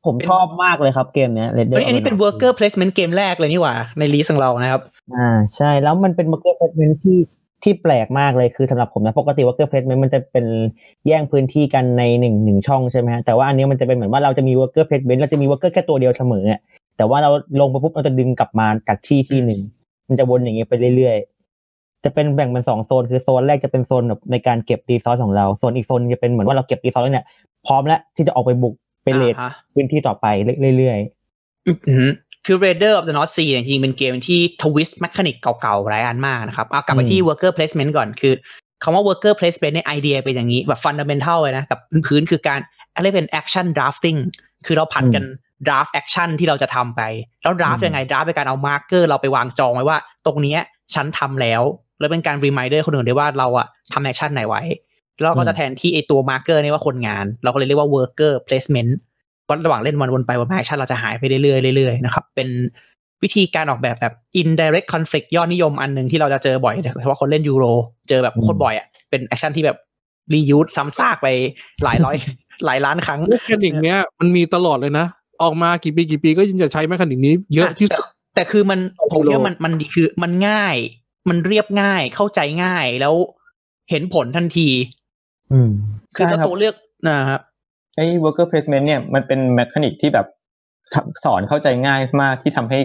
[0.09, 4.83] ผมชอบมากเลยครับเกมเนี้ย Red อัน Dead นี้อันนี้เป็น worker placement เกมแรกเลยนี่หว่า ในลีสของเรานะครับ
[5.17, 7.17] อ่า ใช่แล้วมันเป็น worker placement ที่
[7.65, 10.47] ที่แปลกมากเลยคือสำหรับผมนะปกติ worker placement มันจะเป็น
[11.07, 16.61] แย่งพื้นที่กันในหนึ่งหนึ่งช่องใช่ไหมฮะแต่ว่าอันนี้มันจะเป็นเหมือนว่าเราจะมี worker placement เราจะมี worker แค่ตัวเดียวเสมออะ
[16.97, 19.61] แต่ว่าเราลงไปปุ๊บเราจะดึงกลับมาจากที่ที่หนึ่ง
[20.09, 27.27] มันจะวนอย่างเงี้ยไปเรื่อยๆ จะเป็นแบ่งเป็นสองโซนคือโซนแรกจะเป็นโซนแบบในการเก็บ resource ของเราโซนอีกโซนจะเป็นเหมือนว่าเราเก็บ resource แล้วเนี่ย
[27.67, 30.27] พร้อมแล้วที่จะออกไปบุกไป raid อ่าฮะพื้นที่ต่อไป
[30.77, 30.99] เรื่อย
[31.69, 32.11] อือหือ
[32.47, 38.35] คือ Raider of the North Sea เนี่ยจริงๆเป็นเกมที่ twist mechanic เก่าๆหลายอันมากนะครับเอากลับไปที่ worker placement ก่อนคือ
[38.83, 42.61] คำว่า worker placement ในไอเดียเป็นอย่างนี้แบบ fundamental เลยนะกับพื้นๆคือการ
[42.95, 44.19] อะไรเป็น action drafting
[44.67, 45.25] คือเราผลัดกัน
[45.67, 47.01] draft action ที่เราจะทำไป
[47.43, 50.61] แล้ว draft ยังไง draft เป็นการเอา marker เราไปวางจองไว้ว่า ตรงเนี้ย
[50.95, 51.63] ฉันทำแล้ว
[52.01, 54.63] แล้วเป็นการ reminder คนอื่นด้วยว่าเราอะทำ action ไหนไว้
[55.19, 58.93] แล้วเราก็จะแทนที่ไอตัว marker นี่ว่าคนงาน เราก็เลยเรียกว่า worker placement
[59.51, 62.49] วันระหว่างเล่นวันวนไปวนมา action เราจะหายไปเรื่อยๆเรื่อยๆนะครับเป็น
[63.23, 67.65] วิธีการออกแบบแบบ indirect conflict ยอดนิยมอันหนึ่งที่เราจะเจอบ่อยโดยเฉพาะคนเล่นยูโร
[68.09, 69.79] เจอแบบโคตรบ่อยอะเป็น action ที่แบบ
[70.35, 71.29] reuseซ้ำซากไป
[71.83, 72.17] หลายร้อย
[72.65, 75.07] หลายล้านครั้ง mechanic เนี้ยมันมีตลอดเลยนะ
[75.43, 78.81] ออกมากี่ปีกี่ปีก็ยังจะใช้ mechanic นี้เยอะที่สุดแต่คือมัน
[79.13, 80.77] ผมคิดว่ายูโรมันมันดีคือมันง่าย
[81.29, 83.15] มันเรียบง่ายเข้าใจง่ายแล้ว
[83.91, 85.71] เห็นผลทันทีๆอืม
[86.17, 86.75] คือใช่ถ้าครับตัวเลือก
[87.09, 87.41] นะครับ
[87.97, 90.27] ไอ้ worker placement เนี่ยมันเป็น mechanic ที่แบบ
[91.25, 92.79] สอนเข้าใจง่ายมากที่ทำให้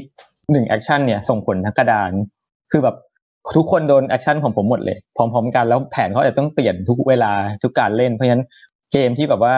[0.52, 2.12] หนึ่ง action เนี่ยส่งผลทั้งกระดาน
[2.72, 2.96] คือแบบ
[3.56, 7.34] ทุกคนโดน action ของผมหมดเลย พร้อมๆกันแล้วแผนเขาจะต้องเปลี่ยนทุกเวลา
[7.64, 8.44] ทุกการเล่น เพราะฉะนั้น
[8.92, 9.56] เกมที่แบบว่า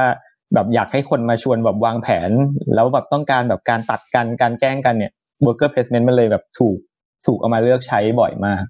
[0.53, 2.31] แบบอยากให้คนมาชวนแบบวางแผน
[2.75, 5.11] แล้วแบบต้องการแบบการตัดกันการแกล้งกันเนี่ย
[5.45, 6.77] worker placement มันเลยแบบถูก
[7.25, 8.63] ถูกเอามาเลือกใช้บ่อยมาก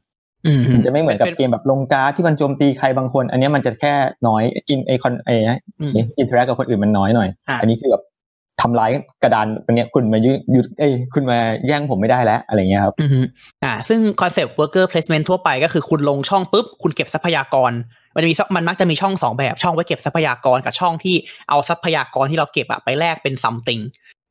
[0.59, 3.93] มมันจะไม่เหมือนกับเป็นเกมแบบลงการ์ดที่มันโจมตีใครบางคน อันเนี้ยมันจะแค่
[4.27, 5.29] น้อยอินไอคอนไอ
[5.81, 8.03] อืม interact กับคนอื่นมันน้อยหน่อยอะอันนี้คือแบบ
[8.61, 8.91] ทำร้าย
[9.23, 11.37] กระดานอันเนี้ยคุณมายืดเอ้ยคุณมา
[11.67, 13.25] แย่งผมไม่ได้แล้ว อะไรเงี้ยครับอืม
[13.63, 17.71] อ่า ซึ่งคอนเซปต์ worker placement ทั่วไปก็คือคุณลงช่องปุ๊บ คุณเก็บทรัพยากร
[18.15, 21.15] มันจะมีช่องมันมักจะมีช่องสองแบบช่องไว้เก็บทรัพยากรกับช่องที่
[21.49, 23.81] เอาทรัพยากรที่เราเก็บอะไปแลกเป็น something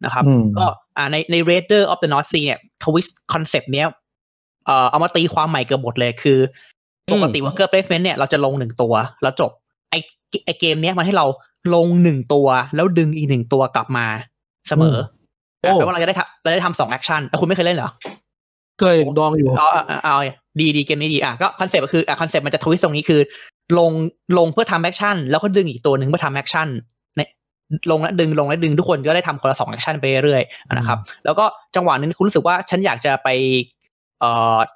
[0.05, 3.87] นะครับอืมก็อ่าในใน Raider of the North Sea เนี่ย twist คอนเซปต์เนี้ย
[4.67, 6.39] เอ่อเอามาตีความใหม่เกือบหมดเลยคือ
[7.13, 9.51] ปกติ worker placement เนี่ยเราจะลงหนึ่งตัวแล้วจบ
[9.91, 9.95] ไอ
[10.45, 11.27] ไอเกมเนี้ยมันให้เรา
[11.75, 14.07] ลงหนึ่งตัว แล้วดึงอีกหนึ่งตัวกลับมา
[14.69, 14.97] เสมอ
[15.61, 17.91] โอ้แปลว่าเราจะได้ทำเราได้ทำสอง action แล้วคุณไม่เคยเล่นเหรอ
[18.81, 20.17] เคยดองอยู่เอาเอาเอาเอา
[20.61, 23.21] ดีดีเกมนี้ดีอะก็คอนเซปต์ก็คืออะคอนเซปต์มันจะ twist ตรงนี้คือ
[23.79, 23.93] ลง
[24.39, 26.69] ลงเพื่อทำ action แล้วก็ดึงอีกตัวหนึ่งเพื่อทำ action
[27.17, 27.29] เนี่ย
[27.91, 31.45] ลงแล้วดึงลงแล้วดึงทุกคนก็ได้ทำคนละสอง action ไปเรื่อยๆนะครับ แล้วก็
[31.77, 33.80] จังหวะนั้นคุณรู้สึกว่าฉันอยากจะไปเอ่อ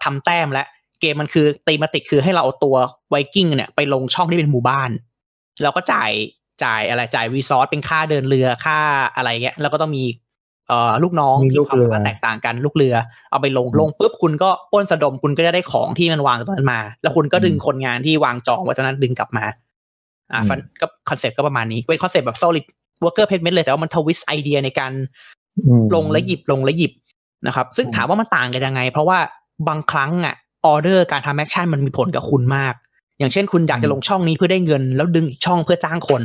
[0.04, 0.64] ทำแต้มและ
[1.00, 2.76] เกมมันคือ thematic คือให้เราเอาตัว
[3.10, 4.90] ไวกิ้งเนี่ยไปลงช่องที่เป็นหมู่บ้าน
[5.62, 6.10] แล้วก็จ่าย
[6.64, 8.78] จ่ายอะไรจ่าย resource เป็นค่าเดินเรือค่า
[9.16, 10.04] อะไรเงี้ย แล้วก็ต้องมี
[10.68, 12.94] เอ่อลูกน้องมีที่ลูกความเรือสามารถแตกต่างกันลูกเรือ
[13.30, 19.44] เอาไปลงลงปุ๊บคุณก็ปล้นสะดมคุณก็จะได้ของที่มันวางตรงนั้นมา แล้วคุณก็ดึงคนงานที่วางจองไว้ตรงนั้นดึงกลับมา
[20.32, 22.64] อ่าฟันก็คอนเซ็ปต์ก็ประมาณนี้เป็นคอนเซ็ปต์แบบ solid
[23.04, 24.92] worker placement เลยแต่ว่ามัน twist ไอเดียในการ
[25.66, 26.92] อืมลงและหยิบลงและหยิบ
[27.46, 29.18] นะครับซึ่งถามว่ามันต่างกันยังไง เพราะว่า
[29.68, 30.34] บางครั้งอะ
[30.66, 32.74] ออเดอร์การทำ action มันมีผลกับคุณมาก
[33.18, 36.22] อย่างเช่น คุณอยากจะลงช่องนี้เพื่อได้เงิน แล้วดึงอีกช่องเพื่อจ้างคน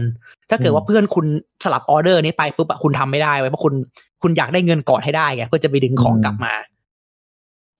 [0.49, 1.25] ถ้าเกิดว่าเพื่อนคุณ
[1.63, 3.73] สลับออเดอร์นี้ไปปุ๊บอะคุณทำไม่ได้ไว้เพราะคุณ
[4.21, 6.53] คุณอยากได้เงินก่อนให้ได้ไงเพื่อจะไปดึงของกลับมา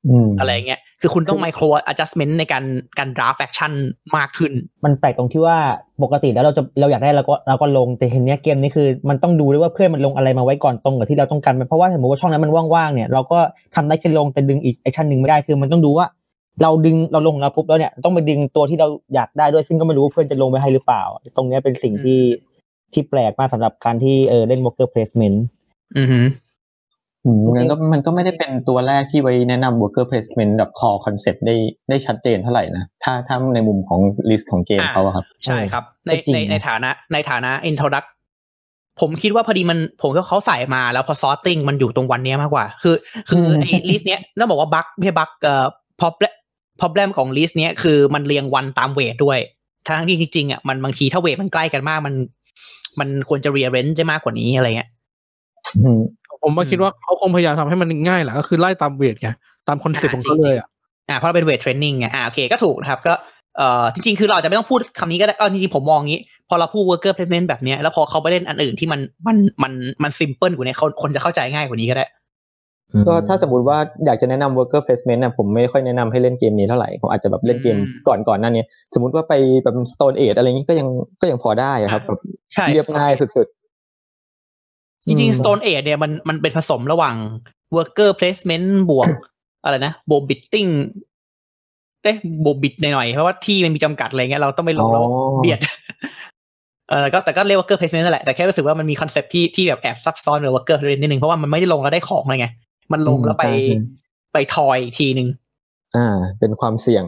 [0.08, 2.64] อืมอะไรเงี้ย คือคุณต้อง micro adjustment ในการ
[3.00, 3.74] การ draft action
[4.18, 4.54] มากขึ้น
[4.86, 5.58] มันแปลกตรงที่ว่า
[6.04, 13.40] ปกติแล้วเราจะเราอยากได้เราก็เราก็ลงแต่เห็นเนี้ยเกมนี้คือ มันต้องดูด้วยว่าเพื่อนมันลงอะไรมาไว้ก่อนตรงกับที่เราต้องการไหมเพราะว่าสมมติว่าช่องนั้นมันว่างๆเนี่ยเราก็
[13.76, 16.06] ทำได้แค่ลงแต่ดึงอีกแอคชั่นหนึ่งไม่ได้คือมันต้องดูว่า
[16.62, 21.04] เราดึงเราลงแล้วปุ๊บแล้วเนี่ยต้องไปดึงตัวที่เราอยากได้ด้วยซึ่งก็ไม่รู้ว่าเพื่อนจะลงไปให้หรือเปล่า
[21.38, 22.20] ตรงเนี้ยเป็นสิ่งที่
[22.94, 25.38] ที่แปลกมากสำหรับการที่เออเล่น worker placement
[25.98, 26.20] อือฮึ
[27.26, 31.56] อืมงั้นก็มันก็ไม่ได้เป็นตัวแรกที่ไว้แนะนำ worker placement แบบ core concept ได้
[31.90, 34.00] ได้ชัดเจนเท่าไหร่นะ ถ้าถ้าในมุมของ
[34.30, 38.08] list ของเกมเขาอะครับ ใช่ครับ ในก็จริงในในฐานะในฐานะ introduct
[39.00, 42.96] ผมคิดว่าพอดีมันผมก็เขาใส่มาแล้วพอ sorting มันอยู่ตรงวันเนี้ยมากกว่า คือ
[43.30, 45.66] คือไอ้ list เนี้ยต้องบอกว่าบั๊กไม่ใช่บั๊กเอ่อ
[46.02, 46.34] problem
[46.82, 49.40] problem ของ list เนี้ยคือมันเรียงวันตาม weight ด้วย
[49.88, 52.16] ทั้งที่จริงๆอะมันบางทีถ้า weight มันใกล้กันมากมัน
[53.00, 54.90] มันควรจะ rearrange ได้มากกว่านี้อะไรเงี้ย
[55.84, 56.00] อืม
[56.44, 59.30] ผมมาคิดว่าเขาคงพยายามทำให้มันง่ายแหละก็คือไล่ตาม weight ไง
[59.68, 60.68] ตามคอนเซ็ปต์ของเขาเลยอะ
[61.10, 63.14] อ่าเพราะเราเป็น weight training ไงอ่าโอเคก็ถูกนะครับก็
[63.58, 69.74] เอ่อจริงๆ คือเราอาจจะไม่ต้องพูดคำนี้ก็ได้เออจริงๆ ผมมองงี้ พอเราพูด worker placement แบบเนี้ยแล้วพอเขาไปเล่นอันอื่นที่มันมันมัน
[70.04, 72.08] มัน simple กว่านี้เขาคนจะเข้าใจง่ายกว่านี้ก็ได้
[73.08, 78.64] ก็ถ้าสมมติว่าอยากจะแนะนำ worker placement นะผมไม่ค่อยแนะนำให้เล่นเกมนี้เท่าไหร่ผมอาจจะแบบเล่นเกมอืมก่อนก่อนหน้านี้
[78.94, 79.34] สมมติว่าไป
[79.64, 80.88] แบบ Stone Age อะไรอย่างนี้ก็ยัง
[81.22, 82.20] ก็ยังพอได้อะครับแบบ
[82.54, 83.48] ใช่เรียบง่ายสุด
[85.08, 87.16] จริงๆ Stone Age เนี่ยมันมันเป็นผสมระหว่าง
[87.76, 89.10] worker placement บวก
[89.64, 90.68] อะไรนะโบ bidding
[92.04, 95.60] เอ๊ะโบ bid หน่อยๆเพราะว่าที่มันมีจำกัดอะไรเงี้ยเราต้องไปลงแล้วอ๋อเบียด
[96.90, 102.48] เออก็แต่ก็เรียก worker placement นั่นแหละแต่แค่รู้สึกว่ามันมีคอนเซ็ปที่ที่แบบแอบซับซ้อนใน worker placement นิดนึงเพราะว่ามันไม่ได้ลงแล้วได้ของเลยไง
[102.92, 103.76] มันลงแล้วไปใช่ใช่
[104.34, 107.04] ไปทอยอีกทีหนึ่งๆอ่า เป็นความเสี่ยง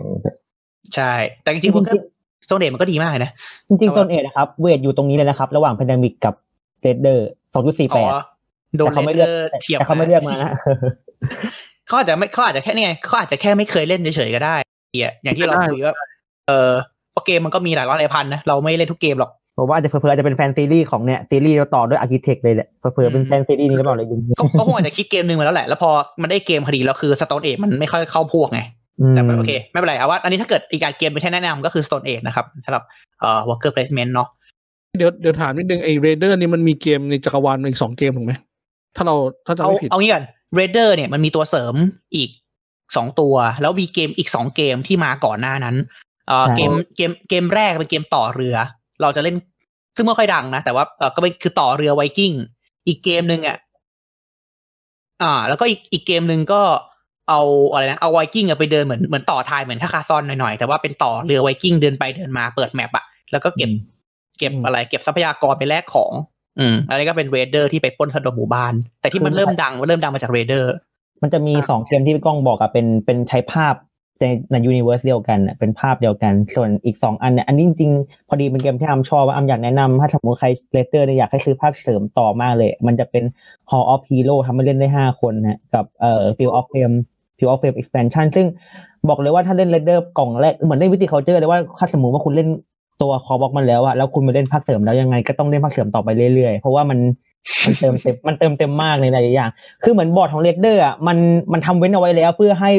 [0.95, 1.11] ใช่
[1.43, 1.99] แต่จริงๆ worker
[2.45, 3.31] Stone Age มันก็ดีมากเลยนะ
[3.67, 6.33] จริงๆ Stone Age นะครับ weight อยู่ตรงนี้เลยนะครับ ระหว่าง Pandemic กับ
[6.81, 8.17] Raider สองจุดสี่อ๋แปดอ
[8.77, 10.51] โดนแต่เขาไม่เลือกเลเทียบแต่เขาไม่เลือกมานะ
[11.87, 14.55] เขาอาจจะไม่เขาอาจจะแค่นี่ไงเขาอาจจะแค่ไม่เคยเล่นเฉยๆก็ได้
[14.91, 15.95] เหี้ยอย่างที่เราได้คุยว่า
[16.47, 16.71] เออ
[17.11, 25.89] เพราะเกมมันก็มีหลายร้อยหลายพันนะเราไม่เล่นทุกเกมหรอกผมว่าอาจจะเผลอๆอาจจะเป็นแฟนซีรีส์ของเนี่ยซีรีส์ Raider ด้วย Architect เลยแหละเผลอๆเป็นแฟนซีรีส์นี้หรือเปล่าเลยยุงก็ก็คงอาจจะคิดเกมหนึ่งมาแล้วแหละ แล้วพอ
[26.21, 28.61] มันได้เกมพอดีแล้วคือ Stone Age มันไม่ค่อยเข้าพวกไง
[29.11, 32.83] แต่มันโอเค ไม่เป็นไรเอาว่าอันนี้ถ้าเกิดอีกการเกมไปแค่แนะนำก็คือ Stone Age นะครับสำหรับ
[33.19, 34.27] เอ่อ worker placement เนาะ
[34.97, 38.33] เดี๋ยวเดี๋ยวถามนิดนึงไอ้ Raider นี่มันมีเกมในจักรวาลอีกสองเกมถูกไหม
[38.95, 39.15] ถ้าเรา
[39.45, 40.25] ถ้าจะเอาไม่ผิดเอางี้ก่อน
[40.57, 41.75] Raider เนี่ยมันมีตัวเสริม
[42.15, 42.29] อีก
[42.95, 45.75] สองตัว แล้วมีเกมอีกสองเกมที่มาก่อนหน้านั้น
[46.27, 48.55] เอ่อใช่เกมเกมเกมแรกเป็นเกมต่อเรือ
[49.01, 49.35] เราจะเล่น
[49.95, 52.31] ซึ่งไม่ค่อยดังนะ แต่ว่าเออก็เป็นคือต่อเรือไวกิ้ง
[52.87, 53.57] อีกเกมหนึ่งอะ
[55.21, 56.61] อ่า แล้วก็อีกอีกเกมหนึ่งก็
[57.29, 63.69] เอาอะไรนะเอาไวกิ้งอะไปเดินเหมือนเหมือนต่อทายเหมือนท่าคาซอนหน่อยๆ แต่ว่าเป็นต่อเรือไวกิ้งเดินไปเดินมาเปิดแมปอะแล้วก็เก็บ
[64.41, 66.11] เก็บอะไร เก็บทรัพยากรไปแลกของ
[66.59, 70.71] อืมอันนี้ก็เป็น Raider ที่ไปปล้นถนนหมู่บ้าน แต่ที่มันเริ่มดังมันเริ่มดังมาจาก Raider
[71.21, 73.75] มันจะมีสองเกมที่พี่ก้องบอกอะเป็นเป็นใช้ภาพ
[74.19, 83.23] ในใน universe เดียวกันอะเป็นภาพเดียวกัน ส่วนอีกสองอันเนี่ยอันนี้จริงๆ พอดีเป็นเกมที่อำชอบว่าอำอยากแนะนำถ้าสมมติใคร Raider เนี่ยอยากให้ซื้อภาคเสริมต่อมากเลย มันจะเป็น
[83.69, 86.95] Hall of Hero ทำให้เล่นได้ห้าคนนะกับเอ่อ Field of Fame
[87.37, 88.47] Field of Fame expansion ซึ่ง
[89.09, 92.49] บอกเลยว่าถ้าเล่น Raider กล่องแรกเหมือนเล่น Viticulture เลยว่าถ้าสมมติว่าคุณเล่น
[93.01, 96.99] ตัว core box มันแล้วอะแล้วคุณมาเล่นภาคเสริมแล้วยังไงก็ต้องเล่นภาคเสริมต่อไปเรื่อยๆ เพราะว่ามัน
[97.65, 99.49] มันเติมเต็มมันเติมเต็มมากในหลายๆอย่าง
[99.83, 101.17] คือเหมือนบอร์ดของ Raider อะมัน
[101.53, 102.71] มันทำเว้นเอาไว้แล้ว เพื่อให้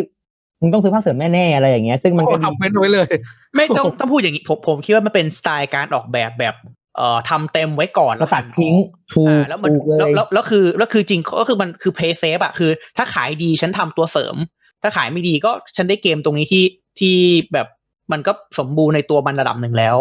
[0.60, 3.08] มึงต้องซื้อภาคเสริมแน่ๆอะไรอย่างเงี้ย ซึ่งมันก็เขาดีทำเว้นไว้เลย
[3.56, 6.54] ไม่ต้องต้องพูดอย่างนี้ผมผมคิดว่ามันเป็นสไตล์การออกแบบแบบ
[6.96, 8.74] เอ่อทำเต็มไว้ก่อนเราตัดทิ้ง
[9.14, 14.36] ถูอ่ากแล้วมันถูกเลแล้วยแล้วแล้วคือแล้วคือจริงก็คือมันคือ play safe อะคือ ถ้าขายดีฉันทำตัวเสริม
[14.82, 16.64] ถ้าขายไม่ดีก็ฉันได้เกมตรงนี้ที่
[17.00, 17.16] ที่
[17.52, 17.66] แบบ
[18.12, 19.96] มันก็สมบูรณ์ในตัวมันระดับหนึ่งแล้ว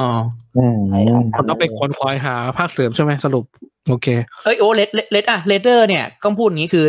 [0.00, 0.08] อ๋อ
[0.56, 0.78] อืม
[1.36, 3.44] คนต้องไปควนควายหาภาคเสริมใช่ไหมสรุป
[3.88, 4.06] โอเค
[4.44, 6.86] เอ้ยโอ้เลดเลดอะเลเดอร์เนี่ยต้องพูดอย่างนี้คือ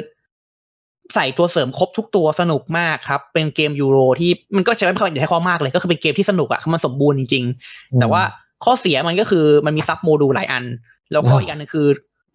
[1.16, 8.22] ใส่ตัวเสริมครบทุกตัวสนุกมากครับ เป็นเกมยูโรที่มันก็ใช้ไม่พออย่าใช้ความมากเลยก็คือเป็นเกมที่สนุกอะมันสมบูรณ์จริง ๆ แต่ว่า
[8.66, 10.64] ข้อเสียมันก็คือมันมีซับโมดูลหลายอัน
[11.12, 11.88] แล้วก็อีกอันหนึงคือ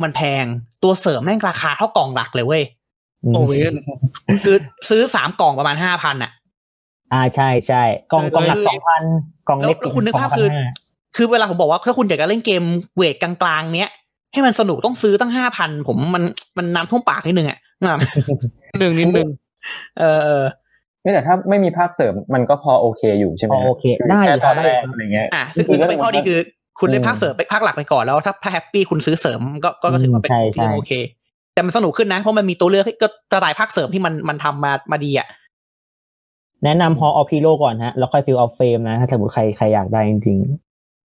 [0.02, 0.44] มันแพง
[0.82, 2.62] ตัวเสริมแม่งราคาเท่ากล่องหลักเลยเว้ย
[3.34, 3.72] โอเวน
[4.44, 4.56] คือ
[4.90, 6.32] ซื้อสามกล่องประมาณห้าพันอะ
[7.12, 7.82] อ่าใช่ใช่
[8.12, 9.02] กล่องกล่องหลักเออสองพัน
[9.48, 10.48] กล่องแล้วเล็กแล้วคุณนึกภาพคือ
[11.16, 12.62] คือเวลาผมบอกว่าถ้าคุณอยากจะเล่นเกม
[12.96, 13.90] เวทกลางๆเนี้ย
[14.32, 16.22] ให้มันสนุกต้องซื้อตั้งห้าพันผมมัน
[16.58, 18.00] มันน้ำท่วมปากนิดนึงอะนะครับ
[18.80, 19.28] หนึ่งนิดนึง
[19.98, 20.44] เออเออ
[21.02, 26.38] ไม่แต่ถ้าไม่มีภาคเสริมมันก็พอโอเคอยู่ใช่ไหมพอโอเค ได้แค่พตออนได้แรกอะไรเงี้ยอะซึ่งซึ่งก็เป็นข้อดีคือ
[26.80, 30.92] คุณเล่นภาคเสริมไปภาคหลักไปก่อนแล้วถ้าถ้าแฮปปี้คุณซื้อเสริมก็ก็ก็ถือว่าเป็นใช่ใช่เรื่องโอเค
[31.54, 35.26] แต่มันสนุกขึ้นนะเพราะมันมีตัวเลือกให้ก็สไตล์ภาคเสริมที่มันมันทำมามาดีอะ
[36.64, 40.38] แนะนำ Hall of Hero ก่อนฮะ แล้วค่อย Field of Fame นะ ถ้าสมมติใครใครอยากได้จริง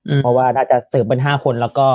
[0.10, 1.88] อืมๆเพราะว่าถ้าจะเสริมเป็นห้าคนแล้วก็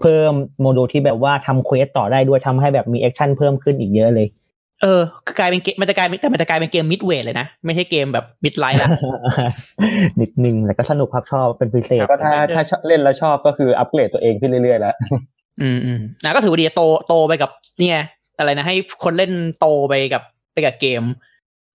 [0.00, 4.26] เพิ่มโมดูลที่แบบว่าทำ quest ต่อได้ด้วยทำให้แบบมี action เพิ่มขึ้นอีกเยอะเลย
[4.82, 5.02] เออ
[5.38, 8.88] กลายเป็นเกมมันจะกลายเป็นแต่มันจะกลายเป็นเกม mid weight เลยนะ ไม่ใช่เกมแบบมิดไลท์ละ
[10.20, 14.94] นิดนึงแต่ก็สนุกครับชอบเป็นพิเศษก็ถ้าถ้าเล่นแล้วชอบก็คืออัปเกรดตัวเองขึ้นเรื่อยๆแล้ว
[15.62, 17.50] อืมอืมนะก็ถือว่าดีโตโตไปกับ
[17.80, 17.98] เนี่ย
[18.38, 21.02] อะไรนะให้คนเล่นโตไปกับไปกับเกม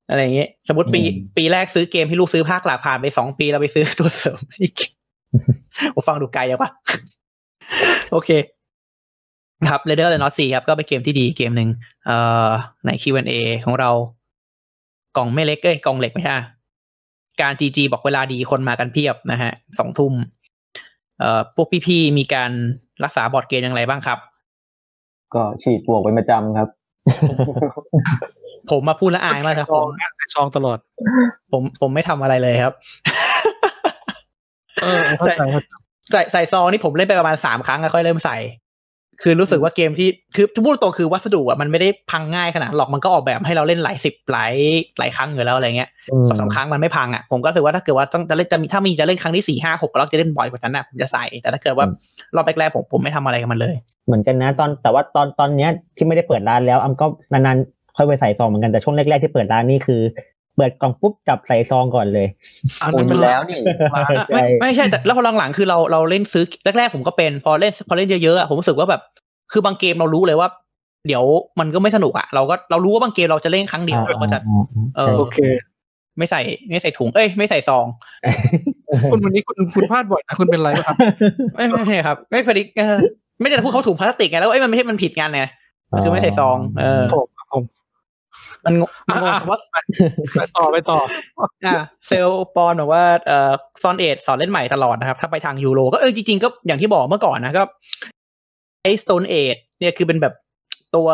[0.09, 4.75] อะไรอย่างเงี้ยสมมติปีอืมปีแรกซื้อเกมให้ลูกซื้อภาคหลักผ่านไปสองปีเราไปซื้อตัวเสริมอีก
[5.95, 6.71] ผมฟังดูไกลอะปะ
[8.13, 8.31] โอเค
[9.71, 11.71] ครับ r a d e r และ Not 4ครับ ก็เป็นเกมที่ดีเกมหนึ่ง
[12.07, 12.17] เอ่
[12.49, 12.51] อ
[12.87, 13.33] ใน Q&A
[13.65, 13.91] ของเรา
[15.17, 16.47] กล่องไม่เล็กเอ้ยกล่องเหล็กไม่ใช่อะ
[17.41, 20.13] การ GG บอกเวลาดีคนมากันเพียบนะฮะสองทุ่ม
[21.19, 22.51] เอ่อพวกพี่ๆ มีการ
[23.05, 24.19] รักษาบอร์ดเกมอย่างไรบ้างครับ
[25.35, 26.69] ก็ฉีดปลวกเป็นประจำครับ
[28.71, 30.79] ผมมาพูดและอายมากครับซผองมใส่ซองตลอด
[31.53, 32.75] ผมผมไม่ทำอะไรเลยครับ
[34.83, 35.67] เออเข้าใจเข้าใจ
[36.13, 38.39] ใส่ใส่ซองนี่ผมเล่นไปประมาณสามครั้งแล้วค่อยเริ่มใส่
[39.23, 44.53] คือรู้สึกว่าเกมที่คือพูดตรงคือวัสดุอะมันไม่ได้พังง่ายขนาดหรอกมันก็ออกแบบให้เราเล่นหลายสิบหลาย
[44.99, 51.87] หลายครั้งอยู่แล้วอะไรเงี้ยอืมสองสามครั้งมันไม่พังอะผมก็รู้สึกว่าถ้าเกิดว่าต้องจะเล่นจะมีถ้ามีจะเล่นครั้งที่สี่ห้าหกแล้วจะเล่นบ่อยกว่านั้นอะผมจะใส่แต่ถ้าเกิดว่า
[52.35, 53.75] รอบแรกๆผมผมไม่ทำอะไรกับมันเลย
[54.07, 60.01] เหมือนกันนะ ตอนแต่ว่าตอนตอนเนี้ยที่ไม่ได้เปิดร้านแล้วอำก็นานๆ ค่อยไปใส่ซองเหมือนกันแต่ช่วงแรกๆที่เปิดร้านนี่คือ
[60.57, 62.27] เปิดกล่องปุ๊บจับใส่ซองก่อนเลย
[62.83, 66.45] อันโอ้นั้นยมันแล้วนี่ใช่ไม่ไม่ใช่แต่แล้วพอหลังๆคือเราเราเล่นซื้อ
[66.79, 69.01] แรกๆผมก็เป็นพอเล่นพอเล่นเยอะๆอะผมรู้สึกว่าแบบ
[69.53, 70.49] คือบางเกมเรารู้เลยว่า
[71.07, 71.25] เดี๋ยว
[71.61, 74.39] มันก็ไม่สนุกอะเราก็เรารู้ว่าบางเกมเราจะเล่นครั้งเดียวเราก็จะ
[74.97, 75.39] เออโอเค
[76.19, 76.41] ไม่ใส่
[76.71, 77.87] ไม่ใส่ถุง เอ้ยไม่ใส่ซอง
[79.11, 80.97] คุณวันนี้คุณคุณพลาดบ่อยนะคุณเป็นไรปะครับ
[81.55, 82.97] ไม่ไม่ไม่ครับ ไม่พอดีเออ
[83.41, 85.45] ไม่ได้พูดเขาถุงพลาสติกไงแล้วเอ้ยมันไม่ใช่มันผิดกันไง
[85.93, 87.63] มันคือไม่ใส่ซอง เออผมผม
[88.65, 89.59] มันงงมันงงอะคำว่า
[90.35, 90.99] ไปต่อไปต่อ
[91.67, 97.63] อ่าเซลปอนบอกว่าเอ่อ Stone Age สอนเล่นใหม่ตลอดนะครับ ถ้าไปทางยูโรก็เออจริงๆ ก็อย่างที่บอกเมื่อก่อนนะก็
[98.83, 100.35] ไอ้ Stone Age เนี่ยคือเป็นแบบ
[100.95, 101.09] ตัว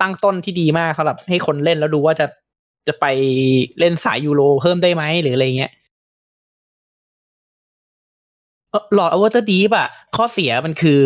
[0.00, 2.26] ตั้งต้นที่ดีมากสำหรับให้คนเล่นแล้วดูว่าจะ
[2.86, 3.04] จะไป
[3.78, 5.72] เล่นสายยูโรเพิ่มได้ไหมหรืออะไรเงี้ย
[8.94, 11.00] Lords of Waterdeep อะข้อเสียมันคือ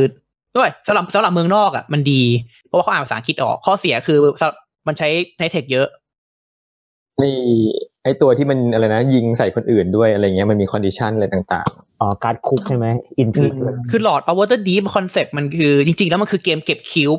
[0.57, 2.23] ด้วยสำหรับสำหรับเมืองนอกอะมันดี
[2.67, 4.57] เพราะว่าเขาอ่านภาษาอังกฤษออก ข้อเสียคือสำหรับ
[4.87, 5.09] มันใช้
[5.39, 5.89] ในเทคเยอะ
[7.23, 7.33] มี
[8.05, 11.69] ไอตัวที่มันอะไรนะ ยิงใส่คนอื่นด้วยอะไรเงี้ยมันมี condition อะไรต่าง
[12.01, 12.87] อ๋อ การ์ด quest ใช่ไหม
[13.19, 13.53] intrigue
[13.91, 17.11] คือหลอดอ w ว r เตอร์ดีคอนเซ็ปต์มันคือ จริง ๆ แล้วมันคือเกมเก็บ cube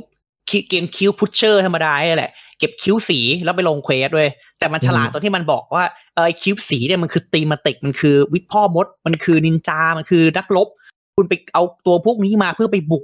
[0.49, 5.83] คิเกม cube pusher ธรรมดาเนี่ยแหละ เก็บ cube สีแล้วไปลง quest ด้วย แต่มันฉลาดตรงที่มันบอกว่า
[6.15, 10.67] เออ cube สีเนี่ยมันคือ thematic มันคือวิทย์พ่อมด มันคือนินจา มันคือนักรบ
[11.15, 13.03] คุณไปเอาตัวพวกนี้มาเพื่อไปบุก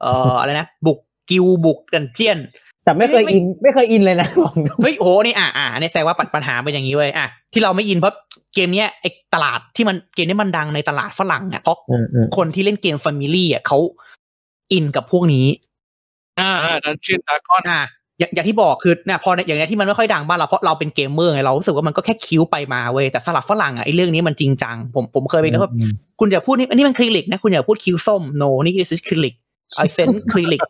[0.00, 0.98] เอ่ออะไรนะ บุก
[1.30, 2.38] กิวบุก dungeon
[2.88, 8.14] แต่ไม่เคยไม่อินไม่เคยอินเลยนะบอกตรงเฮ้ยโหนี่อะอะนี่แสดงว่าปัญปัญหาเป็นอย่างนี้เว้ยอะที่เราไม่อินเพราะ
[8.54, 13.78] เกมเนี้ยไอตลาดที่มันเกมนี้มันดังในตลาดฝรั่งอะเพราะอืมอืมคนที่เล่นเกม family อะเขา
[14.72, 15.46] อินกับพวกนี้
[16.40, 17.80] อ่าอ่า Dungeons & Dragons อะ
[18.18, 25.74] อย่างอย่างที่บอกคือเนี่ยพออย่างเงี้ยที่มันไม่ค่อยดังบ้านเราเพราะเราเป็นเกมเมอร์ไงเรารู้สึกว่ามันก็แค่ cube ไปมาเว้ยแต่สำหรับฝรั่งอะไอ้เรื่องนี้มันจริงจังผมผมเคยไปแล้วแบบ
[26.18, 29.34] คุณอย่าพูดนี่อันนี้มัน cleric นะคุณอย่าพูดคิ้วส้ม no นี่ is คลิลิก
[29.84, 30.62] I send คลิลิก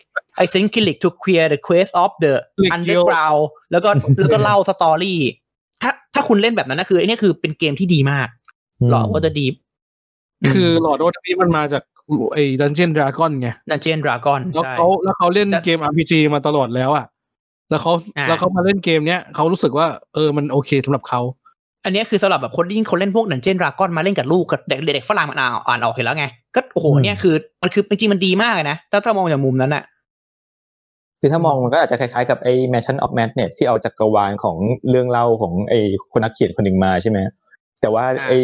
[0.42, 2.34] I send คลิลิก to clear the quest of the
[2.74, 3.42] underground
[3.72, 3.90] แล้วก็
[4.20, 5.20] แล้วก็เล่า story
[5.82, 8.28] ถ้าถ้าคุณเล่นแบบนั้นนะคือไอ้นี่คือเป็นเกมที่ดีมาก
[8.90, 9.46] Lords of Waterdeep
[10.54, 11.82] คือ Lords of นี้มันมาจาก
[12.32, 17.06] ไอ้ Dungeons & Dragons ไง Dungeons & Dragons แล้วใช่เขาแล้วเขาเล่นแต่เกม RPG มาตลอดแล้วอะ
[17.70, 21.20] แล้วเขาอ่าแล้วเขามาเล่นเกมเนี้ยเขารู้สึกว่า เออมันโอเคสำหรับเขา
[21.84, 34.56] อันเนี้ยคือสำหรับแบบคนที่ยิ่งคนเล่นพวกดันเจียนดราก้อนมาเล่นกับลูกกับเด็กเด็กฝรั่งมันอ่านอ่านออกเห็นแล้วไง ก็โอ้โหเนี่ยคือมันคือจริงๆมันดีมากเลยนะถ้าถ้ามองจากมุมนั้นอะๆคือถ้ามองมันก็อาจจะคล้ายๆกับไอ้ Mansion of Madness ที่เอาจักรวาลของ
[34.90, 35.78] เรื่องเล่าของไอ้
[36.12, 37.18] คนนักเขียนคนหนึ่งมาใช่ไหม
[37.80, 38.38] แต่ว่าอ่าไอ้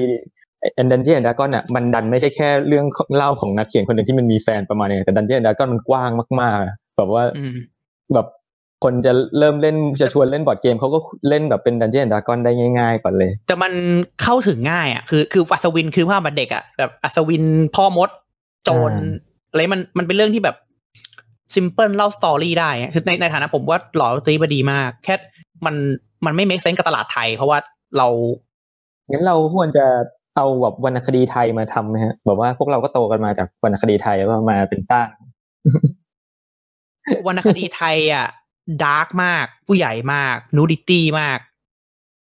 [0.61, 6.11] ไอ้ดันเจียนดากอนอะมันดันไม่ใช่แค่เรื่องเล่าของนักเขียนคนหนึ่งที่มันมีแฟนประมาณนี้แต่ดันเจียนดากอนมันกว้าง
[6.41, 7.57] มากๆแบบว่าอืม
[8.15, 8.27] แบบ
[8.83, 10.99] คนจะเริ่มเล่นจะชวนเล่นบอร์ดเกมเขาก็
[11.29, 13.73] เล่นแบบเป็น Dungeons & Dragons ได้ง่ายๆก่อนเลย แต่มัน
[14.23, 17.45] เข้าถึงง่ายอะคือคืออัศวินคือภาพแบบเด็กอะแบบอัศวิน
[17.75, 18.11] พ่อมด
[18.65, 18.93] โจร
[19.51, 20.57] อะไรมันมันเป็นเรื่องที่แบบ
[21.55, 25.15] simple เล่า story ได้อะคือในในฐานะผมว่า Lords theme มาดีมาก แค่
[25.67, 25.75] มัน
[26.25, 27.59] มันไม่ make sense กับตลาดไทย เพราะว่า
[27.97, 28.09] เรา
[29.11, 29.87] งั้นเราควรจะ
[30.37, 35.09] เอาแบบวรรณคดีไทยมาทำไหมฮะแบบว่าพวกเราก็โตกันมาจากวรรณคดีไทยแล้วมาเป็นสร้าง
[37.27, 38.27] วรรณคดีไทยอะ
[38.83, 41.39] dark มาก ผู้ใหญ่มาก nudity มาก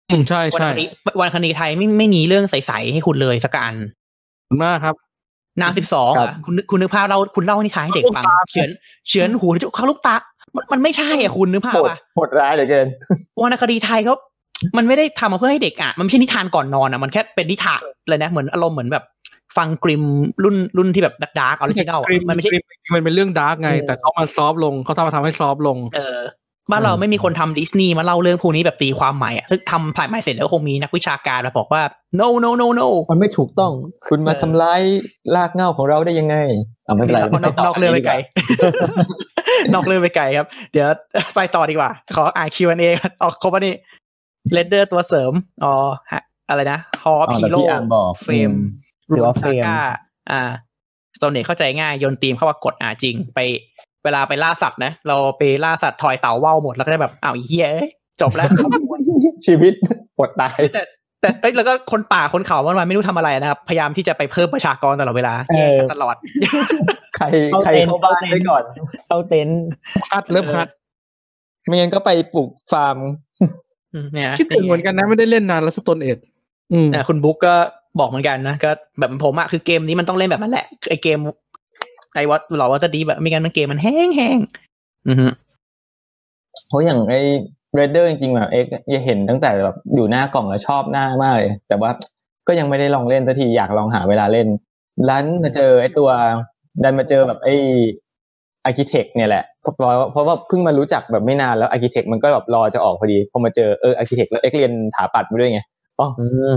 [0.10, 0.86] อืมใช่วรรณใช่คดี
[1.20, 3.80] วรรณคดีไทยไม่ไม่มีเรื่องใสๆให้คุณเลยสักอันข
[4.42, 4.96] อบคุณมากครับ
[5.62, 8.70] นางสิบสองครัอะบคุณนึกคุณนึกภาพเราคุณเล่านิทานให้เด็กฟังลูกตาเฉือน
[9.08, 10.16] เฉือนหูเขาลูกตา
[10.56, 12.88] มันมันไม่ใช่อะคุณนึกภาพโหดอะโหดร้ายเหลือเกิน
[13.42, 14.16] วรรณคดีไทยเขา
[14.78, 19.04] มันไม่ได้ทำมาเพื่อให้เด็กอะ มันไม่ใช่นิทานก่อนนอนอะ มันแค่เป็นนิทานเลยนะ เหมือนอารมณ์เหมือนแบบ
[19.58, 20.04] ฟัง Grimm
[20.44, 22.58] รุ่นรุ่นที่แบบ dark original Grimm มันไม่ใช่ Grimm
[22.96, 26.20] มันเป็นเรื่อง dark ไงเออแต่เขามา soft ลงเขาทำมาทำให้ soft ลง เออ
[26.72, 31.82] บ้านเราไม่มีคนทำดิสนีย์มาเล่าเรื่องพวกนี้แบบตีความใหม่อะซึ่งทำผ่ายใหม่เสร็จแล้วคงมีนักวิชาการมาบอกว่า
[32.20, 33.72] no no no no มันไม่ถูกต้อง
[34.08, 34.82] คุณมาทำร้าย
[35.36, 36.36] รากเหง้าของเราได้ยังไง
[36.88, 38.16] อ่าไม่เป็นไรนอกนอกเรื่องไปไกล
[39.74, 40.88] นอกเรื่องไปไกลครับ เดี๋ยว
[41.36, 43.74] ไปต่อดีกว่า ขออ่าน Q&A กันออกครบวันนี้
[44.54, 45.34] Raiders ตัวเสริม
[45.64, 45.74] อ๋อ
[46.12, 48.81] ฮะอะไรนะฮออ๋อพีแบบโร่ที่อาร์มบอกเฟรมอืม
[49.12, 49.64] หรือว่าเฟรม
[50.32, 50.42] อ่า
[51.16, 53.40] สโตนเนเข้าใจง่ายโยนตีมเข้ามากดอ่าจริง ไป
[54.04, 57.90] เวลาไปล่าสัตว์นะ เราไปล่าสัตว์ทอยเต่าเว่าวหมดแล้วก็จะแบบอ้าวไอ้เฮียเอ้ย
[58.22, 58.48] จบแล้ว
[59.46, 59.74] ชีวิต
[60.18, 60.82] ปวดตายแต่
[61.22, 66.16] แต่เอ้ยแล้วก็คนป่าคนเขาวันวันๆไม่รู้ทำอะไรนะครับ พยายามที่จะไปเพิ่มประชากรตลอดเวลาแย่งกันตลอด
[67.16, 67.26] ใคร
[67.64, 68.64] ใครเข้าบ้านไว้ก่อน
[69.08, 69.62] เข้าเต็นท์
[70.10, 70.68] คัดเริ่มคัด
[71.68, 72.98] ไม่งั้นก็ไปปลูกฟาร์ม
[73.94, 76.18] อืมเนี่ยคิดถึงเหมือนกันนะไม่ได้เล่นนานแล้ว Stone Age
[76.74, 77.56] อืมนะคุณบุ๊กก็
[78.00, 78.70] บอกเหมือนกันนะก็
[79.00, 81.18] แบบผมอะคือเกมนี้มันต้องเล่นแบบนั้นแหละไอเกม
[82.16, 85.28] ไอ้วัตหลอวัตดีแบบไม่งั้นมันเกมมันแห้งแห้งๆอือฮึ
[86.68, 87.22] เพราะอย่างไอ้
[87.76, 91.92] Raiders จริงๆแบบเอ็กยังเห็นตั้งแต่แบบอยู่หน้ากล่องแล้วชอบหน้ามากเลย แต่ว่า
[92.48, 94.48] ก็ยังไม่ได้ลองเล่นสักทีอยากลองหาเวลาเล่น
[95.10, 96.10] ร้านมาเจอไอ้ตัว
[96.84, 97.56] ดันมาเจอแบบไอ้
[98.66, 99.74] Architects เนี่ยแหละเพราะ
[100.12, 105.62] เพราะว่าเพิ่งมารู้จักแบบไม่นานแล้ว Architects มันก็แบบรอจะออกพอดีพอมาเจอเออ Architects แล้วเอ็กเรียนถาปัดมาด้วยไง
[106.00, 106.54] อ๋ออืม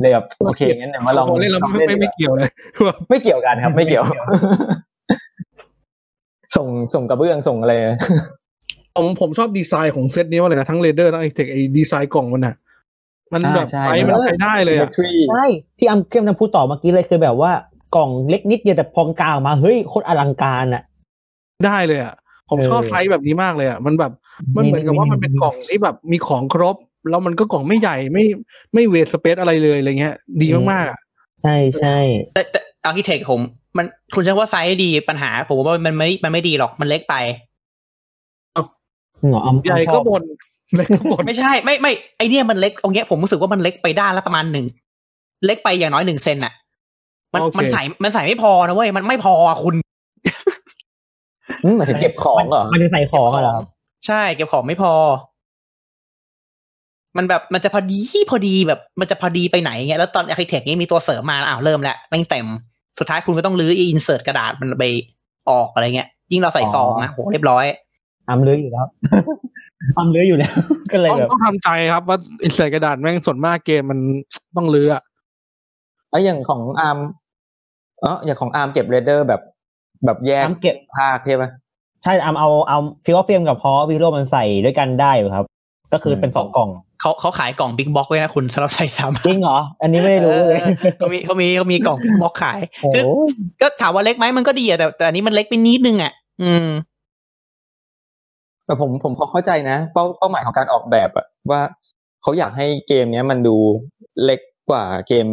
[0.00, 2.50] เลยแบบโอเคงั้นเดี๋ยวมาลองพอเล่นแล้วลองไม่ไม่ดีไม่กว่าเกี่ยวเลย
[2.86, 4.04] แบบไม่เกี่ยวกันครับ ไม่เกี่ยว
[6.56, 7.74] ส่งส่งกระเบื้องส่งอะไร
[8.96, 12.54] ผมผมชอบดีไซน์ของเซตนี้มากเลยนะทั้ง Raiders ทั้งไอเทคไอดีไซน์กล่องมันอะ
[13.32, 15.44] มันอ่าแบบใช่ไซส์มันใช้ได้เลยอะทรีใช่
[15.78, 17.52] ที่อัมที่อัมจะพูดต่อเมื่อกี้เลยคือแบบว่า
[17.96, 20.82] กล่องเล็กนิดเดียวแต่พองกลางออกมาเฮ้ยโคตรอลังการอะ
[21.66, 22.14] ได้เลยอะ
[22.48, 24.12] ผมเออชอบไซส์แบบนี้มากเลยอะมันแบบ
[24.56, 26.76] มันเหมือนกับว่ามันเป็นกล่องที่แบบมีของครบ
[27.10, 28.24] แล้วมันก็กล่องไม่ใหญ่ไม่
[28.74, 30.98] ไม่ waste space อะไรเลยอะไรเงี้ย ดีมากๆอะ
[31.42, 31.98] ใช่ใช่
[32.34, 33.40] แต่แต่ Architectsผม
[33.76, 37.14] มันคุณใช้ว่าไซส์ดีปัญหา ผมว่ามันไม่มันไม่ดีหรอกมันเล็กไป
[39.28, 40.22] เหรออัมใหญ่ก็บน
[40.76, 44.66] เล็กก็บ่นไม่ใช่ ไม่ไม่ไอเนี้ยมันเล็กเอาเงี้ยผมรู้สึกว่ามันเล็กไปด้านละประมาณหนึ่ง
[45.46, 46.52] เล็กไปอย่างน้อยหนึ่งเซนอะ
[47.34, 49.74] มันโอเคมันใส่มันใส่ไม่พอนะเว้ยมันไม่พออะคุณ
[51.64, 53.56] อืมหมายถึงเก็บของเหรอมันจะใส่ของอะเหรอ
[54.06, 54.92] ใช่เก็บของไม่พอ
[57.16, 57.98] มันแบบมันจะพอดี
[58.30, 62.46] พอดีแบบมันจะพอดีไปไหนเงี้ยแล้วตอน Architects นี้มีตัวเสริมมาอ้าวเริ่มแล้วแม่งเต็ม
[62.98, 64.84] สุดท้ายคุณก็ต้องรื้อ insertร์ตกระดาษมันไป
[65.50, 67.64] ออกอะไรเงี้ย ยิ่งเราใส่ซองนะโหเรียบร้อย
[68.28, 68.86] อัมเลื้อยอยู่แล้ว
[69.98, 70.52] อัมเลื้อยอยู่แล้ว
[70.92, 73.98] ก็เลยต้องแบบต้องทำใจครับว่า insert กระดาษแม่งส่วนมากเกมมัน
[74.56, 75.02] ต้องรื้ออะ
[76.10, 76.98] ไอ้อย่างของอาร์ม
[78.00, 79.40] เอออย่างของอาร์มเก็บเรดเดอร์แบบ
[80.04, 81.50] แบบแยกอัมเก็บภาคใช่ปะ
[82.02, 85.46] ใช่อัมเอาเอา Fields of Fame กับ Hall of Heroes มันใส่ด้วยกันได้อยู่ครับ
[85.92, 86.68] ก็คือเป็นสองกล่อง
[87.02, 93.04] เขาเขาขายกล่อง big box ไว้นะคุณสำหรับใส่ซ้ำจริงเหรอ อันนี้ไม่ได้รู้เลยเออเขามีเขามีเขามีกล่อง big box ขายโอ้โหคือ
[93.60, 96.68] ก็ถามว่าเล็กไหมมันก็ดีอะแต่แต่อันนี้มันเล็กไปนิดนึงอะอืม
[98.66, 101.60] แต่ผมผมพอเข้าใจนะ เป้าเป้าหมายของการออกแบบอะว่า
[102.22, 103.56] เขาอยากให้เกมเนี้ยมันดู
[104.24, 104.40] เล็ก
[104.70, 105.26] กว่าเกม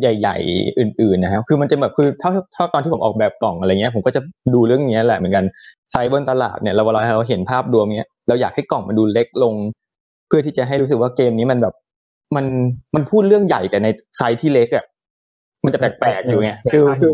[0.00, 4.20] ใหญ่ ๆ อื่น ๆ นะครับ คือมันจะแบบคือเท่าเท่าตอนที่ผมออกแบบกล่องอะไรเงี้ย ผมก็จะ
[4.54, 5.44] ดูเรื่องเนี้ยแหละเหมือนกัน
[5.90, 11.74] ไซส์บนตลาดเนี่ยเราเวลาเราเห็นภาพรวมเนี้ยเราอยากให้กล่องมันดูเล็กลงเพื่อที่จะให้รู้สึกว่าเกมนี้มันแบบ
[12.36, 12.46] มัน
[12.94, 14.84] มันพูดเรื่องใหญ่แต่ในไซส์ที่เล็กอะ
[15.64, 17.12] มันจะแปลกๆอยู่ไงคือคือ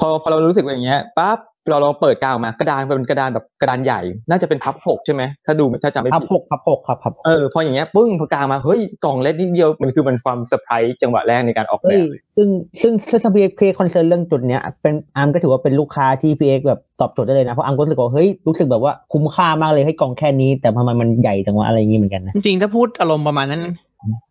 [0.00, 1.38] พอพอเรารู้สึกอย่างเงี้ยปั๊บ
[1.70, 4.00] เราลองเปิดกางออกมากระดานเป็นกระดานแบบกระดานใหญ่
[4.30, 12.04] น่าจะเป็นพับหกใช่ไหมถ้าดูถ้าจำไม่พับผิดหกพับหกครับพับหกเออพออย่างเงี้ยปึ้งพอกางมาเฮ้ยกล่องเล็กนิดเดียวมันคือมันความเซอร์ไพรส์จังหวะแรกในการออกแบบเฮ้ย
[12.36, 12.48] ซึ่ง
[12.80, 12.92] ซึ่ง
[13.22, 23.62] ถ้าพีเอ็ก concern เรื่องจุดเนี้ยเป็นอาร์มก็ถือว่าเป็นลูกค้าที่พีเอ็กแบบตอบโจทย์ได้เลยนะเพราะอาร์มก็รู้สึกว่าเฮ้ยรู้สึกแบบว่าคุ้มค่ามากเลยให้กล่องแค่นี้ แต่ทำไมมันใหญ่จังวะอะไรอย่างงี้เหมือนกันนะจริงๆถ้าพูดอารมณ์ประมาณนั้น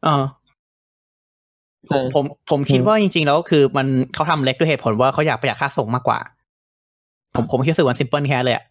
[0.04, 0.24] เออ
[1.90, 6.20] เออผมผมคิดว่าจริง ๆ แล้วคือมันเขาทำเล็กด้วยเหตุผลว่าเขาอยากประหยัดค่าส่งมากกว่า
[7.38, 8.66] ผมผมคิดว่า simpleแค่เลยอะ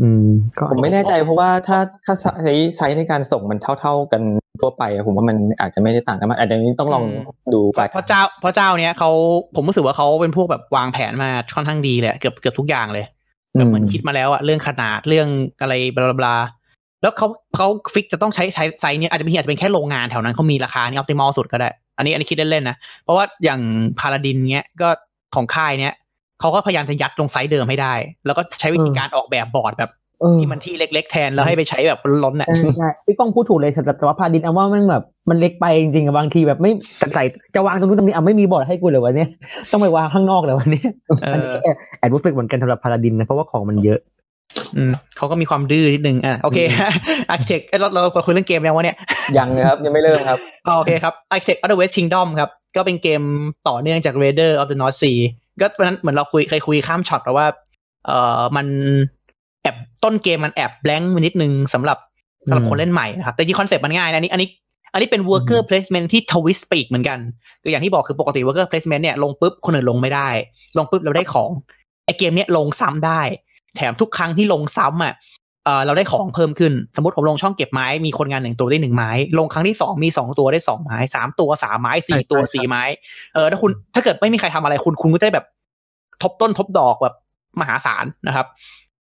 [0.00, 0.26] อืม
[0.58, 4.22] ก็ผมไม่แน่ใจเพราะว่าถ้าถ้าใช้ไซส์ในการส่งมันเท่า ๆกัน
[4.60, 7.04] ทั่วไปอะผมว่ามันอาจจะไม่ได้ต่างกันมากอาจจะนี้ต้องลอง
[7.54, 9.10] ดูเพไปราะเพราะเจ้าเพราะเจ้าเนี้ยเขา
[9.56, 13.04] ผมรู้สึกว่าเขาเป็นพวกแบบวางแผนมาค่อนข้างดีเลยอะเกือบเกือบทุกอย่างเลย
[13.56, 15.28] แบบเหมือนคิดมาแล้วอะเรื่องขนาดเรื่อง
[15.60, 16.34] อะไรบลาบลา
[17.02, 23.60] แล้วเขาเขา fix จะต้องใช้ใช้ไซส์เนี้ยอาจจะมีอาจจะเป็นแค่โรงงานแถวนั้นเขามีราคานี่ออ t ติมอลสุดก็ได้ อันนี้อันนี้คิดเล่นๆนะ เพราะว่าอย่าง
[23.98, 24.88] Paladin เนี้ยก็
[25.34, 25.94] ของค่ายเนี้ย
[26.42, 27.94] เขาก็พยายามจะยัดลงไซส์เดิมให้ได้
[28.26, 29.90] แล้วก็ใช้วิธีการออกแบบบอร์ดแบบ
[30.20, 37.22] เออที่มันที่เล็ก ๆ แทนแล้วให้ไปใช้แบบล้นๆน่ะใช่ใช่พี่ก้องพูดถูกเลยแต่แต่ว่า Paladin เอาว่ามันแบบมันเล็กไปจริงๆอะบางทีแบบไม่แต่ใส่
[37.54, 39.26] จะวางตรงนู้นตรงนี้อะไม่มีบอร์ดให้กูเลยวันนี้
[39.72, 40.82] ต้องไปวางข้างนอกเลยวันนี้
[41.24, 43.98] เอออันนี้อก็แอบแอบรู้สึกเหมือนกันสำหรับ Paladin นะเพราะว่าของมันเยอะ
[44.76, 46.58] อืมเขาก็มีความดื้อนิดนึงอะโอเค
[47.30, 48.96] Architect เราเราเราคุยเรื่องเกมยังวะเนี่ย
[49.38, 53.22] ยังนะครับยังไม่เริ่มครับอ๋อโอเคครับ Architect of the West Kingdom ครับก็เป็นเกม
[53.68, 55.18] ต่อเนื่องจาก Raider of the North Sea
[55.62, 57.46] ก็วันนั้นเหมือนเราคุยเคยคุยข้ามช็อตแล้วว่า
[58.06, 58.66] เอ่อมัน
[59.62, 61.98] แอบต้นเกมมันแอบ blank นิดนึงสำหรับ
[62.48, 64.48] สำหรับอืมคนเล่นใหม่นะครับ แต่ที่ concept มันง่ายนะอันนี้อันนี้
[64.92, 67.18] อันนี้เป็น worker placement ที่ twist ไปอีกเหมือนกัน
[67.62, 70.28] คืออย่างที่บอกคือปกติ worker placement เนี่ยลงปุ๊บคนอื่นลงไม่ได้
[70.78, 71.50] ลงปุ๊บเราได้ของ
[72.04, 73.20] ไอเกมเนี้ยลงซ้ำได้
[73.76, 75.14] แถมทุกครั้งที่ลงซ้ำอะ
[75.64, 82.82] เออเราได้ของเพิ่มขึ้น สมมติผมลงช่องเก็บไม้มีคนงานหนึ่งตัวได้หนึ่งไม้ ลงครั้งที่สองมีสองตัวได้สองไม้สามตัวสามไม้สี่ตัวใช่ใช่สี่ไม้
[83.34, 85.46] เออถ้าคุณถ้าเกิดไม่มีใครทำอะไรคุณคุณก็จะได้แบบ
[86.22, 87.14] ทบต้นทบดอกแบบ
[87.60, 88.46] มหาศาลนะครับ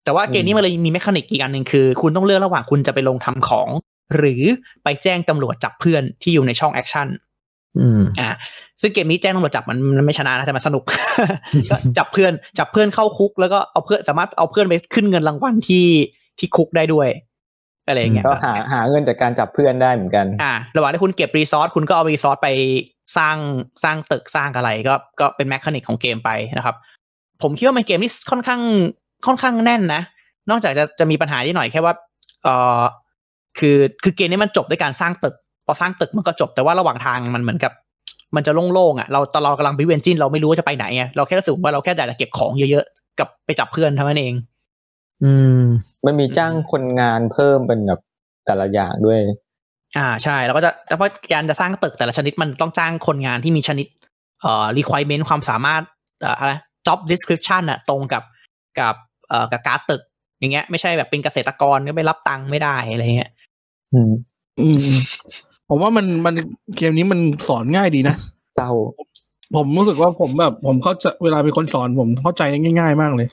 [0.03, 3.69] แต่ว่าเกมนี้มันเลยมีเมคานิกอีกอันหนึ่งคือ คุณต้องเลือกระหว่างคุณจะไปลงทำของ
[4.17, 4.43] หรือ
[4.83, 7.07] ไปแจ้งตำรวจจับเพื่อนที่อยู่ในช่อง action
[7.79, 8.29] อืมอ่า
[8.81, 10.83] ซึ่งเกมนี้แจ้งตำรวจจับมันมันไม่ชนะนะแต่มันสนุก
[11.69, 15.85] ก็จับเพื่อนจับเพื่อนเข้าคุก แล้วก็เอาเพื่อนสามารถเอาเพื่อนไปขึ้นเงินรางวัลที่
[16.39, 17.09] ที่คุกได้ด้วย
[17.87, 22.49] อะไรอย่างเงี้ยก็หาหาเงินจากการจับเพื่อนได้เหมือนกัน อ่า ระหว่างที่คุณเก็บ resource คุณก็เอา resource ไป
[23.17, 23.37] สร้าง
[23.83, 26.75] สร้างตึกสร้างอะไรก็ก็เป็น mechanic ของเกมไปนะครับ
[27.41, 28.61] ผมคิดว่ามันเกมที่ค่อนข้าง
[29.27, 30.01] ค่อนข้างแน่นนะ
[30.49, 31.93] นอกจากจะจะมีปัญหาที่หน่อยแค่ว่า
[32.43, 32.47] เอ
[32.79, 32.81] อ
[33.59, 35.35] คือคือเกมนี้มันจบด้วยการสร้างตึก
[35.65, 37.71] พอสร้างตึกมันก็จบแต่ว่าระหว่างทางมันเหมือนกับ
[38.35, 44.33] มันจะโล่งๆอะเราตอนเรากำลังบิวเอนจินเราไม่รู้ว่าจะไปไหนไงเราแค่รู้สึกว่าเราแค่อยากจะเก็บของเยอะๆกับไปจับเพื่อนเท่านั้นเอง
[45.23, 45.59] อืม
[46.05, 47.99] มันมีจ้างคนงานเพิ่มเป็นแบบ
[48.45, 49.19] แต่ละอย่างด้วย
[49.97, 53.87] อ่าใช่แล้วก็จะแต่เพราะการจะสร้างตึกแต่ละชนิดมันต้องจ้างคนงานที่มีชนิด
[54.41, 55.83] เอ่อ requirement ความสามารถ
[56.21, 56.51] เอ่ออะไร
[56.87, 58.23] job description อะตรงกับ
[58.79, 58.95] กับ
[59.29, 60.01] เอ่อกับการ์ดตึก
[60.39, 63.31] อย่างเงี้ย ไม่ใช่แบบเป็นเกษตรกรก็ไปรับตังค์ไม่ได้อะไรเงี้ย
[63.93, 64.11] อืม
[64.59, 64.93] อืม
[65.69, 66.33] ผมว่ามันมัน
[66.77, 68.15] เกมนี้มันสอนง่ายดีนะ
[68.55, 68.71] เจ้า
[69.55, 73.27] ผมรู้สึกว่าผมแบบ ผมเข้าใจเวลามีคนสอนผมเข้าใจง่าย ๆ มากเลย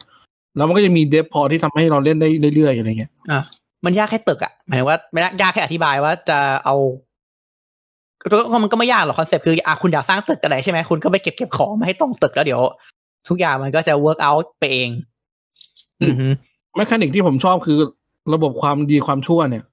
[0.56, 3.42] แล้วมันก็จะมีเดฟพอที่ทำให้เราเล่นได้เรื่อยๆอะไรเงี้ยอะ
[3.84, 6.76] มันยากแค่ตึกอะหมายถึงว่าไม่ได้ยากแค่อธิบายว่าจะเอา
[8.32, 12.62] ก็ก็มันก็ไม่ยากหรอก concept คืออะคุณอยากสร้างตึกอะไรใช่ไหมคุณก็ไปเก็บเก็บของมาให้ตรงตึกแล้วเดี๋ยว
[13.28, 14.88] ทุกอย่างมันก็จะ work out ไปเอง
[16.02, 16.26] อือฮึ
[16.76, 17.78] mechanic ที่ผมชอบคือ
[18.34, 19.64] ระบบความดีความชั่วเนี่ย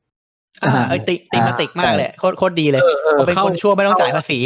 [0.63, 4.39] อ่าเอ้ย thematic มากเลยโคตรโคตรดีเลยเออเออพอเป็นเข้าคนชั่วไม่ต้องจ่ายภาษี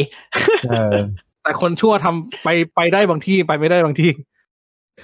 [0.70, 0.98] เออ
[1.44, 4.10] แต่คนชั่วทำไปไปได้บางที่ไปไม่ได้บางที่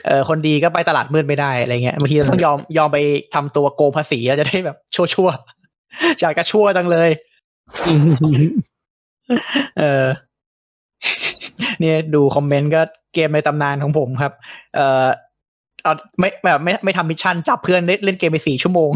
[0.06, 2.98] เออคนดีก็ไปตลาดมืดไม่ได้อะไรเงี้ยบางทีเราต้องยอมยอมไป
[3.34, 7.10] ทำตัวโกงภาษีแล้วจะได้แบบชั่วชั่วๆอยากจะชั่วจังเลย
[9.80, 10.06] เออ
[11.80, 12.82] เนี่ยดูคอมเมนต์ก็
[13.14, 14.34] เกมในตำนานของผมครับ
[14.76, 15.07] เออ
[15.84, 18.91] เอาไม่แบบไม่ไม่ทำมิชชั่นจับเพื่อนเล่นเล่นเกมไปสี่ชั่วโมง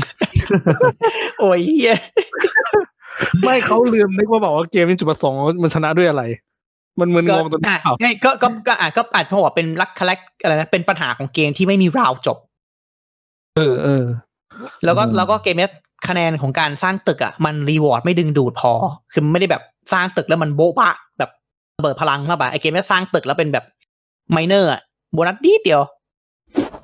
[1.40, 1.96] โอ้ยเหี้ย
[3.44, 6.24] ไม่เขาลืมนึกว่าบอกว่าเกมนี้จุดประสงค์มันชนะด้วยอะไร
[7.00, 12.38] มันมึนงงตรงนี้อะเปล่าไงก็ก็ก็อะก็อาจเพราะว่าเป็นลักคลักอะไรนะเป็นปัญหาของเกมที่ไม่มีราวจบ
[13.58, 14.06] เออเออ
[14.84, 15.72] แล้วก็อืมแล้วก็เกมเนี้ย
[16.08, 18.72] คะแนนของการสร้างตึกอะมัน reward ไม่ดึงดูดพอ
[19.12, 19.64] คือมันไม่ได้แบบ
[19.94, 21.30] สร้างตึกแล้วมันโบ๊ะบะแบบ
[21.78, 23.66] ระเบิดพลังมากไปไอเกมเนี้ยสร้างตึกแล้วเป็นแบบ
[24.32, 24.82] minor อะ
[25.14, 25.82] โบนัสดีเดียว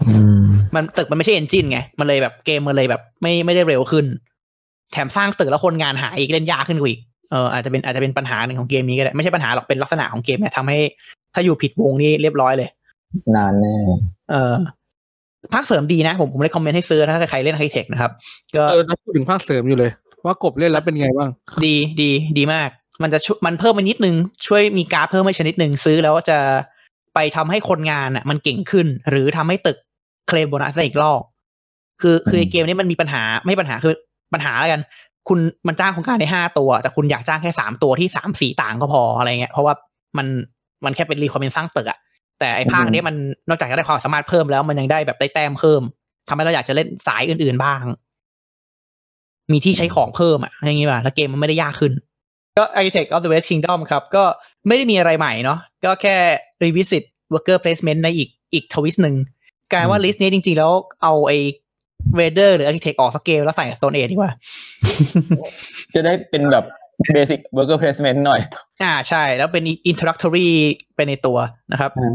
[0.08, 0.44] อืม
[0.76, 4.06] มันตึกมันไม่ใช่ engine ไง มันเลยแบบเกมมันเลยแบบ ไม่ไม่ได้เร็วขึ้น
[4.92, 7.02] แถมสร้างตึกแล้วคนงานหายอีกเล่นยากขึ้นกว่าอีก
[7.32, 10.80] เอออาจจะเป็นอาจจะเป็นปัญหาหนึ่งของเกมนี้ก็ได้ไม่ใช่ปัญหาหรอกเป็นลักษณะของเกมเนี่ยทำให้
[11.34, 12.70] ถ้าอยู่ผิดวงนี่เรียบร้อยเลย
[13.36, 13.76] นานแน่
[14.32, 14.54] เออ
[15.54, 18.12] ภาคเสริมดีนะ ผมผมเลยคอมเมนต์ให้ซื้อนะถ้าใครเล่นไฮเทคนะครับ
[18.56, 19.92] ก็เออแล้วพูดถึงภาคเสริมอยู่เลย
[20.26, 21.30] ว่ากบเล่นแล้วเป็นไงบ้าง
[21.66, 22.70] ดีดีดีมาก
[23.04, 24.16] มันจะช่วยมันเพิ่มมานิดนึง
[24.48, 26.38] ช่วยมีการดเพิ่มมาชนิดหนึ่งซื้อแล้วจะ
[27.16, 29.78] ไปทำให้คนงานอะ มันเก่งขึ้น หรือทำให้ตึก
[30.28, 31.22] เคลมโบนัสได้อีกรอบ
[32.02, 33.94] คือคือไอ้เกมนี้มันมีปัญหาไม่ปัญหาคือ
[34.34, 34.82] ปัญหาแล้วกัน
[35.28, 39.74] คุณมันจ้างคนงานได้ห้าตัว แต่คุณอยากจ้างแค่สามตัวที่สามสี่ต่างก็พออะไรเงี้ยเพราะว่า
[40.18, 40.28] มัน
[40.86, 42.00] มันแค่เป็น recommend สร้างตึกอะ
[42.40, 43.16] แต่ไอ้ภาคนี้มัน
[43.50, 45.82] นอกจากจะได้ความสามารถเพิ่มแล้วมันยังได้แบบได้แต้มเพิ่ม
[46.28, 47.84] ทำให้เราอยากจะเล่นสายอื่นๆบ้าง
[49.52, 51.94] มีที่ใช้ของเพิ่มอะอย่างงี้ป่ะแล้วเกมมันไม่ได้ยากขึ้น
[52.58, 54.24] ก็ Architect of the West Kingdom ครับ ก็
[54.68, 56.16] ไม่ได้มีอะไรใหม่เนาะก็แค่
[56.64, 59.16] revisit worker placement ในอีกอีก twist หนึ่ง
[59.74, 60.72] กลายว่า list นี้จริงๆแล้ว
[61.04, 61.38] เอาไอ้
[62.20, 64.32] Raider หรือ Architect ออกสเกลแล้วใส่ Stone Age ดีกว่า
[65.94, 66.66] จะได้เป็นแบบ
[67.16, 68.42] basic worker placement หน่อย
[68.84, 70.48] อ่าใช่ แล้วเป็น introductory
[70.96, 71.38] ไปในตัว
[71.72, 72.14] นะครับอืม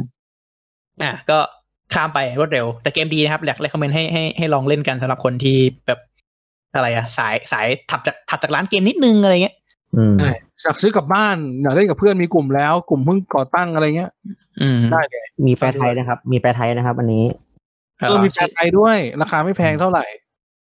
[1.02, 1.38] อ่าก็
[1.94, 5.56] ข้ามไปรวดเร็ว แต่เกมดีนะครับอยากเล c o m m e n t ให้ให้ให้ลองเล่นกันสำหรับคนที่
[5.86, 5.98] แบบ
[6.74, 9.56] อะไรอะสายสายถัดจากถัดจากร้านเกมนิดนึงอะไรเงี้ย
[9.96, 10.30] อืมใช่
[10.62, 14.10] อยากซื้อกลับบ้านอยากเล่นกับเพื่อนมีกลุ่มแล้ว กลุ่มเพิ่งก่อตั้งอะไรเงี้ย
[14.62, 17.24] อืมได้เลยมีแปลไทยนะครับ มีแปลไทยนะครับ อันนี้
[18.08, 20.04] เออมีแปลไทยด้วย ราคาไม่แพงเท่าไหร่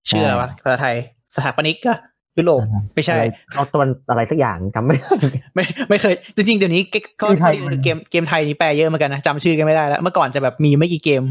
[0.09, 0.97] ชื่ออะไรวะภาษาไทย
[1.35, 1.99] สถาปนิกอะ
[2.39, 2.63] ยุโรป
[2.95, 3.25] ไม่ใช่อะไร
[3.55, 5.13] เอาตะวันอะไรสักอย่างจำไม่ได้
[5.55, 7.55] ไม่ไม่เคย จริงๆเดี๋ยวนี้เกก็ชื่อไทย
[7.85, 11.23] เกมเกมไทยนี่แปลเยอะเหมือนกันนะจำชื่อกันไม่ได้แล้ว เมื่อก่อนจะแบบมีไม่กี่เกม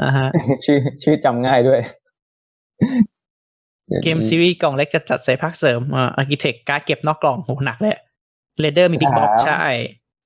[0.00, 0.28] อ่าฮะ
[0.64, 1.80] ชื่อชื่อจำง่ายด้วย
[4.02, 7.96] เกมซีรีส์กล่องเล็กจะจัดใส่ภาคเสริมอ่า Architect การ์ดเก็บนอกกล่องโหหนักเลย
[8.60, 9.62] Raider มี big box ครับใช่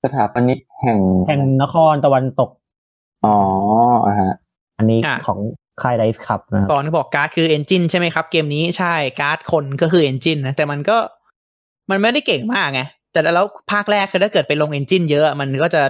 [0.05, 0.98] สถาปนิกแห่ง
[1.28, 2.51] แห่งนครตะวันตก
[3.24, 3.36] อ๋อ
[4.06, 4.32] อะฮะ
[4.81, 5.39] อันนี้อะของ
[5.82, 10.97] ค่าย Dice Cup นะครับก่อนที่บอกการ์ดคือ engine ใช่ไหมครับ เกมนี้ใช่การ์ดคนก็คือ engine นะแต่มันก็
[11.90, 12.81] มันไม่ได้เก่งมากไง
[13.12, 15.82] แต่แล้วภาคแรกคือถ้าเกิดไปลง engine เยอะ มันก็จะ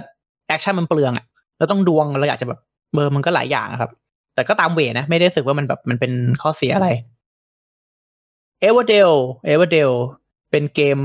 [0.47, 1.25] action มันเปลืองอะ
[1.57, 2.59] เราต้องดวงเราอยากจะแบบ
[2.93, 3.91] เบอร์มันก็หลายอย่างอะครับ
[4.35, 6.11] แต่ก็ตาม weight นะ ไม่ได้รู้สึกว่ามันแบบมันเป็น
[6.41, 6.89] ข้อเสียอะไร
[8.61, 9.11] Everdell
[9.45, 9.91] Everdell
[10.51, 10.99] เป็นเกม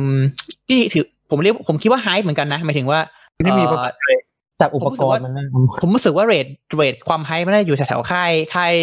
[0.69, 3.01] ที่ถือผมเรียกผมคิดว่าไฮเหมือนกันนะหมายถึงว่า
[3.45, 4.19] ไม่มีเอ่ประอกอบเลย
[4.61, 5.47] จากอุปกรณ์มันนะ
[5.83, 8.75] ผมรู้สึกว่าเรทเรทความไฮมันน่าจะอยู่แถวๆค่ายค่าย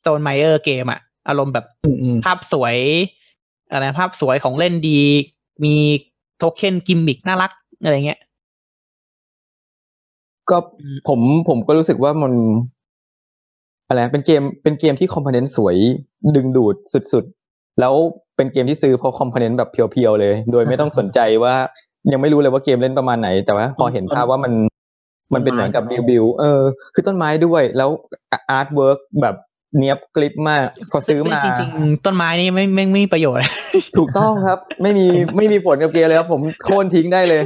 [0.00, 2.76] Stone m a y e r เกมอะอารมณ์แบบอืมอืมภาพสวย
[3.72, 5.00] อะไรภาพสวยของเล่นดี
[5.64, 5.74] มี
[6.38, 7.52] โทเค็นกิมมิกน่ารัก
[7.82, 8.20] อะไรเงี้ย
[10.50, 12.32] ก็อืมผมผมก็รู้สึกว่ามัน
[13.88, 15.76] อะไรนะเป็นเกมเป็นเกมที่คอมโพเนนต์สวย
[16.36, 16.76] ดึงดูด
[17.12, 17.94] สุดๆ แล้ว
[18.36, 21.54] เป็นเกมที่ซื้อเพราะ component แบบเพียวๆเลย โดยไม่ต้องสนใจว่า
[22.12, 24.52] ยังไม่รู้เลยว่าเกมเล่นประมาณไหน แต่ว่าพอเห็นภาพว่ามัน
[25.34, 26.62] มันเป็นเหมือนกับบิวบิวเออ
[26.94, 27.90] คือต้นไม้ด้วย แล้ว
[28.50, 29.36] artwork แบบ
[29.80, 33.42] เนี้ยบกริบมากพอซื้อมาจริงๆ ต้นไม้นี่ไม่ไม่ไม่มีประโยชน์
[33.96, 37.42] ถูกต้องครับ ไม่มีไม่มีผลกับเกมเลยครับ ผมโค่นทิ้งได้เลย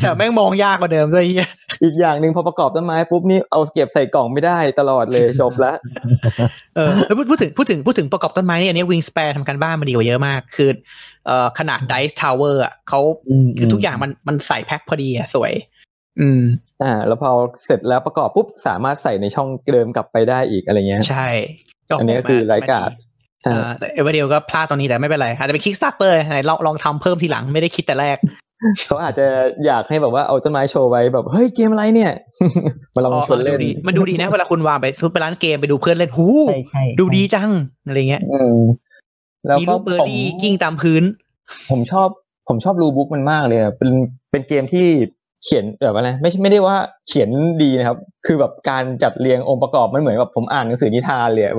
[0.00, 1.48] แต่แม่งมองยากกว่าเดิมด้วยเฮีย
[1.82, 5.72] อีกอย่างหนึ่งพอประกอบต้นไม้ปุ๊บนี่เอาเก็บใส่กล่องไม่ได้ตลอดเลยจบละ
[6.76, 10.70] เออแล้วพูดพูดถึงพูดถึงพูดถึงประกอบต้นไม้นี่อันนี้ Wingspan ทำการบ้านมาดีกว่าเยอะมาก คือ
[11.26, 15.52] เอ่อขนาด Dice Tower อะเขาอืมคือทุกอย่างมันมันใส่แพ็คพอดีอะสวย
[16.20, 16.42] อืม
[16.82, 17.30] อ่า แล้วพอ
[17.64, 21.28] เสร็จแล้วประกอบปุ๊บสามารถใส่ในช่องเดิมกลับไปได้อีกอะไรเงี้ย ใช่
[21.98, 22.90] อันนี้ก็คือไร้กาด
[23.42, 28.16] ใช่เออแต่ Everdell ก็พลาดตรงนี้แต่ไม่เป็นไร อาจจะเป็น Kickstarter ไหนลองลองทำเพิ่มทีหลังไม่ได้คิดแต่แรก
[28.86, 29.26] เขาอาจจะ
[29.66, 32.12] อยากให้แบบว่าเอาต้นไม้โชว์ไว้แบบ เฮ้ยเกมอะไรเนี่ย
[32.94, 37.50] มาลองชวนเล่นดูดีมันดูดีนะเวลาคุณวางไปซุปไปร้านเกมไปดูเพื่อนเล่นหูใช่ใช่ดูดีจัง
[37.86, 38.58] อะไรเงี้ยอืม
[39.46, 41.02] แล้วมีก็รูปเบอผร์มรี่กิ้งตามพื้น
[41.70, 42.08] ผมชอบ
[42.48, 43.90] ผมชอบรูบุ๊กมันมากเลยอะเป็น
[44.30, 44.86] เป็นเกมที่
[45.44, 46.76] เขียนแบบอะไรไม่ไม่ได้ว่า
[47.08, 47.30] เขียน
[47.62, 51.54] ดีนะครับ คือแบบการจัดเรียงองค์ประกอบมันเหมือนแบบผมอ่านหนังสือนิทานเลยอะ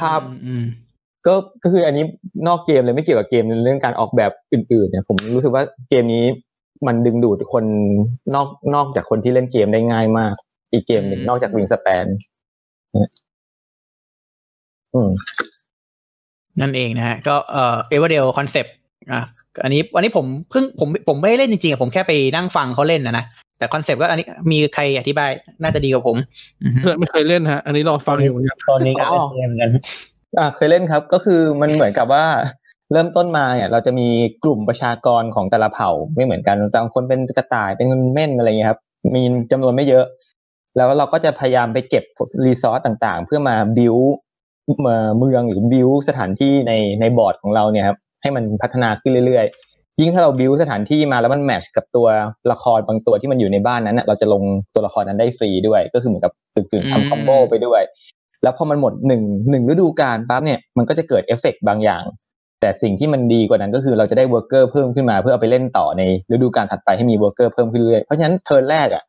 [0.00, 0.64] ภาพอืม
[1.26, 2.04] ก็ก็คืออันนี้
[2.46, 6.24] นอกเกมเลยไม่เกี่ยวกับเกมเรื่องการออกแบบอื่น ๆ เนี่ย ผมรู้สึกว่าเกมนี้
[6.86, 7.64] มันดึงดูดคน
[8.34, 10.34] นอกนอกจากคนที่เล่นเกมได้ง่ายมาก
[10.72, 12.04] อีกเกมหนึ่งนอกจาก Wingspan
[14.94, 15.10] อืม
[16.60, 18.74] นั่นเองนะฮะก็เอ่อ Everdell concept
[19.12, 19.22] อะ
[19.62, 23.24] อันนี้อันนี้ผมเพิ่งผมผมไม่ได้เล่นจริงๆอะผมแค่ไปนั่งฟังเขาเล่นนะนะ
[23.58, 25.30] แต่ concept ก็อันนี้มีใครอธิบาย
[25.62, 26.16] น่าจะดีกว่าผม
[26.62, 29.70] อือฮึเพื่อนไม่เคยเล่นฮะ อันนี้รอฟังอยู่เหมือนกันตอนนี้ก็อ๋อเป็นเกมเหมือนกัน
[30.38, 32.24] อ่าเคยเล่นครับ ก็คือมันเหมือนกับว่า
[32.92, 34.08] เริ่มต้นมาเนี่ยเราจะมี
[34.44, 38.80] กลุ่มประชากรของแต่ละเผ่าไม่เหมือนกันบางคนเป็นกระต่ายเป็นเม่นอะไรเงี้ยครับ
[39.14, 39.22] มี
[39.52, 40.04] จำนวนไม่เยอะ
[40.76, 42.04] แล้วเราก็จะพยายามไปเก็บ
[42.46, 43.96] resource ต่างๆ เพื่อมาบิว
[44.80, 52.06] เมืองหรือบิวสถานที่ในในบอร์ดของเราเนี่ยครับ ให้มันพัฒนาขึ้นเรื่อยๆ ยิ่งถ้าเราบิวสถานที่มาแล้วมัน match กับตัว
[52.52, 54.42] ละครบางตัวที่มันอยู่ในบ้านนั้นนะเราจะลง
[54.74, 57.82] ตัวละครนั้นได้ฟรีด้วย ก็คือเหมือนกับกึ่งๆทำ combo ไปด้วย
[58.42, 62.02] แล้วพอมันหมดหนึ่งหนึ่งฤดูกาลปั๊บเนี่ยมันก็จะเกิดเอฟเฟกต์บางอย่าง
[62.60, 66.02] แต่สิ่งที่มันดีกว่านั้นก็คือเราจะได้ worker เพิ่มขึ้นมาเพื่อเอาไปเล่นต่อใน
[66.32, 69.04] ฤดูกาลถัดไปให้มี worker เพิ่มขึ้นเรื่อยๆเพราะฉะนั้น turn แรกอะ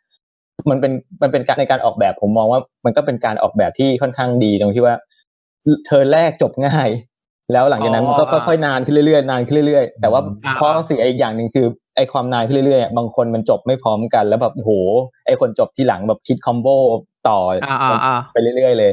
[0.70, 4.96] มันเป็นมันเป็นการในการออกแบบผมมองว่ามันก็เป็นการออกแบบที่ค่อนข้างดีตรงที่ว่า
[5.86, 6.90] turn แรกจบง่าย
[7.54, 11.66] แล้วหลังจากนั้นมันก็ค่อยๆนานขึ้นเรื่อยๆนานขึ้นเรื่อยๆแต่ว่าอ่าข้อเสียอีกอย่างหนึ่งคือ
[11.96, 14.72] ไอความนานขึ้นเรื่อยๆอะบางคนมันจบไม่พร้อมกันแล้วแบบโอ้โห
[15.26, 16.68] ไอคนจบที่หลังแบบคิดคอมโบ
[17.30, 18.92] ต่อออ่าอ่าอ่าไปเรื่อยๆเลย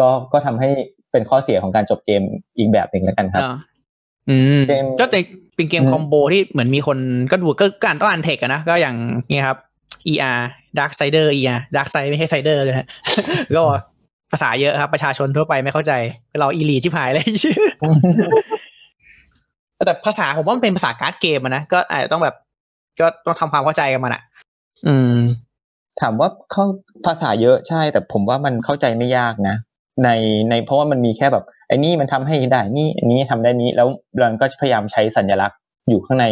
[0.00, 0.68] ก็ก็ทำให้
[1.12, 2.22] เป็นข้อเสียของการจบเกม
[2.58, 3.54] อีกแบบหนึ่งแล้วกันครับอ่า
[4.28, 5.16] อืมเกมก็ใน
[5.56, 6.98] เป็นเกมอืมคอมโบที่เหมือนมีคน
[7.30, 8.96] ก็ดูก็การต้องอ่านเทคอะนะก็อย่าง
[9.30, 9.58] เนี่ยครับ
[10.12, 10.40] ER
[10.78, 12.88] Dark Sider ER Dark Side ไม่ใช่ Sider เลยนะ
[13.56, 13.62] ก็
[14.32, 15.92] ภาษาเยอะครับ ประชาชนทั่วไปไม่เข้าใจ
[16.40, 17.56] เราอีลีชิบหายเลยชื่อ
[19.86, 22.36] แต่ภาษาผมว่ามันเป็นภาษาการ์ดเกมอะนะก็อาจจะต้องแบบ
[23.00, 24.22] ก็ต้องทำความเข้าใจกันมันอะ
[24.86, 25.16] อืม
[26.00, 26.64] ถามว่าเข้า
[27.06, 29.56] ภาษาเยอะใช่ แต่ผมว่ามันเข้าใจไม่ยากนะ
[30.04, 30.08] ใน
[30.50, 33.88] ในเพราะว่ามันมีแค่แบบไอ้นี่มันทำให้ได้นี่อันนี้ทำได้นี้แล้ว
[34.18, 35.58] เราก็พยายามใช้สัญลักษณ์
[35.88, 36.26] อยู่ข้างใน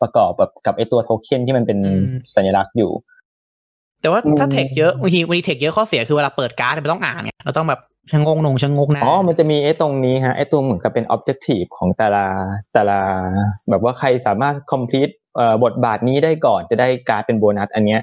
[0.00, 2.04] ประกอบแบบกับไอ้ตัวโทเค็นที่มันเป็นอืม
[2.34, 2.90] สัญลักษณ์อยู่
[4.00, 7.80] แต่ว่าถ้าอืมเทคเยอะบางทีบางทีเทคเยอะข้อเสียคือเวลาเปิดการ์ดมันต้องอ่านไงเราต้องแบบ
[8.12, 12.24] ชะงงนงชะงกหนะอ๋อมันจะมีไอ้ตรงนี้ฮะไอ้ตัวเหมือนกับเป็น objective ของแต่ละ
[12.74, 12.98] แต่ละ
[13.70, 18.00] แบบว่าใครสามารถ complete เอ่อบทบาทนี้ได้ก่อนจะได้การ์ดเป็นโบนัสอันเนี้ย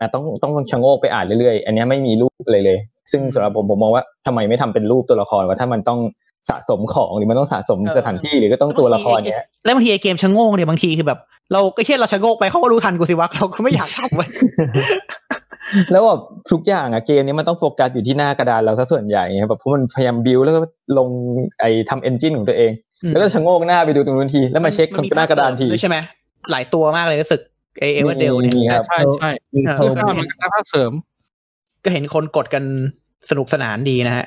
[0.00, 2.78] อะต้องต้องชะโงกไปอ่านเรื่อยๆ อันเนี้ยไม่มีรูปเลยเลย
[3.12, 6.00] ซึ่งสำหรับผมผมมองว่าทำไมไม่ทำเป็นรูปตัวละครว่าถ้ามันต้อง
[6.48, 11.20] สะสมของหรือมันต้องสะสมสถานที่หรือก็ต้องตัวละครเนี้ยแล้วบางทีไอเกมชะโงกเนี่ยบางทีคือแบบ
[11.52, 14.28] เราก็แค่เราชะโงกไปเขาก็รู้ทันกูสิวะเราก็ไม่อยากทำเว้ย
[15.92, 16.20] แล้วแบบ
[16.52, 20.60] ทุกอย่างอะเกมนี้มันต้องโฟกัสอยู่ที่หน้ากระดานเราซะส่วนใหญ่ไงแบบเพราะมันพยายามบิวแล้วก็
[20.98, 21.08] ลง
[21.60, 22.72] ไอ้ทำเอนจินของตัวเอง
[23.10, 25.96] แล้วก็ชะโงกหน้าไปดูตรงนู้นที แล้วมาเช็คมันมีหน้ากระดานทีด้วยใช่ไหม
[26.50, 27.40] หลายตัวมากเลยรู้สึก
[27.80, 30.92] เอเอเวอร์เดลเนี่ยมีครับใช่ใช่มีเออโทเรื่องรข้ามมันก็น่าเสริม
[31.84, 32.64] ก็เห็นคนกดกัน
[33.30, 34.26] สนุกสนานดีนะฮะ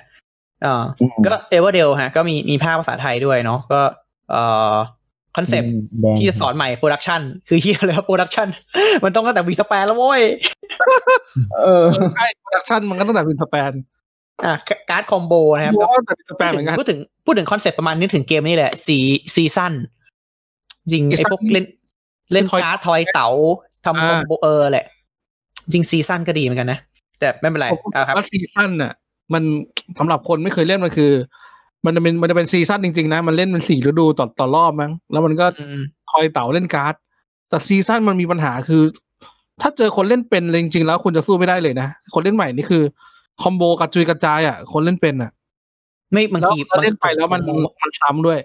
[0.66, 3.82] อ่าอืมก็เอเวอร์เดลฮะ ก็มีมีภาพภาษาไทยด้วยเนาะก็
[4.32, 4.74] เอ่อ
[5.36, 5.72] คอนเซปต์
[6.02, 8.48] แดงที่จะสอนใหม่โปรดักชันคือเฮียเลยโปรดักชัน
[9.04, 10.22] มันต้องตั้งแต่วีสแปนแล้วโว้ย
[11.62, 13.72] เออใช่โปรดักชั่นมันก็ตั้งแต่วินสแปน
[14.46, 14.54] อะ
[14.90, 18.98] การ์ดคอมโบนะครับเพราะว่าแต่วินสแปนเหมือนกันพูดถึงพูดถึงคอนเซ็ปต์ประมาณนี้ถึงเกมนี้แหละซี
[19.36, 19.74] ซีซั่น
[20.92, 21.66] จริงซีไอ้ซั่นพวกเล่น
[22.34, 23.30] เล่นทอยการ์ดทอยเต๋า
[23.86, 24.86] ทำคอมโบเออแหละ
[25.74, 26.80] จริงซีซั่นก็ดีเหมือนกันนะ
[27.20, 28.92] แต่ไม่เป็นไรผมเอาครับว่าซีซั่นน่ะ
[29.34, 29.44] มัน
[30.00, 31.12] สำหรับคนไม่เคยเล่นมันคือ
[31.86, 35.80] มันจะเป็นมันจะเป็นซีซั่นจริงๆนะ มันเล่นเป็นสี่ฤดูต่อต่อรอบมั้งแล้วมันก็อืม
[36.12, 36.96] คอยเต่าเล่นการ์ด
[37.50, 38.84] แต่ Season มันมีปัญหาคือ
[39.62, 42.84] ถ้าเจอคนเล่นเป็นเลยจริงๆแล้วคุณจะสู้ไม่ได้เลยนะ คนเล่นใหม่นี่คือ
[43.42, 45.32] combo กระจุยกระจายอะ คนเล่นเป็นอะ
[46.12, 48.40] ไม่บางแล้วทีแล้วเล่นไปแล้วมันผมมันซ้ำด้วย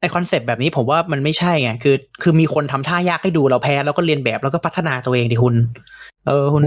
[0.00, 5.54] ไอ concept แบบนี้ผมว่ามันไม่ใช่ไงคือ คือมีคนทำท่ายากให้ดูเราแพ้ แล้วก็เรียนแบบแล้วก็พัฒนาตัวเองดิคุณ
[6.26, 6.62] เออคุณ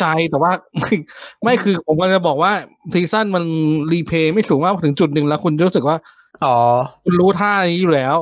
[0.00, 0.50] ใจแต่ว่า
[0.80, 0.94] ไม่
[1.42, 2.52] ไม่คือผมก็จะบอกว่า
[2.92, 3.44] Season มัน
[3.92, 5.96] replay ไม่สูงมากถึงจุดหนึ่งแล้วคุณรู้สึกว่า
[6.44, 6.56] อ๋อ
[7.04, 8.16] คุณรู้ท่านี้อยู่แล้ว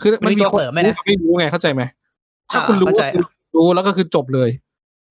[0.00, 1.82] คือมันมีมีตัวคนเสริมไหมรู้นะกับไม่รู้ไงเข้าใจไหม
[2.52, 3.24] ถ้าอ่าคุณรู้เข้าใจก็คือ
[3.56, 4.50] รู้แล้วก็คือจบเลย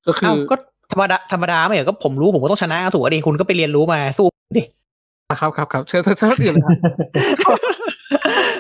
[0.08, 0.56] ก็คือเอ้าก็
[0.92, 4.28] ธรรมดาธรรมดาไม่เหรอก็ผมรู้ผมก็ต้องชนะถูกอะดิคุณก็ไปเรียนรู้มาสู้
[4.58, 4.64] ดิ
[5.42, 7.58] ครับครับครับเชิญเชิญเชิญอื่นเลยครับ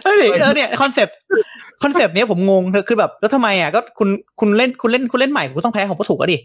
[0.04, 4.10] เออเออเนี่ย concept concept เนี้ยผมงงคือแบบแล้วทำไมอะก็คุณ
[4.40, 6.38] คุณเล่นคุณเล่นคุณเล่นใหม่คุณก็ต้องแพ้ผมก็ถูกอะดิ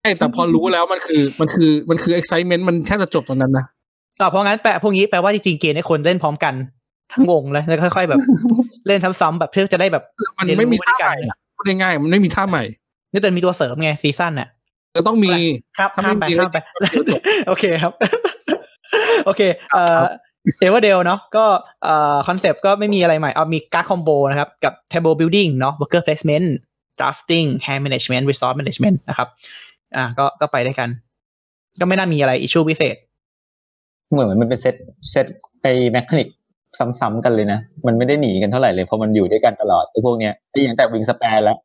[0.00, 3.64] ใช่แต่พอรู้แล้วมันคือมันคือมันคือ excitement มันแค่จะจบตรงนั้นนะ
[4.20, 6.54] อ่าเพราะงั้นแปลพวกนี้แปลว่าจริงๆเกมเนี่ยคนเล่นพร้อมกัน
[7.12, 8.20] ทั้งวงเลยแล้วค่อย ๆ แบบ
[8.86, 10.04] เล่นซ้ำๆแบบเพื่อจะได้แบบ
[10.36, 12.64] มันเรียนไม่มีรู้ท่าด้วยกัใหม่อะพูดง่ายๆมันไม่มีท่าใหม่
[13.12, 14.48] นี่แต่มีตัวเสริมไง Season น่ะ
[14.96, 15.32] จะต้องมี
[15.78, 17.92] ครับถ้าข้ามไปไม่มีข้ามไปก็เดี๋ยวจบโอเคครับ
[19.24, 19.98] โอเค เอ่อ
[20.60, 21.44] Everdell เนาะก็
[21.84, 26.48] เอ่อ concept ก็ไม่มีอะไรใหม่เอามีการ์ด combo นะครับ กับ table building เนาะ worker placement
[26.98, 29.28] drafting hand management resource management นะครับ
[29.96, 30.88] อ่าก็ก็ไปได้กัน
[31.80, 32.96] ก็ไม่น่ามีอะไร issue พิเศษ
[34.10, 34.74] เหมือนมันเป็น set
[35.10, 35.26] set
[35.62, 36.28] ไอ้ mechanic
[37.00, 41.56] ซ้ำๆกันเลยนะ มันไม่ได้หนีกันเท่าไหร่เลยเพราะมันอยู่ด้วยกันตลอดไอ้พวกเนี้ยไอ้อย่างแต่ Wingspan แล้ว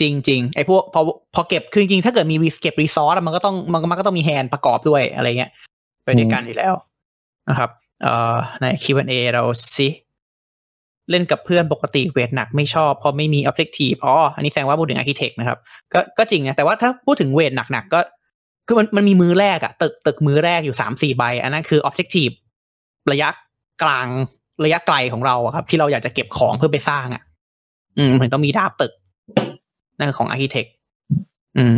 [0.00, 1.00] จริงจริงๆไอ้พวกพอ
[1.34, 5.50] พอเก็บคือจริงๆถ้าเกิดมีรีเก็บ resource มันก็ต้องมันก็มันก็ต้องมี hand ประกอบด้วยอะไรเงี้ย
[6.04, 6.74] ไปด้วยกันอยู่แล้ว
[7.48, 7.70] นะครับ
[8.02, 9.42] เอ่อใน Q&A เรา
[9.76, 9.88] สิ
[11.10, 15.58] เล่นกับเพื่อนปกติเวทหนักไม่ชอบเพราะไม่มี objective อ๋ออันนี้แสดงว่าพูดถึง architect นะครับ
[15.92, 18.00] ก็ก็จริงนะแต่ว่าถ้าพูดถึงเวทหนักๆก็
[18.66, 22.34] คือมันมันมีมือแรกอะตึกตึกมือแรกอยู่สามสี่ใบ อันนั้นคือ objective
[23.12, 23.28] ระยะ
[23.82, 24.08] กลาง
[24.64, 27.22] ระยะไกลของเราอะครับ ที่เราอยากจะเก็บของเพื่อไปสร้างอะ
[27.98, 28.92] อืมถึงต้องมีดาบตึก
[29.98, 30.68] นั่นคือของ Architect
[31.58, 31.74] อืม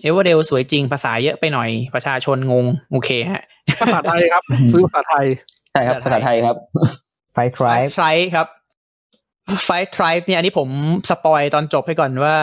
[0.00, 3.42] เอเวอร์เดลสวยจริงภาษาเยอะไปหน่อยประชาชนงง โอเคฮะ
[3.80, 5.26] ภาษาไทยครับ ซื้อภาษาไทย
[5.72, 6.56] ใช่ครับ ภาภาษาษาไทไทยยครับ
[7.32, 8.02] Five Tribes Five
[8.34, 8.46] ครับ
[9.64, 10.68] Five Tribes เนี่ยอันนี้ผม
[11.10, 12.34] spoil ตอนจบให้ก่อนว่า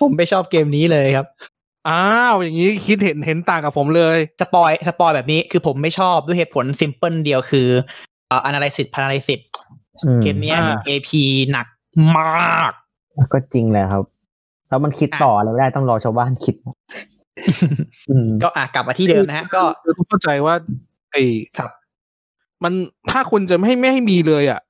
[0.00, 1.26] ผมไม่ชอบเกมนี้เลยครับ
[1.88, 7.68] อ้าวอย่างนี้คิดเห็นเห็นต่างกับผมเลย spoil spoil แบบนี้คือผมไม่ชอบด้วยเหตุผล simple เดียวคือ
[8.28, 9.40] เอ่อ analysis paralysis
[10.22, 11.10] เกมเนี้ยอ่า AP
[11.50, 11.66] หนัก
[12.16, 12.72] มาก
[13.32, 14.04] ก็จริงแหละครับ
[14.68, 16.54] แล้วมันคิดต่ออะไรไม่ได้ต้องรอชาวบ้านคิด
[18.10, 20.54] อืมก็อะกลับมาที่เดิมนะฮะ ก็คือต้องเข้าใจว่า
[21.12, 21.22] ไอ้
[21.58, 21.70] ครับ
[22.64, 22.72] มัน
[23.10, 24.60] ถ้าคุณจะไม่ให้ไม่ให้มีเลยอะ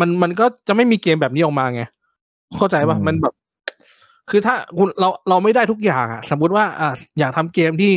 [0.00, 1.82] มันมันก็จะไม่มีเกมแบบนี้ออกมาไง
[2.56, 3.34] เข้าใจป่ะอืมมันแบบ
[4.30, 6.88] คือถ้าคุณเราเราไม่ได้ทุกอย่างอะ สมมุติว่าอะ
[7.18, 7.94] อยากทำเกมที่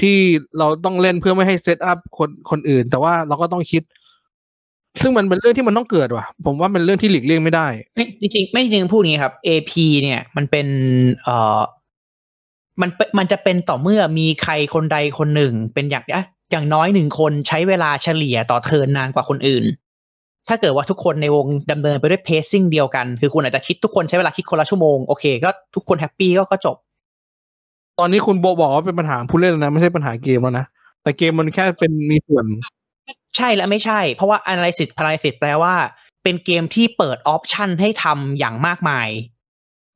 [0.00, 0.16] ที่
[0.58, 3.82] เราต้องเล่นเพื่อไม่ให้เซตอัพคนคนอื่น แต่ว่าเราก็ต้องคิด
[5.00, 10.66] ซึ่งมันเป็นเรื่องที่มันต้องเกิดว่ะ ผมว่าเป็นเรื่องที่หลีกเลี่ยงไม่ได้ไม่จริงๆไม่จริงๆพูดอย่างนี้ครับ AP เนี่ย มันเป็น
[11.22, 11.60] เอ่อ
[12.80, 19.64] มันเป็นมันจะเป็นต่อเมื่อมีใครคนใดคนหนึ่ง เป็นอย่างอะอย่างน้อยหนึ่งคนใช้เวลาเฉลี่ยต่อเทิร์นนานกว่าคนอื่น
[20.48, 26.76] ถ้าเกิดว่าทุกคนในวงดำเนินไปด้วยเพซซิ่งเดียวกัน คือคุณอาจจะคิดทุกคนใช้เวลาคิดคนละชั่วโมง โอเค ก็ทุกคนแฮปปี้ก็ก็จบ
[27.98, 30.66] ตอนนี้คุณโบบอกว่าเป็นปัญหาผู้เล่นแล้วนะ ไม่ใช่ปัญหาเกมแล้วนะ
[31.02, 32.44] แต่เกมมันแค่เป็นมีส่วน
[33.36, 35.74] ใช่และไม่ใช่ เพราะว่า analysis paralysis แปลว่า
[36.22, 39.08] เป็นเกมที่เปิดออปชันให้ทำอย่างมากมาย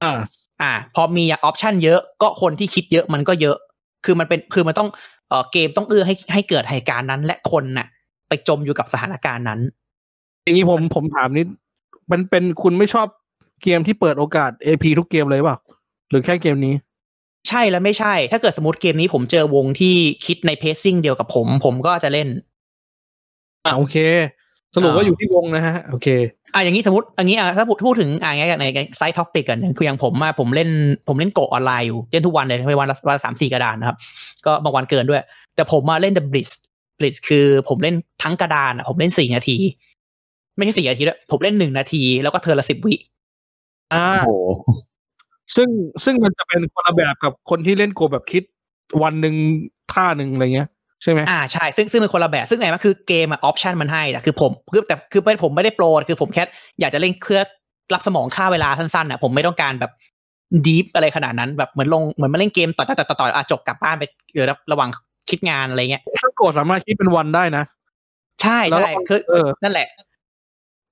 [0.02, 0.18] อ่า
[0.62, 3.56] อ่า พอมีออปชันเยอะ ก็คนที่คิดเยอะมันก็เยอะ
[4.04, 4.88] คือมันเป็น คือมันต้อง
[5.28, 7.86] เอ่อเกมต้องเอื้อให้ให้เกิดเหตุการณ์นั้น และคนน่ะ
[8.28, 9.60] ไปจมอยู่กับสถานการณ์นั้น
[10.44, 11.46] อย่างนี้ผมผมถามนิด
[12.12, 13.06] มันเป็นคุณไม่ชอบ
[13.62, 15.58] เกมที่เปิดโอกาส AP ทุกเกมเลยเปล่า
[16.10, 16.74] หรือแค่เกมนี้
[17.48, 19.94] ใช่และไม่ใช่ ถ้าเกิดสมมติเกมนี้ผมเจอวงที่
[20.26, 22.28] คิดในเพซซิ่งเดียวกับผม ผมก็จะเล่น
[23.64, 23.96] อ่าโอเค
[24.74, 26.08] สรุปว่าอ่าอยู่ที่วงนะฮะ โอเค
[26.54, 28.66] อะอย่างนี้สมมติอย่างนี้อะถ้าพูดพูดถึงอะอย่างใน
[28.96, 30.70] side topic กันเนี่ยคืออย่างผมอะผมเล่น
[31.08, 33.96] ผมเล่นโกะออนไลน์อยู่ เล่นทุกวันเลยไม่วันละวันละสามสี่กระดานนะครับ
[34.46, 35.22] ก็บางวันเกินด้วย
[35.54, 36.50] แต่ผมมาเล่น The Blitz
[36.98, 39.56] Blitz คือผมเล่นทั้งกระดานอะผมเล่นสี่นาที
[40.56, 42.94] ไม่ใช่สี่นาทีด้วยผมเล่นหนึ่งนาทีแล้วก็ turn ละสิบวิ
[43.94, 44.50] อ่าโอ้โห
[45.56, 45.68] ซึ่ง
[46.04, 48.42] ซึ่งมันจะเป็นคนละแบบกับคนที่เล่นโกะแบบคิด
[49.02, 49.34] วันหนึ่ง
[49.92, 50.68] ท่าหนึ่งอะไรเงี้ย
[51.02, 56.42] ใช่ไหมอ่าใช่ ซึ่งซึ่งเป็นคนละแบบ ซึ่งไงมันคือเกมอะออปชันมันให้แต่คือผมคือแต่คือเป็นผมไม่ได้โปรคือผมแค่
[56.80, 57.46] อยากจะเล่นเครื่อง
[57.94, 59.92] รับสมองค่าเวลาสั้นๆอะผมไม่ต้องการแบบ
[60.66, 64.90] ดีฟอะไรขนาดนั้นแบบเหมือนลงเหมือนมาเล่นเกมต่อต่อต่อต่ออะจบกลับบ้านไปเดี๋ยวระหว่าง
[65.30, 67.64] คิดงานอะไรเงี้ยซึ่งโกสามารถคิดเป็นวันได้นะ
[68.42, 69.88] ใช่แล้วใช่คือเออนั่นแหละ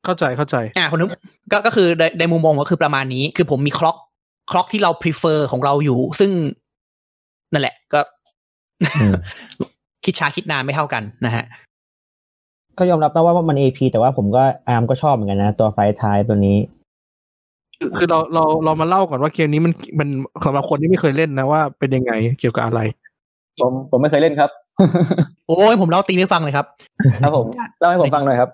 [0.04, 1.08] เข้าใจเข้าใจอ่าผมนึก
[1.52, 3.96] ก็ก็คือในในมุมมองก็คือประมาณนี้ คือผมมีคล็อก
[4.50, 6.30] คล็อกที่เรา prefer ของเราอยู่ ซึ่ง
[7.52, 8.00] นั่นแหละ ก็
[9.00, 9.12] อืม
[10.04, 11.44] คิดช้าคิดนานไม่เท่ากันนะฮะ
[12.78, 16.56] ก็ยอมรับนะว่ามัน AP แต่ว่าผมก็อาร์มก็ชอบเหมือนกันนะ ตัวไฟท้ายตัวนี้
[17.78, 20.08] คือคือเราเราเรามาเล่าก่อนว่าเกมนี้มันมัน
[20.44, 22.80] สำหรับคนที่ไม่เคยเล่นนะว่าเป็นยังไงเกี่ยวกับอะไร
[23.60, 24.50] ผมผมไม่เคยเล่นครับ
[25.48, 26.66] โอ้ยผมเล่าตีไม่ฟังเลยครับ
[27.22, 27.46] ครับผม
[27.80, 28.50] เล่าให้ผมฟังหน่อยครับ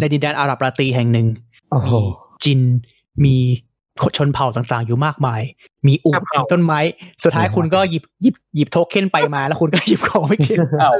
[0.00, 1.26] ในดินแดนอาหรับราตรีแห่งหนึ่ง
[1.70, 2.02] โอ้โหมี
[2.44, 2.60] djinn
[3.24, 3.36] มี
[4.16, 5.40] ชนเผ่าต่างๆ อยู่มากมาย
[5.86, 6.80] มีอูฐครับต้นไม้
[7.24, 10.94] สุดท้ายคุณก็หยิบหยิบหยิบโทเค็นไปมา แล้วคุณก็หยิบของไม่เก็บอ้าว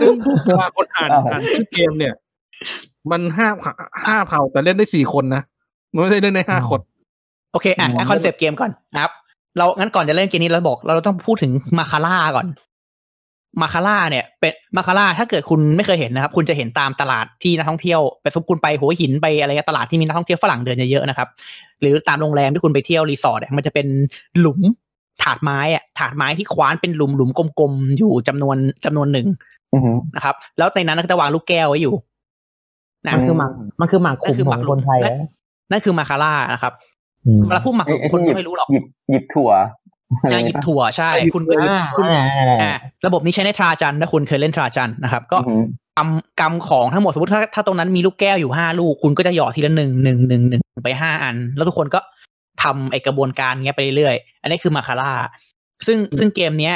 [0.00, 0.14] ซึ่ง
[0.44, 2.14] เวลาคนอ่านอ่าอ่านชื่อเกมเนี่ย
[3.10, 3.48] มันห้า
[4.06, 5.42] ห้าเผ่าแต่เล่นได้สี่คนนะ
[5.92, 6.80] มันไม่ได้เล่นได้ห้าคน
[7.52, 9.12] โอเค อะ concept เกมก่อนนะครับ
[9.56, 12.46] เรางั้นก่อนจะเล่นเกมนี้เราบอก เราต้องพูดถึง mancala ก่อน
[13.60, 21.28] mancala เนี่ยเป็น mancala ถ้าเกิดคุณไม่เคยเห็นนะครับ คุณจะเห็นตามตลาดที่นักท่องเที่ยวไปซุปคุณไปหัวหินไปอะไรเงี้ยตลาดที่มีนักท่องเที่ยวฝรั่งเดินเยอะๆนะครับ
[21.80, 23.86] หรือตามโรงแรมที่คุณไปเที่ยวรีสอร์ทเนี่ยมันจะเป็น
[24.40, 24.60] หลุม
[25.22, 29.26] ถาดไม้อะถาดไม้ที่คว้านเป็นหลุมหลุมกลมๆอยู่จำนวนจำนวนหนึ่ง
[29.72, 31.94] อือหือนะครับ แล้วในนั้นก็จะวางลูกแก้วไว้อยู่
[33.04, 33.50] นะมันคือหมาก
[33.80, 35.28] มันคือหมากขุมของคนไทยนั่นนะ
[35.70, 36.72] นั่นคือมาคาร่านะครับ
[37.26, 39.50] อืมเวลาพูดหมักหลุมไอ้คนที่ไม่รู้หรอกหยิบหยิบถั่ว
[40.22, 42.74] อะไรอ่าหยิบปะถั่วใช่ คุณก็อ่าคุณอ่าอ่าอ่า
[43.06, 45.62] ระบบนี้ใช้ในทราจันถ้าคุณเคยเล่นทราจันนะครับ ก็อือหือ
[45.98, 52.00] กำกำของทั้งหมดสมมติถ้าถ้าตรงนั้นมีลูกแก้วอยู่ห้าลูก คุณก็จะหยอดทีละหนึ่งหนึ่งหนึ่งหนึ่งไปห้าอัน แล้วทุกคนก็
[52.62, 55.12] ทำไอกระบวนการเงี้ยไปเรื่อยๆอันนี้คือ mancala
[55.86, 56.74] ซึ่งซึ่งเกมเนี้ย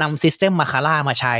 [0.00, 1.34] นำ system mancala มาใช้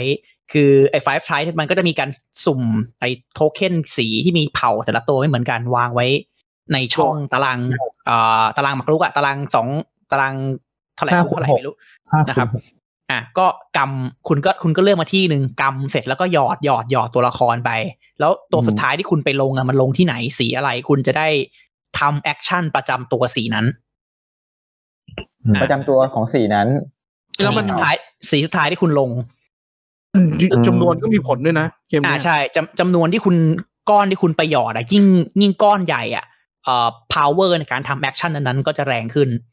[0.53, 2.11] คือไอ้ Five Tribes มันก็จะมีการ
[2.45, 2.62] สุ่ม
[3.01, 6.07] ไอ้โทเค็นสีที่มีเผ่าแต่ละตัวไม่เหมือนกันวางไว้
[6.73, 7.59] ในช่องตาราง
[8.07, 9.69] เอ่อตารางหมากรุกอะตารางสอง
[10.12, 10.35] ตาราง
[10.69, 11.77] เท่าไหร่ห้าเท่าไหร่หกไม่รู้
[12.12, 12.62] ห้านะครับขุม
[13.10, 13.47] อะก็
[13.77, 17.70] กำคุณก็คุณก็เลือกมาที่หนึ่งกำเสร็จแล้วก็หยอดหยอดหยอดตัวละครไป
[18.20, 21.28] แล้วตัวสุดท้ายที่คุณไปลงอะมันลงที่ไหนสีอะไร คุณจะได้
[21.98, 23.66] ทำ action ประจำตัวสีนั้น
[25.62, 26.68] ประจำตัวของสีนั้น
[27.43, 27.97] แล้วมันสีสุดท้าย
[28.31, 29.10] สีสุดท้ายที่คุณลง
[30.66, 33.36] จำนวนก็มีผลด้วยนะเกมอ่าเนี้ยใช่จำจำนวนที่คุณ
[33.90, 35.05] ก้อนที่คุณไปหยอดอะยิ่ง
[35.40, 36.24] ยิ่งก้อนใหญ่อะ
[36.64, 39.49] เอ่อ power ในการทำ action นั้นๆก็จะแรงขึ้นอือฮึ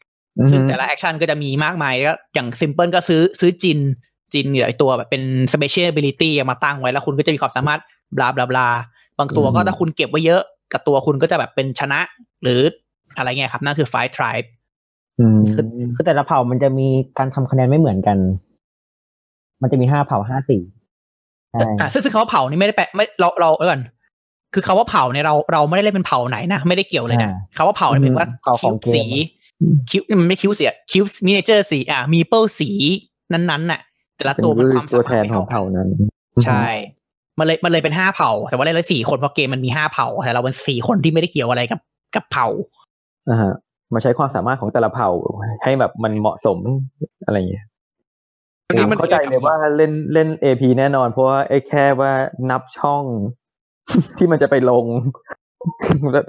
[0.52, 3.80] ซึ่งแต่ละ action ก็จะมีมากมายก็อย่าง simple ก็ซื้อซื้อ djinn
[4.34, 5.24] djinn เนี่ยไอตัวแบบเป็น
[5.54, 7.82] special ability มาตั้งไว้แล้วคุณก็จะมีความสามารถ
[8.18, 8.68] บลาบลาบลา
[9.18, 10.42] บางตัวก็ถ้าคุณเก็บไว้เยอะ
[10.74, 12.00] กับตัวคุณก็จะแบบเป็นชนะ
[12.44, 12.60] หรือ
[13.18, 14.48] อะไรเงี้ยครับนั่นคือ five tribe
[15.20, 15.40] อืม
[15.96, 16.88] คือแต่ละเผ่ามันจะมี
[17.18, 18.18] การทำคะแนนไม่เหมือนกัน
[19.62, 20.58] มันจะมีห้าเผ่าห้าสี
[21.52, 23.82] ใช่อ่าซึ่งซึ่งคำว่าเผ่านี่ไม่ได้แปลไม่เราเราเออก่อน
[24.54, 29.04] คือคำว่าเผ่าเนี่ยเราเราไม่ได้เล่นเป็นเผ่าไหนนะไม่ได้เกี่ยวเลยนะคำว่าเผ่าเนี่ยเป็นว่าเผ่าขคิ้อวงเกมสี
[29.90, 32.70] คิ้วมันไม่คิ้วเสียคิ้วมินิเจอร์สีอ่ามีเปิลสี
[33.34, 33.82] นั้นๆน่ะ
[34.16, 35.88] แต่ละเป็นตัวมันความตัวสามารถแทนของเผ่านั้น
[36.46, 36.66] ใช่
[37.40, 41.80] มันเลยมันเลยเป็นห้าเผ่า แต่ว่าเล่นแล้วสี่คนเพราะเกมมันมีห้าเผ่า แต่เราเป็นสี่คนที่ไม่ได้เกี่ยวอะไรกับ
[42.16, 42.48] กับเผ่า
[43.30, 43.54] อ่าฮะ
[43.94, 45.10] มาใช้ความสามารถของแต่ละเผ่า
[45.64, 46.58] ให้แบบมันเหมาะสม
[47.26, 47.66] อะไรอย่างเงี้ย
[48.68, 52.12] อันนี้มันเข้าใจเลยว่าเล่นเล่นเอพแน่นอน เพราะว่าไอ้แค่ว่า
[52.50, 53.04] นับช่อง
[54.18, 54.86] ที่มันจะไปลง
[55.30, 55.38] แล้ว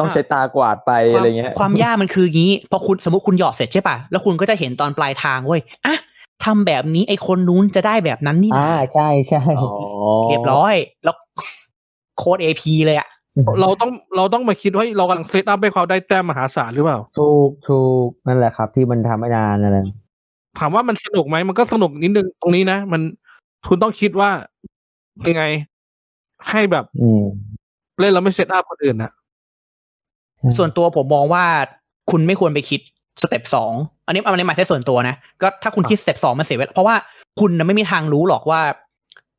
[0.00, 5.96] ต้องใช้ตากวาดไปความอะไรเงี้ย ความยากมันคืออย่างนี้พอคุณสมมติคุณหยอดเสร็จใช่ป่ะ แล้วคุณก็จะเห็นตอนปลายทางเว้ยอะ
[6.44, 9.70] ทำแบบนี้ไอคนนู้นจะได้แบบนั้นนี่นะอ่าใช่ใช่อ๋อ
[10.28, 10.74] เรียบร้อย
[11.04, 11.16] แล้ว
[12.18, 13.08] โค้ด AP เลยอะ
[13.60, 19.84] เราต้องเราต้องมาคิดว่าเรากำลัง setup ให้เขาได้แต้มมหาศาลหรือเปล่า ถูกถูกนั่นแหละครับ ที่มันทำไม่นานนั่นแหละ
[20.58, 23.00] ถามว่ามันสนุกไหมมันก็สนุกนิดนึงตรงนี้นะ มัน
[23.68, 24.30] คุณต้องคิดว่า
[25.28, 25.44] ยังไง
[26.48, 27.24] ให้แบบอืม
[28.00, 29.12] เล่นแล้วไม่ setup คนอื่นนะ
[30.56, 31.44] ส่วนตัวผมมองว่า
[32.10, 32.80] คุณไม่ควรไปคิด
[33.22, 33.72] step สอง
[34.06, 36.96] อันนี้อันนี้หมายถึงส่วนตัวนะ ก็ถ้าคุณคิด step สองมันเสียเวลาเพราะว่า
[37.40, 38.60] คุณน่ะไม่มีทางรู้หรอกว่า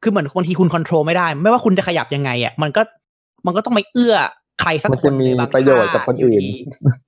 [0.04, 2.82] คือเหมือนบางทีคุณ control ไม่ได้ ไม่ว่าคุณจะขยับยังไงอะมันก็
[3.46, 4.16] มันก็ต้องไปเอื้อ
[4.62, 6.52] ใครสักมันคจะนมีในบางประโยชน์กับคนอื่นยู่ดี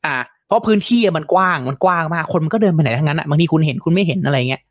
[0.06, 4.62] อ่า เพราะพื้นที่อะมันกว้างมันกว้างมากคนมันก็เดินไปไหนทั้งนั้นอะบางทีคุณเห็นคุณไม่เห็นอะไรเงี้ย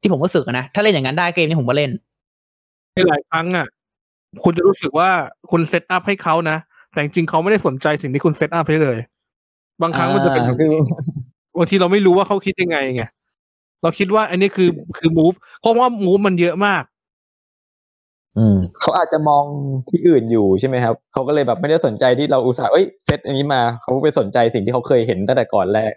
[0.00, 1.90] ที่ผมก็รู้สึกอะนะถ้าเล่นอย่างนั้นได้เกมนี้ผมก็เล่น
[2.94, 3.66] ในหลายครั้งอะ
[4.42, 5.10] คุณจะรู้สึกว่า
[5.50, 6.58] คุณเซตอัพให้เขานะ
[6.92, 8.98] แต่จริงๆเขาไม่ได้สนใจสิ่งที่คุณเซตอัพให้เลย
[9.82, 10.68] บางครั้งมันจะเป็นอ่าคือ
[11.58, 13.04] บางทีเราไม่รู้ว่าเขาคิดยังไงไง
[13.82, 16.82] เราคิดว่า อันนี้คือคือ move เพราะว่า move มันเยอะมาก
[18.38, 19.44] อืมเขาอาจจะมอง
[19.88, 25.92] ที่อื่นอยู่ใช่ไหมครับเขาก็เลยแบบไม่ได้สนใจที่เราอุตส่าห์เอ้ยเซตอันนี้มาเขาไปสนใจสิ่งที่เขาเคยเห็นตั้งแต่ก่อนแรก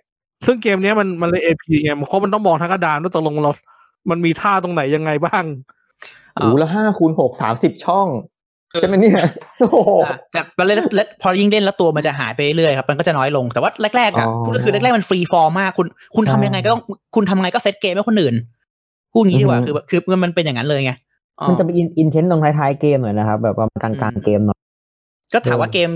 [0.46, 3.52] ซึ่งเกมเนี้ยมันมันเลย AP ไงเพราะมันต้องมองทั้งกระดานว่าตกลงเรา
[4.10, 5.44] มันมีท่าตรงไหนยังไงบ้าง
[6.34, 8.08] โอ้แล้วห้าคูณหกสามสิบช่อง
[8.80, 9.16] ใช่ไหมเนี่ย
[9.60, 16.82] โอ้โหอะแต่มันเล่นและพอยิ่งเล่นแล้วตัวมันจะหายไปเรื่อยๆครับมันก็จะน้อยลงแต่ว่าแรกๆอะอ๋อก็คือแรกๆมัน freeform มากคุณคุณทำยังไงก็ต้อง
[17.16, 18.36] คุณทำไงก็เซตเกมให้คนอื่น
[19.14, 20.92] พูดงี้ดีกว่าอือฮึคือแบบคือมันเป็นอย่างนั้นเลยไง
[21.40, 24.60] อ๋อมันจะเป็น intense ตรงท้ายๆเกมหน่อยนะครับแบบประมาณกลางๆเกมหน่อย
[25.34, 25.90] ก็ถามว่าเกม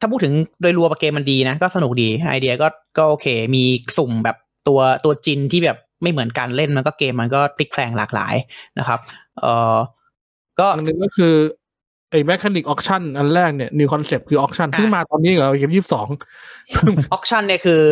[0.00, 3.62] ถ้าพูดถึงโดยรวมเกมมันดีนะ ก็สนุกดีไอเดียก็ก็โอเค มี
[3.96, 4.36] สุ่มแบบ
[4.68, 8.34] ตัวตัว djinn ที่แบบไม่เหมือนกันเล่นมันก็เกมมันก็พลิกแพลงหลากหลาย
[8.78, 9.00] นะครับ
[9.40, 9.76] เออ
[10.58, 11.34] ก็อันหนึ่งก็คือ
[12.16, 16.08] ไอ้ mechanic auction อันแรกเนี่ย new concept คือ auction อะเพิ่งมาตอนนี้เหรอเกมยี่สิบสอง
[17.12, 17.82] auction เนี่ยคือ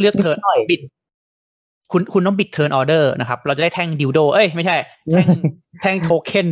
[0.00, 0.80] เลือก turn หน่อย bid
[1.92, 4.76] คุณคุณต้อง bid turn order นะครับ เราจะได้แท่งดิวโด เอ้ยไม่ใช่
[5.12, 5.26] แท่ง
[5.80, 6.48] แท่งโทเค็น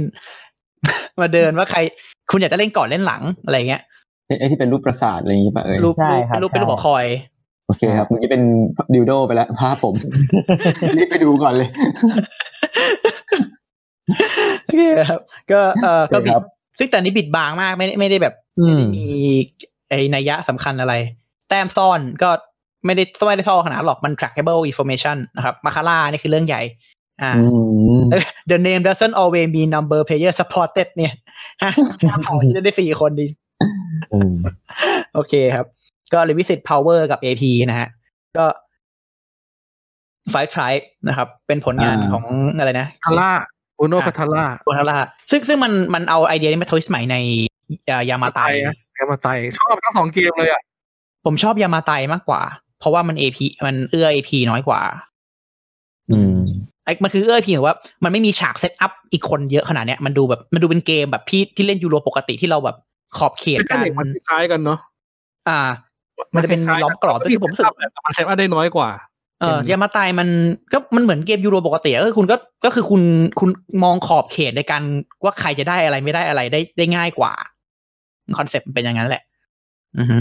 [1.20, 1.78] มาเดินว่าใคร
[2.30, 3.82] คุณอยากจะเล่นก่อนเล่นหลังอะไรเงี้ย
[4.38, 7.06] ไอ้ที่เป็นรูปประสาทอะไรอย่างงี้ป่ะเอ่ยรูปใช่รูปครับเป็นรูปเป็นรูปใช่หัวคอย
[7.66, 8.42] โอเคครับเมื่อกี้เป็น
[8.94, 9.94] ดิวโดไปแล้วภาพผม
[10.96, 11.68] รีบไปดูก่อนเลย
[14.64, 15.20] โอเคครับ
[15.50, 16.44] ก็เออก็บิดครับ
[16.78, 19.06] ซึ่งแต่นี้บิดบางมากไม่ได้ไม่ได้แบบอืมมี
[19.88, 20.94] ไอ้นัยยะสำคัญอะไร
[21.48, 22.30] แต้มซ่อนก็
[22.86, 26.62] ไม่ได้ไม่ได้ซ่อนขนาดหรอกมัน trackable information นะครับมาคาร่านี่คือเรื่องใหญ่
[27.22, 27.44] อ่าอื
[27.98, 28.02] ม
[28.50, 31.12] The name doesn't always mean number player supported เนี่ย
[31.62, 31.72] ฮะ
[32.26, 33.26] พอที่จะได้สี่คนดี
[34.12, 34.34] อืม
[35.14, 35.66] โอเคครับ
[36.12, 37.88] ก็ revisit power กับ AP นะฮะ
[38.36, 38.46] ก็
[40.32, 42.24] Five Tribe นะครับ เป็นผลงานอ่าของ
[42.58, 43.30] อะไรนะทาร่า
[43.80, 44.98] โอโนคาทาร่าโบนาร่า
[45.30, 47.16] ซึ่งซึ่งมันมันเอาไอเดียนี้มาทวิสต์ใหม่ใน
[48.10, 49.28] ยามาไตนะแกมาไต
[49.60, 50.62] ชอบทั้งสองเกมเลยอะ
[51.24, 52.42] ผมชอบยามาไตมากกว่า
[52.78, 54.80] เพราะว่ามัน AP มันเอื้อ AP น้อยกว่า
[56.10, 56.38] อืม
[56.84, 57.74] ไอ้มันคือเอื้อ AP หรือว่า
[58.04, 62.76] มันไม่มีฉากเซตอัพอีกคนเยอะขนาดเนี้ยมันดูแบบมันดูเป็นเกมแบบที่ที่เล่นยูโรปกติที่เราแบบ
[63.16, 64.78] ขอบเขตเป็นกัเด็กมันนคล้ายกันเนาะ
[65.48, 65.58] อ่า
[66.34, 68.88] มันจะเป็นล้อมกรอบที่ผมรู้สึกแต่มันใช้มาได้น้อยกว่า
[69.40, 70.28] เออยามาไตายมัน
[70.72, 73.02] ก็มันเหมือนเกมยูโรปกติก็คือคุณก็ก็คือคุณ
[73.40, 73.50] คุณ
[73.84, 74.82] มองขอบเขตในการ
[75.24, 77.32] ว่าใครจะได้อะไรไม่ได้อะไรได้ได้ง่ายกว่า
[78.38, 79.22] คอนเซ็ปต์มันเป็นอย่างนั้นแหละ
[79.98, 80.18] อือฮึ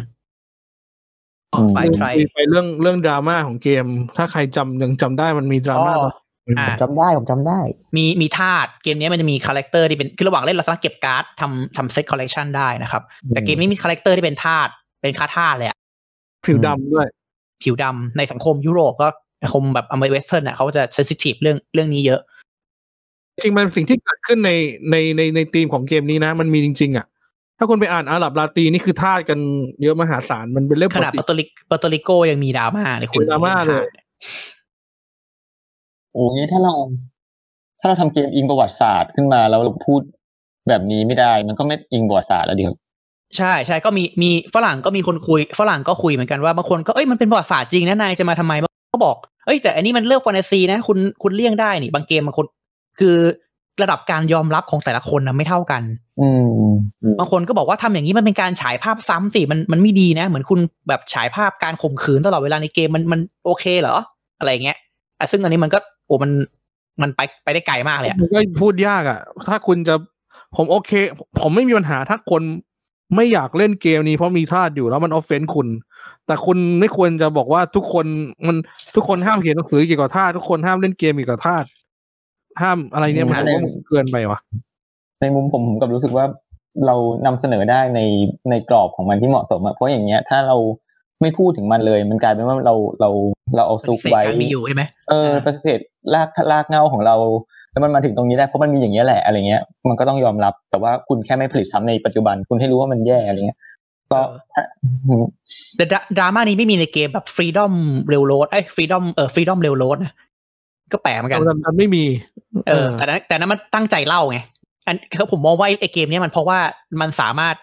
[1.53, 3.85] อืมไฟไทรคุยไปเรื่องเรื่องดราม่าของเกม
[4.17, 6.13] ถ้าใครจำยังจำได้มันมีดราม่าอ๋อตอน
[6.59, 7.59] อ่าจำได้ผมจำได้
[7.97, 14.71] มีมีทาสเกมนี้มันจะมี character ที่เป็นคือระหว่างเล่นเราสามารถเก็บการ์ดทำทำ set collection ได้นะครับ แต่เกมนี้มี character ที่เป็นทาส
[15.01, 15.77] เป็นค้าทาสเลยอะ
[16.45, 17.07] ผิวดำด้วย
[17.63, 19.07] ผิวดำในสังคมยุโรปก็
[19.43, 22.21] สังคมแบบอเมริกา western อะเขาจะ sensitive เรื่องเรื่องนี้เยอะ
[23.43, 24.51] จริงมันเป็นสิ่งที่เกิดขึ้นใน
[24.91, 27.05] ในในในธีมของเกมนี้นะ มันมีจริง ๆ อะ
[27.57, 29.39] ถ้าคุณไปอ่านอาหรับลาตีนี่คือทาสกัน
[29.81, 33.85] เยอะมหาศาลมันเป็นเรื่องขปกนาดติปอร์โตริปอร์โตริโกยังมีดราม่าเลยคุณมีดราม่าเลย
[36.13, 36.73] โอ้งี้ถ้าเรา
[37.79, 40.01] ถ้าเราทำเกมอิงประวัติศาสตร์ขึ้นมาแล้วเราพูด
[40.67, 42.77] แบบนี้ไม่ได้ มันก็ไม่อิงประวัติศาสตร์แล้วดิครับ
[43.37, 48.53] ใช่ใช่ก็มีมีฝรั่งก็มีคนคุยฝรั่งก็คุยเหมือนกันว่าบางคนก็เอ้ยมันเป็นประวัติศาสตร์จริงนะนายจะมาทำไม
[48.93, 49.15] ก็บอก
[49.45, 52.45] เอ้ยแต่อันนี้มันเลือกแฟนตาซีนะคุณคุณเลี่ยงได้นี่ บางเกมบางคน
[52.99, 53.15] คือ
[53.81, 55.83] ระดับการยอมรับของแต่ละคนนะไม่เท่ากัน
[56.21, 56.27] อื
[56.69, 56.69] ม
[57.19, 63.95] บางคนก็บอกว่าทำอย่างนี้มันเป็นการฉายภาพซ้ำสิมันมันไม่ดีนะ เหมือนคุณแบบฉายภาพการข่มขืนตลอดเวลาในเกมมันมันโอเคเหรอ
[64.39, 64.77] อะไรอย่างเงี้ย
[65.19, 66.31] อะซึ่งอันนี้มันก็โอ้มัน
[67.01, 69.95] มันไปไปได้ไกลมากเลยอะมันก็พูดยากอะ ถ้าคุณจะ
[70.55, 70.91] ผมโอเค
[71.41, 72.41] ผมไม่มีปัญหาถ้าคน
[73.15, 75.67] ไม่อยากเล่นเกมนี้เพราะมีทาสอยู่แล้วมันออฟเฟนคุณ
[76.27, 78.05] แต่คุณไม่ควรจะบอกว่าทุกคน
[78.47, 78.55] มัน
[78.95, 81.65] ทุกคนห้ามเขียนหนังสือเกี่ยวกับทาสทุกคนห้ามเล่นเกมเกี่ยวกับทาส
[82.61, 84.39] ห้ามอะไรเนี่ยมันอืมผมว่ามันเกินไปว่ะ
[85.21, 86.25] ในมุมผมผมกับรู้สึกว่า
[86.85, 86.95] เรา
[87.25, 88.01] นำเสนอได้ใน
[88.49, 90.57] ในกรอบของมันที่เหมาะสมอะเพราะอย่างเงี้ย ถ้าเรา
[91.21, 93.09] ไม่พูดถึงมันเลย มันกลายเป็นว่าเราเรา
[93.55, 95.79] เราเอาซุกเศษไว้การมีอยู่ใช่ไหมเออปฏิเสธ
[96.13, 97.15] ลากลากเงาของเรา
[97.71, 103.59] แล้วมันมาถึงตรงนี้ได้เพราะมันมีอย่างเงี้ยแหละอะไรเงี้ย มันก็ต้องยอมรับ แต่ว่าคุณแค่ไม่ผลิตซ้ำในปัจจุบัน คุณให้รู้ว่ามันแย่อะไรเงี้ย
[104.11, 104.19] ก็
[104.53, 104.63] ถ้า
[105.75, 107.73] แต่ดราดราม่านี้ไม่มีในเกมแบบ Freedom
[108.13, 110.13] Railroad ไอ้ Freedom เออ Freedom Railroad นะ
[110.91, 112.03] ก็แปลกเหมือนกันแต่มันไม่มี
[112.67, 114.39] เออ แต่นั้นแต่นั้นมันตั้งใจเล่าไง
[114.87, 116.59] อันคือผมมองว่าไอเกมเนี้ยมันเพราะว่า
[117.01, 117.55] มันสามารถ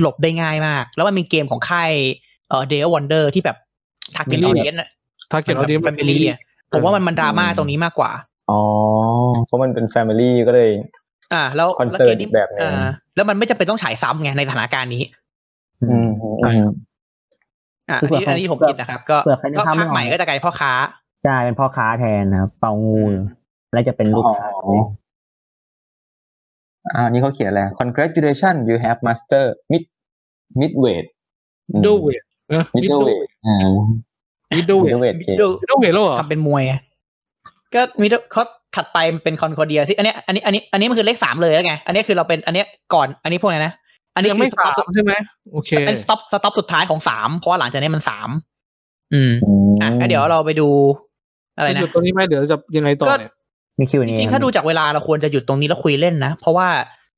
[0.00, 1.90] หลบได้ง่ายมาก แล้วมันเป็นเกมของค่าย
[2.48, 3.56] เอ่อ Days of Wonder ที่แบบ
[4.16, 4.82] target audience
[5.30, 6.22] ถ้าเขียนเอาดี family
[6.72, 8.10] ผมว่ามันมันดราม่าตรงนี้มากกว่า
[8.50, 8.60] อ๋อ
[9.46, 10.70] เพราะมันเป็น family ก็เลย
[11.34, 15.02] อ่า แล้ว Concern แล้วเกมนี้อีกแบบหนึ่งอ่าแล้วมันไม่จำเป็นต้องฉายซ้ำไงในสถานการณ์นี้
[15.82, 16.64] อืมอืมอืม
[17.90, 20.72] อ่าคืออันเผื่อนี้อันนี้ผมเผื่อคิดนะครับ ก็เผื่อใครนึกก็ภาพไม่ภาคออกใหม่ก็จะกลายพ่อค้า
[21.24, 23.00] ใช่เป็นพ่อค้าแทนนะครับเป่างู
[23.72, 24.74] แล้วจะเป็นลูกค้าอ๋อ
[26.94, 29.82] อ่านี่เขาเขียนอะไร congratulation you have master mid
[30.60, 31.06] midweight
[31.70, 32.22] อืมมิดเดิลเวท
[32.52, 33.56] นะ middleweight อ่า
[34.56, 36.74] มิดเดิลเวท middleweight เกมมิดเดิลเวทแล้วเหรอทำเป็นมวยไง
[37.74, 38.42] ก็มีเขา
[38.76, 43.72] ถัดไปมันเป็นคอนคอเดียที่อันเนี้ยอันนี้อันนี้อันนี้มันคือเลขสามเลยแล้วไง อันนี้คือเราเป็นอันเนี้ยก่อนอันนี้พวกไหนนะ
[44.14, 45.12] อันนี้ยังคืไม่อสต็สาอปมใช่ไหม
[45.52, 48.28] โอเคเป็นสต็อปสต็อปสุดท้ายของสามเพราะว่าหลังจากนี้มันสาม
[49.14, 50.68] อืมอืมอะงั้นเดี๋ยวเราไปดู
[51.56, 53.32] อะไรจะนะหยุดตรงนี้ไหมเดี๋ยวจะยังไงต่อเนี่ย
[53.78, 56.68] มีคิวจนี้ริงๆถ้าดูจากเวลาเราควรจะหยุดตรงนี้แล้วคุยเล่นนะเพราะว่า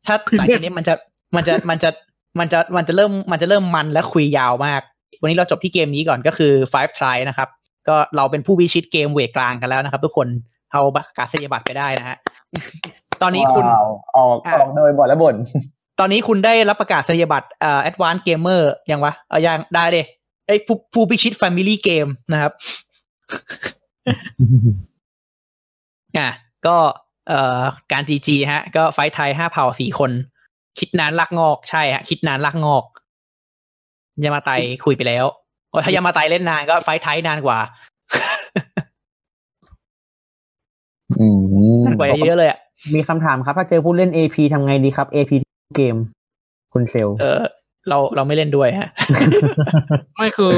[0.06, 0.94] ถ้าหลังจากนี้มันจะ
[1.36, 1.90] มันจะมันจะ
[2.38, 4.80] มันจะมันจะเริ่มมันจะเริ่มมันและคุยยาวมาก
[5.20, 7.48] วันนี้เราจบที่เกมนี้ก่อนก็คือ Five Try นะครับ
[7.88, 10.28] ก็เราเป็นผู้วิชิตเกมเวทกลางกันแล้วนะครับ ทุกคน
[10.72, 12.16] เอาบัตรกาศนียบัตรไปได้นะฮะ
[13.22, 15.36] ตอนนี้คุณว้าวออกอะออกโดยบอดและบ่น
[16.00, 20.02] ตอนนี้คุณได้รับประกาศนียบัตรเอ่อ Advanced Gamer ยังวะเอายังได้เด้
[20.46, 22.52] ไอ้ยผู้ผู้พิชิต Family Game นะครับ
[26.18, 26.28] อะ
[26.66, 26.76] ก็
[27.28, 30.10] เอ่อการจีจีฮะ ก็ไฟท์ไทยห้าเผ่าสี่คน
[30.78, 32.84] คิดนานลักงอกใช่ฮะ คิดนานลักงอก
[34.24, 34.50] Yamatai
[34.84, 35.41] คุยไปแล้วโอ้ย
[35.84, 37.58] ถ้า Yamatai เล่นนานก็ Five Tribes นานกว่า
[41.20, 41.38] อืม
[41.86, 42.58] นานกว่าเยอะเลยอะ
[42.94, 45.32] มีคำถามครับ ถ้าเจอผู้เล่น AP ทำไงดีครับ AP
[45.76, 45.96] เกม
[46.72, 47.42] คุณเซล เออ
[47.88, 48.88] เราเราไม่เล่นด้วยฮะ
[50.16, 50.54] ไม่คือ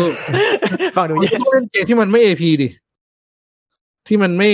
[0.97, 2.69] ฟังดูมันแย่ต้องเล่นเกมที่มันไม่ AP ดิ
[4.09, 4.51] ที่มันไม่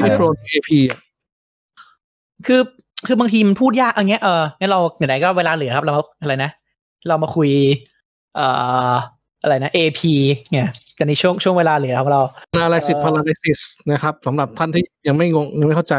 [0.00, 0.98] ไม่ prone AP อะ
[2.46, 2.60] คือ
[3.06, 6.50] คือบางทีมันพูดยากอย่างเงี้ยเอองั้นเราไหนๆก็เวลาเหลือครับเราอะไรนะ
[7.08, 7.50] เรามาคุย
[8.36, 8.46] เอ่
[8.90, 8.94] อ
[9.42, 10.00] อะไรนะ AP
[10.50, 12.22] เนี่ยกันในช่วงช่วงเวลาเหลือของเรา
[12.56, 13.60] นาลายสิทเอ่อพาราไลซิส
[13.92, 15.94] นะครับสำหรับท่านที่ยังไม่งงยังไม่เข้าใจ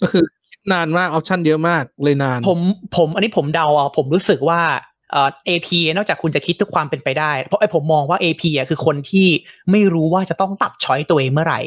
[0.00, 2.60] ก็คือคิดนานมากออปชันเยอะมากเลยนาน ผม
[2.96, 4.60] ผมอันนี้ผมเดาเอาผมรู้สึกว่า
[5.10, 9.26] เอ่อ AP นอกจากคุณจะคิดทุกความเป็นไปได้ เพราะไอ้ผมมองว่า AP อะคือคนที่
[9.70, 11.60] ไม่รู้ว่าจะต้องตัดช้อยตัวเองเมื่อไหร่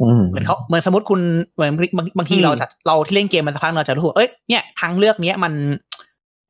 [0.00, 1.20] อืมเหมือนเขาเหมือนสมมติคุณ
[1.54, 5.52] เหมือนบางบางทีอืมเราตัดเราที่เล่นเกมมันสักพักเราจะรู้ว่าเอ้ยเนี่ยทางเลือกเนี้ยมัน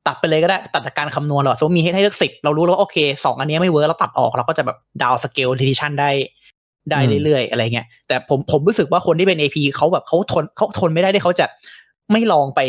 [0.06, 6.10] ตัดไปเลยก็ได้ ตัดจากการคำนวณหรอสมมติมีให้ให้เลือกสิบเรารู้แล้วว่าโอเคสองอันเนี้ยไม่ work เราตัดออกเราก็จะแบบ down scale decision ได้
[6.90, 11.46] ได้เรื่อยๆอะไรเงี้ยแต่ผมผมรู้สึกว่าคนที่เป็น AP เขาแบบเขาทนเขาทนไม่ได้ที่เขาจะ
[12.12, 12.60] ไม่ลองไป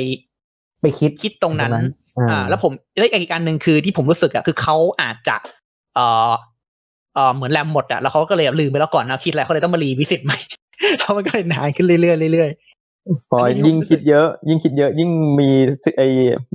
[0.82, 1.88] ไปคิดคิดตรงนั้นตรงนั้น
[2.18, 5.36] อ่าอ่าแล้วผมแล้วอีกอันหนึ่งคือที่ผมรู้สึกอะคือเขาอาจจะ
[5.96, 6.32] เอ่อ
[7.16, 10.38] เอ่อเหมือนแรมหมดอะแล้วเขาก็เลยลืมไปแล้วก่อนนะคิดอะไรเขาเลยต้องมา revisit ใหม่
[11.00, 12.50] แล้วมันก็เลยนานขึ้นเรื่อยๆเรื่อย
[13.30, 15.10] พออันนี้ยิ่งคิดเยอะ ยิ่งคิดเยอะ ยิ่ง
[15.40, 15.50] มี
[15.98, 16.02] ไอ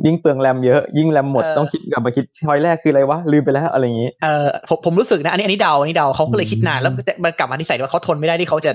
[0.06, 6.93] ยิ่งเปลืองแรมเยอะ ยิ่งแรมหมดเออต้องคิดกลับมาคิด choice แรกคืออะไรวะลืมไปแล้วอะไรอย่างงี้ๆเอ่อผมผมรู้สึกนะอันนี้อันนี้เดาอันนี้เดาเขาก็เลยคิดนานอืมแล้ว
[7.24, 8.73] มันกลับมาที่ใส่ว่าเขาทนไม่ได้ที่เขาจะ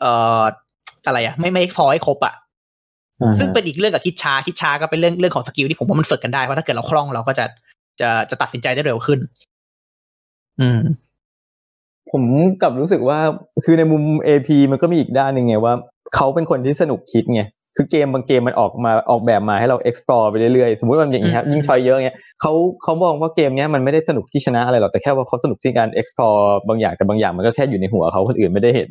[0.00, 0.10] เอ่
[0.40, 0.42] อ
[1.06, 2.34] อะไรอะไม่ไม่พอให้ครบอะ
[3.20, 7.44] อ่าซึ่งเป็นอีกเรื่องกับคิดช้าคิดช้าก็เป็นเรื่องเรื่องของ skill ที่ผมว่ามันฝึกกันได้เพราะถ้าเกิดเราคล่องเราก็จะ
[8.00, 9.18] จะจะตัดสินใจได้เร็วขึ้น
[10.60, 10.80] อืม
[12.12, 12.22] ผม
[12.60, 13.18] กลับรู้สึกว่า
[13.64, 15.74] คือในมุม AP มันก็มีอีกด้านหนึ่งไงว่า
[16.14, 17.42] เขาเป็นคนที่สนุกคิดไง
[17.76, 22.52] คือเกมบางเกมมันออกมาออกแบบมาให้เรา explore ไปเรื่อยๆ สมมติว่ามันอย่างนี้ครับอืมยิ่งชอยเยอะเงี้ยเขา
[22.82, 28.90] เขามองว่าเกมเนี้ยมันไม่ได้สนุกที่ชนะอะไรหรอกแต่แค่ว่าเขาสนุกที่การ explore บางอย่างแต่บางอย่างมันก็แค่อยู่ในหัวเขาคนอื่นไม่ได้เห็น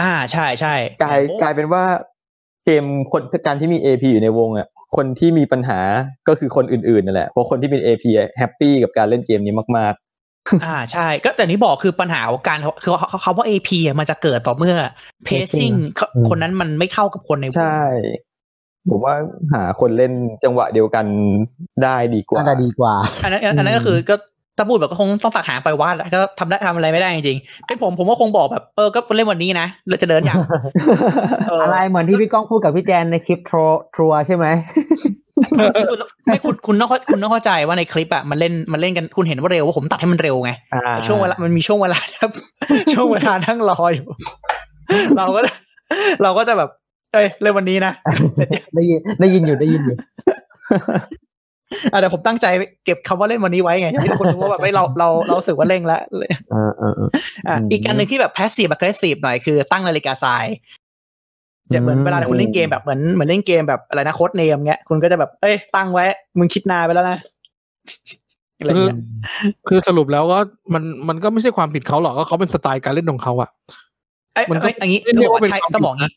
[0.00, 1.84] อ่าใช่ใช่กลายกลายเป็นว่า
[2.66, 4.66] เกมคนการที่มี AP อยู่ในวงอะ
[4.96, 5.80] คนที่มีปัญหา
[6.28, 8.04] ก็คือคนอื่นๆนั่นแหละเพราะคนที่เป็น AP
[8.38, 9.94] แฮปปี้กับการเล่นเกมนี้มาก
[10.64, 14.76] อ่าใช่ ก็แต่นี้บอกคือปัญหาของการคือเขาเขาเขาว่า AP อะมันจะเกิดต่อเมื่อ
[15.26, 15.74] pacing
[16.14, 17.82] อืมคนนั้นมันไม่เข้ากับคนในวๆงใช่
[18.90, 19.14] ผมว่า
[19.54, 20.12] หาคนเล่น
[20.44, 21.06] จังหวะเดียวกัน
[21.82, 24.14] ได้ดีกว่าน่าจะดีกว่า อันนั้นอันนั้นก็คือก็
[24.56, 30.38] ถ้าพูดแบบก็คงต้องตักหางไปวาดแหละก็ทำได้ทำอะไรไม่ได้จริงๆเป็นผมผมก็คงบอกแบบเออก็เล่นวันนี้นะเราจะเดินอย่าง
[31.48, 33.56] เอออะไรเหมือนที่พี่ก้องพูดกับพี่แจนในคลิปทร
[33.96, 34.46] ทัวร์ใช่ไหม
[35.27, 35.27] คุณ
[36.24, 42.30] ไม่คุณคุณต้องเข้าคุณต้องเข้าใจว่าในคลิปอะมันเล่นมันเล่นกันคุณเห็นว่าเร็วว่าผมตัดให้มันเร็วไงอ่าช่วงเวลามันมีช่วงเวลาครับ
[42.92, 44.06] ช่วงเวลานั่งรออยู่
[45.16, 45.52] เราก็จะ
[46.22, 46.70] เราก็จะแบบ
[47.12, 47.92] เอ้ยเล่นวันนี้นะ
[48.74, 49.96] ได้ยินได้ยินอยู่ได้ยินอยู่
[51.92, 52.46] อะแต่ผมตั้งใจ
[52.84, 56.00] เก็บคำว่าเล่นวันนี้ไว้ไงอย่างที่ทุกคนรู้ว่าแบบไม่เราเราเรารู้สึกว่าเร่งแล้ว
[56.52, 57.08] อ่าอ่าอ่า
[57.48, 60.46] อะอืมอีกอันหนึ่งที่แบบ passive aggressive หน่อยคือตั้งนาฬิกาทราย
[61.72, 66.04] จะเหมือนอืมเวลาคุณเล่นเกมแบบเหมือนเหมือนเล่นเกมแบบอะไรนะโค้ดเนมเงี้ยคุณก็จะแบบเอ้ยตั้งไว้
[66.38, 67.18] มึงคิดนานไปแล้วนะ
[68.58, 68.98] อะไรคือเงี้ย
[69.68, 70.38] คือสรุปแล้วก็
[70.74, 73.50] มันมันก็ไม่ใช่ความผิดเขาหรอกก็เขาเป็นสไตล์การเล่นของเขาอะ
[74.34, 76.10] เอ้ยมันก็เอ้ยอันนี้เรีต้องยบกอกว่าว่าใช่เป็นความต้องบอกผิดงี้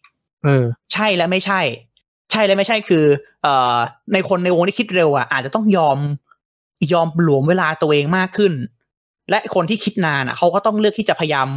[0.45, 0.63] เออ
[0.93, 1.61] ใช่และไม่ใช่
[2.31, 3.03] ใช่และไม่ใช่คือ
[3.43, 3.75] เอ่อ
[4.13, 5.97] ในคนในวงที่คิดเร็วอะอาจจะต้องยอม
[6.93, 8.53] ยอมหลวมเวลาตัวเองมากขึ้น
[9.29, 11.47] และคนที่คิดนานอะเขาก็ต้องเลือกที่จะพยายาม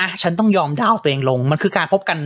[0.00, 2.18] อะฉันต้องยอมดาวตัวเองลง มันคือการพบกัน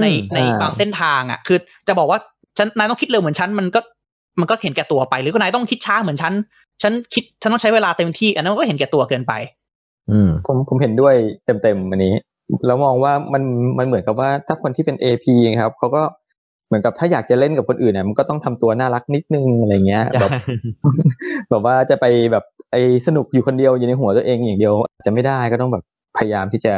[0.00, 1.58] ในอืมในอ่าบางเส้นทางอะ คือ
[1.88, 2.18] จะบอกว่า
[2.58, 3.80] ฉันนายต้องคิดเร็วเหมือนฉันมันก็
[4.40, 6.32] มันก็เห็นแก่ตัวไป หรือก็นายต้องคิดช้าเหมือนฉัน
[6.82, 9.32] ฉันคิดฉันต้องใช้เวลาเต็มที่ อันนั้นมันก็เห็นแก่ตัวเกินไป
[10.10, 11.14] อืมผมผมเห็นด้วย
[11.44, 12.14] เต็มๆอันนี้
[12.66, 13.42] แล้วมองว่ามัน
[13.78, 15.26] มันเหมือนกับว่าถ้าคนที่เป็น AP
[15.60, 16.02] ครับเขาก็
[16.66, 20.30] เหมือนกับถ้าอยากจะเล่นกับคนอื่นเนี่ยมันก็ต้องทำตัวน่ารักนิดนึงอะไรเงี้ยแบบ
[21.50, 25.84] แบบว่าจะไปแบบไอ้สนุกอยู่คนเดียวอยู่ในหัวตัวเองอย่างเดียวอาจจะไม่ได้ก็ต้องแบบ
[26.16, 26.74] พยายามที่จะ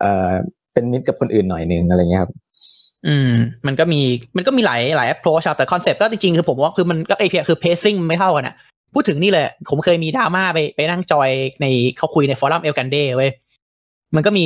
[0.00, 0.30] เอ่อ
[0.72, 2.32] เป็นมิตรกับคนอื่นหน่อยนึงอะไรเงี้ยครับ
[3.06, 3.30] อืม
[3.66, 4.00] มันก็มี
[4.36, 8.54] มันก็มีหลายหลาย approach ครับแต่ concept ก็จริงๆคือผมว่าคือมันก็ API คือ pacing ไม่เท่ากันอะ
[8.94, 11.30] พูดถึงนี่เลยผมเคยมีดราม่าไปไปนั่งจอย
[11.60, 11.66] ใน
[11.96, 13.30] เขาคุยใน forum El Grande เว้ย
[14.14, 14.44] มันก็มี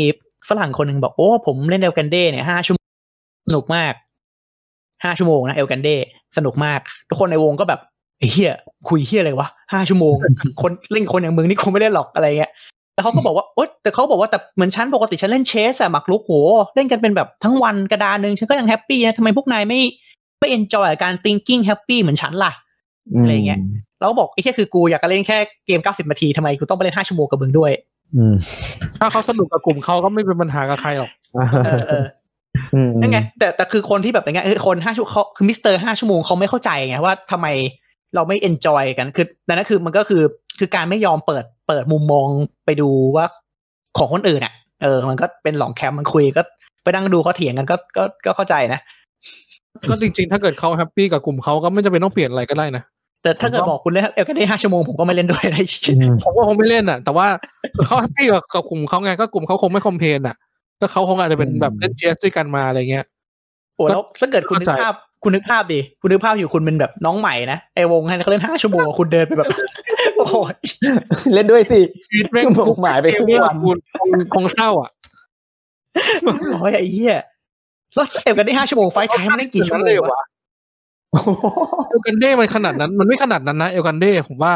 [0.48, 2.88] ฝรั่งคนหนึ่งบอกโอ้ผมเล่น El Grande เนี่ยห้าชั่วโมง
[3.48, 3.92] สนุกมาก
[5.04, 5.88] ห้าชั่วโมงนะ El Grande
[6.36, 7.80] สนุกมาก ทุกคนในวงก็แบบ
[8.32, 8.54] เฮีย
[8.88, 10.14] คุยเฮียอะไรวะห้าชั่วโมง
[10.62, 12.52] คนเล่นคนอย่างมึงนี่คงไม่เล่นหรอกอะไรเงี้ย
[12.96, 16.32] แต่เขาก็บอกว่าโอ๊ยแต่เขาบอกว่าแต่เหมือนฉันปกติฉันเล่น chess อะหมากรุกโห
[16.74, 19.80] เล่นกันเป็นแบบทั้งวันกระดานหนึ่งฉันก็ยัง happy นะทำไมพวกนายไม่
[20.38, 22.52] ไม่ enjoy กับการ thinking happy เหมือนฉันล่ะ
[23.20, 23.60] อะไรเงี้ย
[23.98, 27.72] เราก็บอกไอ้แค่คือกูอยากจะเล่นแค่เกม90นาทีทำไมกูต้องไปเล่น5ชั่วโมงกับมึงด้วย
[28.16, 28.34] อืม
[29.00, 31.10] ถ้าเขาสนุกกับกลุ่มเขาก็ไม่เป็นปัญหากับใครหรอก
[31.66, 32.04] เออเออ
[32.74, 37.46] อืมนั่นไงแต่แต่คือคนที่แบบอย่างเงี้ยเออคนห้าชั่วเขาคือมิสเตอร์ห้าชั่วโมงเขาไม่เข้าใจไงว่าทำไม
[38.14, 40.22] เราไม่ enjoy กันคือนั่นคือมันก็คือ
[40.58, 42.28] คือการไม่ยอมเปิดเปิดมุมมอง
[42.64, 43.26] ไปดูว่า
[43.98, 46.42] ของคนอื่นอะ เออ มันก็เป็นหลองแคมป์มันคุยก็
[46.82, 48.80] ไปนั่งดูเขาเถียงกันก็ก็ก็เข้าใจนะ
[49.88, 52.82] ก็จริงๆ ถ้าเกิดเขา happy กับกลุ่มเขาก็ไม่จำเป็นต้องเปลี่ยนอะไรก็ได้นะ
[53.22, 55.62] แต่ถ้าเกิดบอกคุณเล่น El Grande ได้ห้าชั่วโมงผมก็ไม่เล่นด้วยนะ
[56.24, 57.26] ผมก็คงไม่เล่นอะ แต่ว่า
[57.86, 60.36] เขา happy กับกับกลุ่มเขาไงก็กลุ่มเขาคงไม่ complain อะ
[60.80, 63.04] ก็เขาคงอาจจะเป็นแบบเล่น chess ด้วยกันมาอะไรเงี้ย
[63.76, 69.48] โอ้แล้วถ้าเกิดคุณนึกเข้าใจภาพคุณนึกภาพดิคุณนึกภาพอยู่คุณเป็นแบบน้องใหม่นะไอวงให้เขาเล่นห้าชั่วโมงคุณเดินไปแบบ
[70.16, 70.36] โอ้โห
[71.34, 74.90] เล่นด้วยสิชีวิตแม่งบอกหมายไปครึ่งวันคุณคงคงเศร้าอะ
[76.54, 77.16] ร้อยไอ้เหี้ย
[77.94, 80.24] แล้ว El Grande ห้าชั่วโมง Five Tribes มันได้กี่ชั่วโมเลยงวะวะ
[81.88, 84.54] El Grande มันขนาดนั้น มันไม่ขนาดนั้นนะ El Grande ผมว่า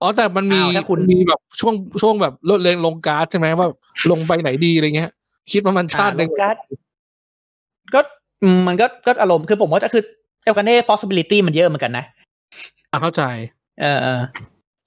[0.00, 3.68] อ๋อแต่มันมีอ้าวถ้าคุณมีแบบช่วงช่วงแบบลดเลงลงการ์ดใช่ไหมว่า
[4.10, 5.10] ลงไปไหนดีอะไรเงี้ย
[5.52, 6.56] คิดว่ามันชาติหนึ่งอ่ลการ์ด
[7.94, 8.25] ก็อื
[8.56, 10.04] มมันก็ก็อารมณ์คือผมว่าจะคือ
[10.42, 12.04] เอลกันได้ possibility มันเยอะเหมือนกันนะ
[12.90, 13.22] อะเข้าใจ
[13.80, 14.20] เออเออ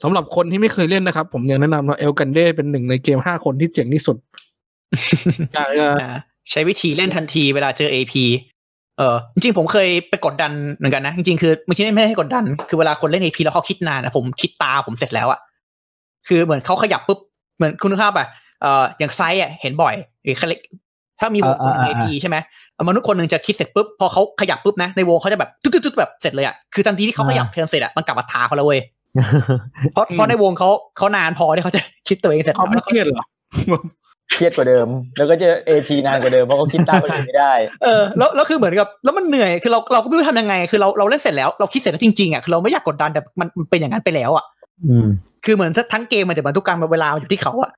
[0.04, 4.18] สำหรับคนที่ไม่เคยเล่นนะครับ ผมยังแนะนำว่าเอลกันเด้เป็นหนึ่งในเกมห้าคนที่เจ๋งที่สุด
[5.54, 6.16] อยากจะอ่า
[6.52, 8.14] ใช้วิธีเล่นทันทีเวลาเจอ AP
[8.98, 15.40] เออจริงๆผมเคยไปกดดันเหมือนกันนะ จริงๆคือไม่ใช่ไม่ให้กดดัน คือเวลาคนเล่น AP แล้วเขาคิดนานนะผมคิดตาผมเสร็จแล้วอะ
[16.28, 17.20] คือเหมือนเขาขยับปุ๊บ
[17.56, 18.28] เหมือนคุณนึกภาพอะ
[18.62, 20.36] เอ่ออย่างไซส์อะเห็นบ่อยหรือ
[21.20, 22.38] ถ้ามีวงคนอ่าอ่า AP ใช่ไหม
[22.88, 28.80] มนุษย์คนหนึ่งจะคิดเสร็จปุ๊บพอเขาขยับปุ๊บนะในวงเขาจะแบบตึ๊ดๆๆแบบเสร็จเลยอะคือทันทีที่เขาขยับ turn เสร็จอะมันกลับมาตาเขาแล้วเว้ย
[29.94, 33.26] เพราะเพราะในวงเขาเขานานพอที่เขาจะคิดตัวเองเสร็จเขาไม่เครียดเหรอ
[34.32, 34.88] เครียดกว่าเดิม
[35.18, 44.46] แล้วก็เจอ AP นานกว่าเดิมเพราะเขาคิดตามคนอื่นไม่ได้เออแล้วแล้วคือเหมือนกับแล้วมันเหนื่อยคือเราเราก็ไม่รู้ทำยังไง คือเราเราเล่นเสร็จแล้วเราคิดเสร็จแล้วจริงๆอะคือเราไม่อยากกดดันแต่มันมันเป็นอย่างนั้นไปแล้วอะ
[44.86, 45.08] อืม
[45.46, 47.72] คือเหมือนถ้าทั้งเกมมันจะบรรทุกการเวลาอยู่ที่เขาอะ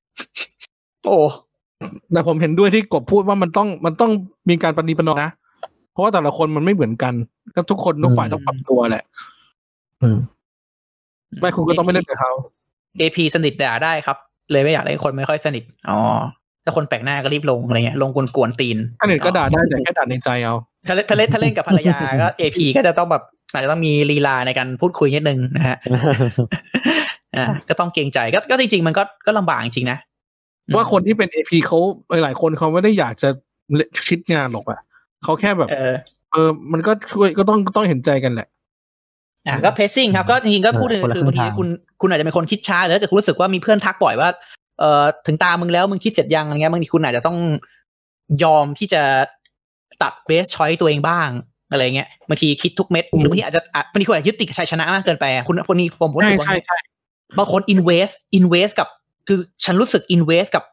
[1.06, 1.18] โอ้
[2.14, 4.12] แต่ผมเห็นด้วยที่กบพูดว่ามันต้องมันต้อง
[4.50, 5.32] มีการปฏิปนอมนะ
[5.92, 7.14] เพราะว่าแต่ละคนมันไม่เหมือนกัน
[7.56, 9.04] ก็ทุกคนทุกฝ่ายต้องปรับตัวแหละ
[10.02, 10.18] อืม
[11.40, 12.32] ไม่คุณก็ต้องไม่เล่นกับเขา
[13.00, 14.18] เอพีสนิทด่าได้ครับ
[14.52, 16.00] เลยไม่อยากเล่นคนไม่ค่อยสนิทอ๋อ
[16.66, 20.56] ถ้าคนแปลกหน้าก็รีบลงอะไรเงี้ยลงกวนๆตีนถ้าเน็ตก็ด่าได้แต่แค่ด่าในใจเอา
[20.88, 25.78] ถ้าเล่นถ้าเล่นถ้าเล่นกับภรรยาก็เอพีก็จะต้องแบบอาจจะต้องมีลีลาในการพูดคุยนิดนึงนะฮะ
[27.38, 29.98] อ่าก็ต้องเกรงใจก็ก็จริงๆมันก็ก็ลำบากจริงๆนะ
[30.76, 31.80] ว่าคนที่เป็นเอพีเขา
[32.10, 33.30] หลาย ๆ คนเขาไม่ได้อยากจะ
[34.08, 34.80] ชิดงานหรอกอะ
[35.24, 35.94] เขาแค่แบบ เออ
[36.32, 38.48] เออมันก็ช่วยก็ต้องต้องเห็นใจกันแหละ
[39.48, 41.68] อะก็เพซซิ่งครับก็จริงๆก็พูดถึงคนละคือบางทีครึ่งทางคุณ
[42.02, 44.30] คุณอาจจะเป็นคนคิดช้าหรือถ้าเกิดคุณรู้สึกว่ามีเพื่อนทักบ่อยว่า
[44.80, 47.38] เอ่อถึงตามึงแล้วมึงคิดเสร็จยังอะไรเงี้ยบางทีคุณอาจจะต้อง
[48.44, 49.02] ยอมที่จะ
[50.02, 51.30] ตัดเบสชอยตัวเองบ้าง
[51.72, 56.78] อะไรเงี้ยบางทีคิดทุกเม็ดหรือบางทีอาจจะอะบางทีคุณอาจจะยึดติดกับชัยชนะมากเกินไปอะคุณคนนี้ผมรู้ใช่สึกว่าใช่ใช่
[57.38, 58.88] บางคนอินเวสอินเวสกับ
[59.28, 60.64] คือฉันรู้สึกอินเวสกับ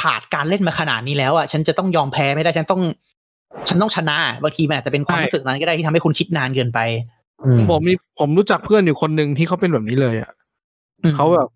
[0.00, 2.82] ผ่านการเล่นมาขนาดนี้แล้วอะฉันจะต้องยอมแพ้ไม่ได้ฉันต้อง
[3.68, 6.80] ฉันต้องชนะบางทีมันอาจจะเป็นความรู้สึกนั้นก็ได้ที่ทำให้คุณคิดนานเกินไป
[7.44, 10.30] อืมผมมีผมรู้จักเพื่อนอยู่คนหนึ่งที่เขาเป็นแบบนี้เลยอะ
[11.02, 11.48] อืมเขาแบบ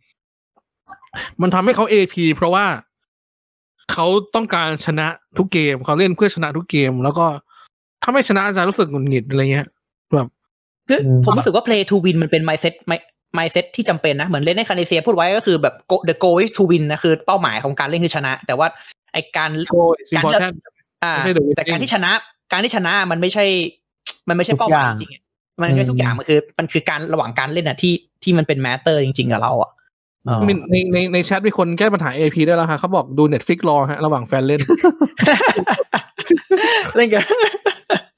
[1.43, 2.65] มันทำให้เขาเอพีเพราะว่า
[3.93, 5.07] เขาต้องการชนะ
[5.39, 7.27] ทุกเกมเขาเล่นเพื่อชนะทุกเกม แล้วก็
[8.03, 9.67] ถ้าไม่ชนะจะรู้สึกหงุดหงิดอะไรเงี้ย
[10.15, 10.29] แบบ
[10.89, 12.75] คืออืมผมรู้สึกว่า play to win มันเป็น mindset
[13.37, 18.67] mindset ที่จำเป็นนะ เหมือน Reiner Knizia พูดไว้ก็คือแบบ go- the goal is to win นะคือเป้าหมายของการเล่นคือชนะ แต่ว่า
[19.13, 20.53] ไอการ goal is important
[21.05, 22.11] อ่าไม่ใช่ the winning แต่การที่ชนะ
[22.53, 23.45] การที่ชนะมันไม่ใช่
[24.29, 25.23] มันไม่ใช่ทุกเป้าหมายอย่างจริงๆอะ
[25.61, 29.71] มันไม่ใช่ทุกอย่างมันคือ มันคือการระหว่างการเล่นอะที่ที่มันเป็น matter จริง ๆ กับเราอะ
[30.29, 34.61] อ๋อมีในในในแชทมีคนแก้ปัญหา AP ได้แล้วฮะเขาบอกดู Netflix รอฮะระหว่างแฟนเล่น
[36.97, 37.23] เล่นกับ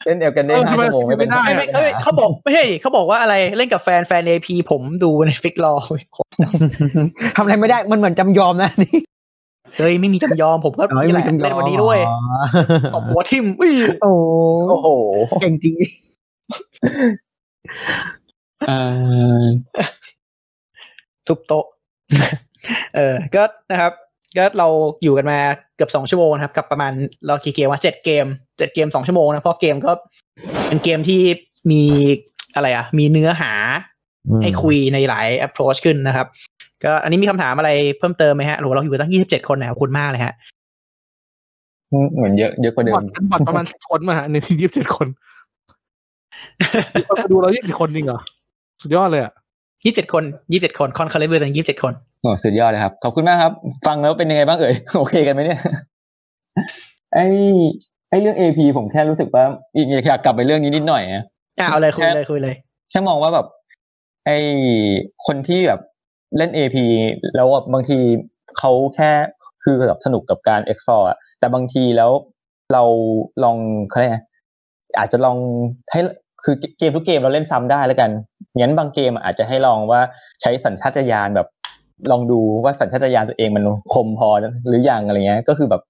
[0.07, 5.74] เล่น El Grande เออห้าทำไมชั่วโมงไม่เป็นไม่ได้ไม่ไม่เอ้ยเขาบอกไม่ใช่เขาบอกว่าอะไรเล่นกับแฟนแฟน AP ผมดู Netflix รอ
[7.37, 8.99] ทำอะไรไม่ได้มันเหมือนจำยอมนะนี่
[9.79, 12.20] เฮ้ยไม่มีจำยอมผมก็นี่แหละจำยอมเล่นวันนี้ด้วยอ๋อ
[12.95, 13.73] ตบหัวทิมอุ้ย
[14.03, 14.12] โอ้
[14.69, 14.89] โอ้โห
[15.41, 15.74] เก่งจริง
[18.69, 18.79] เอ่
[19.43, 19.45] อ
[21.27, 21.65] ทุบโต๊ะ
[22.97, 23.43] เออก็
[23.73, 23.93] นะครับ
[24.37, 24.69] ก็เรา
[25.03, 25.39] อยู่กันมา
[25.77, 26.93] เกือบสองชั่วโมงนะครับ กับประมาณ
[27.27, 29.93] เรากี่เกมวะเจ็ดเกมเจ็ดเกมสองชั่วโมงนะเพราะเกมก็
[30.66, 31.20] เป็นเกมที่
[31.70, 31.82] มี
[32.55, 33.52] อะไรอะ มีเนื้อหา
[34.43, 36.26] ให้คุยในหลาย approach ขึ้นนะครับ
[36.84, 40.34] ก็อันนี้มีคำถามอะไรเพิ่มเติมไหมฮะหรือว่าเราอยู่กันตั้งยี่สิบเจ็ดคนนะขอบคุณมากเลยฮะ
[42.14, 45.06] เหมือนเยอะเยอะกว่าเดิบอมดเป็นบอดประมาณสิบคนมาฮะในที่ยี่สิบเจ็ดคน
[47.10, 48.20] มาดูเรายี่สิบคนจริงเหรอ
[48.82, 49.32] สุดยอดเลยอะ
[49.84, 53.52] ยี่สิบเจ็ดคนยี่สิบเจ็ดคนคอนคาเลเบอร์ตั้งยี่สิบเจ็ดคนโอ้สุดยอดเลยครับ ขอบคุณมากครับ
[53.86, 55.60] ฟังแล้วเป็นยังไงบ้างเอ่ย โอเคกันไหมเนี่ย
[57.14, 57.18] ไอ
[58.12, 59.44] ไอเรื่อง AP ผมแค่รู้สึกว่า
[59.74, 61.24] อีกอยากกลับไปเรื่องนี้นิดหน่อยนะ
[61.60, 62.55] อะเอาเลยคุยเลยคุยเลย
[62.90, 63.47] แค่มองว่าแบบ
[64.26, 64.30] ไอ
[65.26, 65.80] คนที่แบบ
[66.36, 66.76] เล่น AP
[67.36, 67.98] แล้วอะบางที
[68.59, 69.10] เขาแค่
[69.62, 72.10] คือแบบสนุกกับการ explore อะแต่บางทีแล้ว
[72.72, 72.82] เรา
[73.44, 73.56] ลอง
[73.89, 74.18] เขาเรียกไง
[74.98, 75.36] อาจจะลอง
[75.93, 76.01] ให้
[76.44, 78.10] คือเกมทุกเกมเราเล่นซ้ำได้แล้วกัน
[78.59, 80.01] งั้นบางเกมอาจจะให้ลองว่า
[80.43, 81.48] ใช้สัญชาตญาณแบบ
[82.10, 84.28] ลองดูว่าสัญชาตญาณตัวเองมันคมพอ
[84.66, 85.82] หรือยังอะไรเงี้ย ก็คือแบบ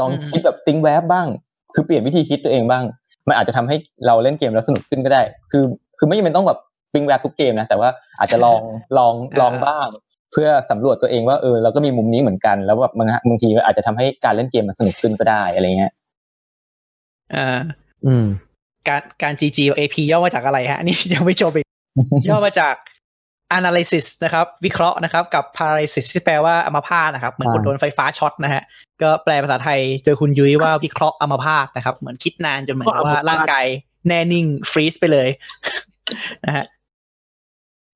[0.00, 1.26] ลองอืมคิดแบบติ้งแวบบ้าง
[1.74, 2.84] คือเปลี่ยนวิธีคิดตัวเองบ้าง
[3.28, 3.76] มันอาจจะทำให้
[4.06, 5.64] เราเล่นเกมแล้วสนุกขึ้นก็ได้ คือ
[5.98, 6.58] คือไม่จำเป็นต้องแบบ
[6.94, 7.88] วิ่งแวบทุกเกมนะ แต่ว่า
[8.18, 8.60] อาจจะลอง
[8.98, 9.88] ลอง ลองบ้าง
[10.32, 15.92] เพื่อสำรวจตัวเองว่า เออ เราก็มีมุมนี้เหมือนกัน แล้วแบบบางบางทีอาจจะทำให้การเล่นเกมมันสนุกขึ้นก็ได้ อะไรเงี้ย
[17.34, 17.60] อ่า
[18.06, 18.26] อืม
[18.88, 21.66] การ การ GG AP ย่อมาจากอะไรฮะ นี่ยังไม่จบอีก
[22.28, 22.74] ย่อมาจาก
[23.58, 28.62] analysis นะครับ วิเคราะห์นะครับ กับ paralysis ที่แปลว่าอัมพาตนะครับ เหมือนคนอ่าโดนไฟฟ้าช็อตนะฮะ
[29.02, 33.66] ก็แปลภาษาไทยโดยคุณยุ้ยว่าวิเคราะห์อัมพาตนะครับ เหมือนคิดนานจนเหมือนกับว่าร่างกาย
[34.08, 35.28] แน่นิ่งฟรีซไปเลย
[36.44, 36.64] นะฮะ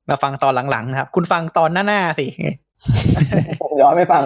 [0.08, 2.26] มาฟังตอนหลังๆนะครับ คุณฟังตอนหน้าๆสิ
[3.80, 4.24] ย้อนไม่ฟัง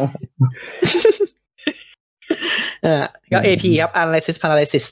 [2.83, 4.85] เออก็ AP ครับ analysis paralysis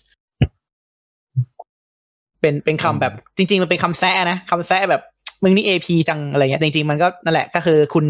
[2.40, 5.02] เป็นเป็นคำแบบ จริง ๆ มันเป็นคำแซะนะคำแซะแบบ
[5.42, 8.06] มึงนี่ AP จังอะไรเงี้ยแต่จริงๆมันก็นั่นแหละก็คือคุณ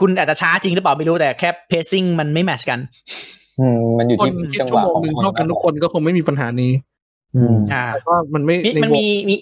[0.00, 2.78] คุณอาจจะช้าจริงหรือเปล่าไม่รู้แต่แค่ pacing มันไม่แมทชกัน
[3.60, 6.72] อืมมันอยู่คนที่คิดจังหชั่ววะโมงของหนึ่งคนเท่ากันทุกคนก็คงไม่มีปัญหานี้
[7.36, 9.34] อืมอ่าแต่ว่ามันไม่มีในมันวงมีมี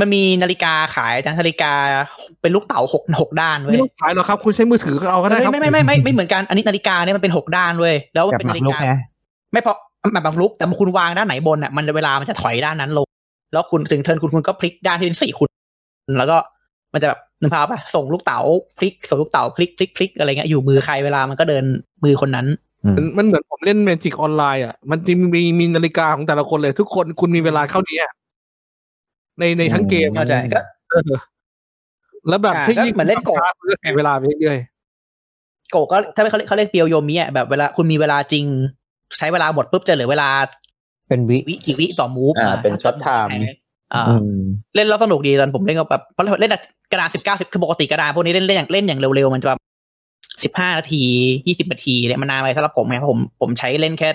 [0.00, 1.72] มันมีนาฬิกาขายนะนาฬิกา
[2.42, 8.98] เป็นลูกเต๋าหกหกด้านเว้ไม่ยต้องขายหรอกครับ คุณใช้มือถือก็เอาก็ได้ครับไม่ไม่ไม่ไม่ไม่ไม่เหมือนกันอันนี้นาฬิกาเนี่ยมันเป็นหกด้านเว้ยแล้วมันแบบเป็นหมันากฬิลุกกานะ
[9.52, 9.74] ไม่พอ
[10.12, 13.06] แบบบางลุกแต่คุณวางด้านไหนบนอะมันเวลามันจะถอยด้านนั้นลง
[13.52, 15.48] แล้วคุณถึงเทิร์นคุณคุณก็พลิกด้านที่เป็นสี่คุณ
[16.18, 16.36] แล้วก็
[16.92, 18.40] มันจะแบบนึกภาพป่ะส่งลูกเต๋า
[18.78, 21.64] พลิกส่งลูกเต๋าพลิกพลิกพลิกอะไรเงี้ยอยู่มือใครเวลามันก็เดิน
[22.04, 22.46] มือคนนั้น
[22.96, 28.12] มันมันเหมือนผมเล่น Magic Online อะมันจะมีมีนาฬิกาของแต่ละคนเลย ทุกคนคุณมีเวลาเท่านี้อะ
[29.38, 30.60] ในในทั้งเกมเข้าใจก็
[30.90, 31.18] เออ
[32.28, 34.58] แล้วแบบอ่าที่ก็ยิ่งเหมือนเล่นโกะเพื่อแข่งเวลาไปเรื่อย
[35.70, 38.44] โกะก็ถ้าเขาเรียกเขาเรียกเปียวโยมิอะแบบเวลาคุณมีเวลาจริง
[39.18, 40.28] ใช้เวลาหมดปุ๊บจะเหลือเวลา
[41.08, 43.65] เป็นวิวิกี่วิต่อ move อ่าเป็น short time อ่าอืม
[44.74, 46.50] เล่นแล้วสนุกดีตอนผมเล่นก็แบบเพราะเล่น
[46.92, 49.60] กระดานสิบเก้าสิบคือปกติกระดานพวกนี้เล่นเล่นอย่างเล่นอย่างเร็วๆมันจะแบบ
[50.44, 51.02] สิบห้านาที
[51.46, 54.08] ยี่สิบนาทีเนี่ยมันนานไปสำหรับผมไงเพราะผมผมใช้เล่นแค่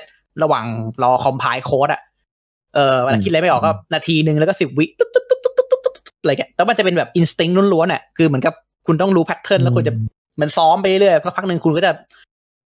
[0.44, 0.66] ระหว่าง
[1.04, 2.02] รอ compile code อะ
[2.76, 8.54] เออเวลาคิดอะไรไม่ออกก็นาทีหนึ่งแล้วก็สิบวิตุ๊ดตุ๊ดตุ๊ดตุ๊ดตุ๊ดตุ๊ดตุ๊ดอะไรเงี้ยแล้วมันจะเป็นแบบ instinct ล้วนๆอะคือเหมือนกับ
[8.88, 9.94] คุณต้องรู้ pattern แล้วคุณจะ
[10.36, 11.92] เหมือนซ้อมไปเรื่อยๆสักพักหนึ่งคุณก็จะ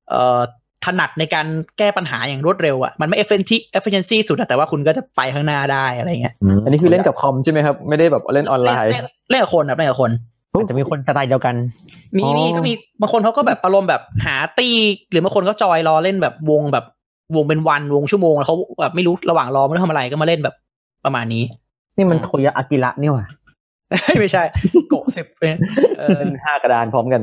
[0.10, 0.40] เอ่อ
[0.86, 1.46] ถนัดในการ
[1.78, 6.34] แก้ปัญหาอย่างรวดเร็วอะมันไม่ efficiency efficiency สุดอะแต่ว่าคุณก็จะไปข้างหน้าได้อะไรเงี้ย
[6.64, 10.12] อันนี้คือเล่นกับคอมใช่ไหมครับไม่ได้แบบเล่นออนไลน์เล่นเล่นกับคนครับเล่นกับคน
[10.54, 11.56] อาจจะมีคนสไตล์เดียวกัน
[12.18, 14.76] มีอ๋อมีก็มีบางคนเขาก็แบบอารมณ์แบบหาตี้
[15.12, 16.86] หรือบางคนก็จอยรอเล่นแบบวงแบบ
[17.36, 20.56] วงเป็นวันวงชั่วโมงแล้วเขาแบบไม่รู้ระหว่างรอไม่รู้ทำอะไรก็มาเล่นแบบ
[21.06, 21.44] ประมาณนี้
[21.98, 23.26] นี่มันโทยะอากิระนี่หว่า
[24.20, 24.44] ไม่ใช่
[24.90, 25.56] โกะสิบเป็น
[26.00, 27.22] เออเล่นห้ากระดานพร้อมกัน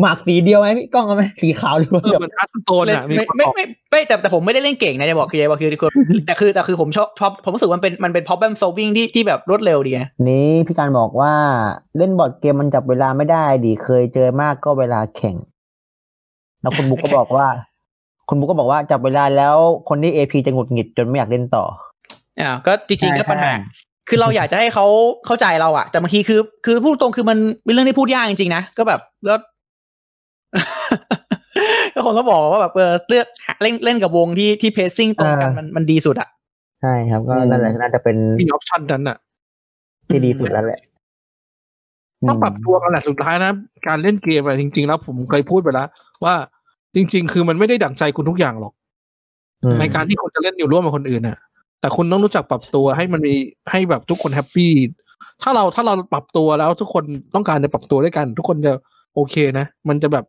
[0.00, 5.90] หมากสีเดียวไหมพี่ก้องเอาไหมสีขาวหรือว่าๆเออเหมือนอาร์ตสโตนเล่นอะมีไม่คนไม่บอกไม่ไม่แต่แต่ผมไม่ได้เล่นเก่งนะจะบอกคือจะบอกคือคือ
[6.26, 11.32] แต่คือแต่คือผมชอบชอบผมรู้สึกว่ามันเป็นมันเป็น problem solving ที่ที่แบบรวดเร็วดีไงนี่พี่การบอกว่า
[11.98, 15.36] เล่นบอร์ดเกมมันจับเวลาไม่ได้ดิเคยเจอมากก็เวลาแข่ง
[16.60, 17.46] แล้วคุณบุ๊กก็บอกว่า
[18.28, 19.56] คุณบุ๊กก็บอกว่าจับเวลาแล้ว
[19.88, 21.64] คนที่เอพีจะหงุดหงิดจนไม่อยากเล่นต่อ
[22.40, 23.52] อ่าก็จริงๆก็ใช่ปัญหาใช่
[24.08, 24.86] คือเราอยากจะให้เขา
[25.26, 29.38] เข้าใจเราอะแต่บางทีคือคือพูดตรงคือมันเป็นเรื่องที่พูดยากจริงๆนะก็แบบแล้ว
[31.94, 36.28] ก็คนก็บอกว่าแบบเออเลือกหาเล่นเล่นกับวงที่ที่เพซซิ่งตรงกันมันมันดีสุดอะ
[36.82, 39.16] ใช่ครับ ก็อืมนั่นแหละน่าจะเป็นมีออปชันนั้นอะ
[40.08, 40.80] ที่ดีสุดแล้วแหละ
[42.28, 43.52] ต้องปรับตัวกันแหละสุดท้ายนะ
[43.86, 45.88] การเล่นเกมอะจริง ๆ แล้วผมเคยพูดไปแล้ว
[46.24, 46.34] ว่า
[46.94, 48.72] จริง ๆ คือมันไม่ได้ดั่งใจคุณทุกอย่างหรอก
[49.64, 51.38] อืมในการที่คุณจะเล่นอยู่ร่วมกับคนอื่นน่ะ
[51.80, 53.34] แต่คุณต้องรู้จักปรับตัวให้มันมี
[53.70, 54.72] ให้แบบทุกคนแฮปปี้
[55.42, 58.72] ถ้าเราถ้าเราปรับตัวแล้วทุกคนต้องการจะปรับตัวด้วยกัน ทุกคนจะ
[59.14, 60.24] โอเคนะ มันจะแบบ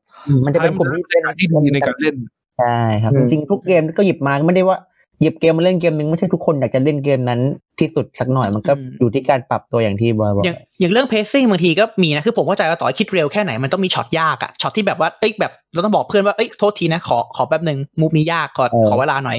[0.45, 2.15] มันจะเป็นกลุ่มที่เป็นที่ดีในการเล่น
[2.57, 4.77] ใช่ครับอืจมริงๆทุกเกมก็หยิบมาไม่ได้ว่า
[5.21, 7.41] หยิบเกมมาเล่นเกมหนึ่งไม่ใช่ทุกคนอยากจะเล่นเกมนั้น
[7.79, 19.37] ที่สุดสักหน่อยมันก็อยู่ที่การปรับตัวอย่างที่บอยบอกอย่างอย่างเรื่องเพซซิ่งบางทีก็มีนะ คือผมเข้าใจว่าต่อให้คิดเร็วแค่ไหนมันต้องมีช็อตยากอะช็อตที่แบบว่าเอ้ยแบบเราต้องบอกเพื่อนว่าเอ้ยโทษทีนะขอขอแป๊บหนึ่งมูฟนี้ยากขอขอเวลาหน่อย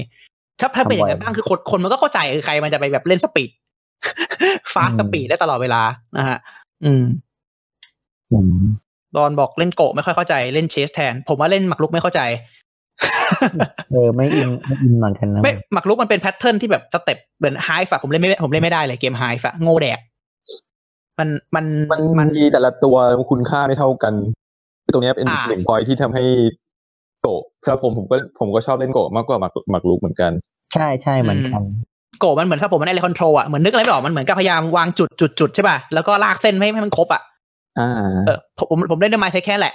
[0.61, 3.51] ถ้าถ้าเป็นอย่างนั้นบ้างคือคนคนมันก็เข้าใจคือใครมันจะไปแบบเล่นสปีด
[4.75, 5.83] fast speed ได้ตลอดเวลา
[6.17, 6.39] นะฮะ
[6.85, 7.05] อืม
[8.33, 8.55] อืม
[9.17, 12.21] ดอนบอกเล่นโกะไม่ค่อยเข้าใจเล่น chess แทน ผมว่าเล่นหมากรุกไม่เข้าใจ
[13.91, 19.99] เออไม่อินไม่อินเหมือนกันนะไม่หมากรุกมันเป็น pattern ที่แบบ step เหมือน Hive ผมเล่นไม่ผมเล่นไม่ได้เลยเกม Hive โง่แดก
[21.19, 22.97] มันมันมันมันมีแต่ละตัว
[23.31, 24.15] คุณค่าไม่เท่ากัน
[24.93, 26.25] ตรงเนี้ยเป็นอ่าหนึ่งพอยที่ทำให้
[27.23, 30.33] โกะสำหรับผมผมก็ผมก็ชอบเล่นโกะมากกว่าหมากหมากรุกเหมือนกัน
[30.75, 31.63] ใช่ใช่เหมือนกัน
[32.21, 37.23] โกะมันเหมือนถ้าผมมันได้เลยคอนโทรลอะเหมือนนึกอะไรไม่ออกมันเหมือนกับพยายามวางจุดจุดจุดใช่ป่ะแล้วก็ลากเส้นไม่ให้มันครบอะ
[37.79, 37.91] อ่า
[38.27, 39.75] เออผมผมผมเล่นด้วยไมซ์แค่แหละ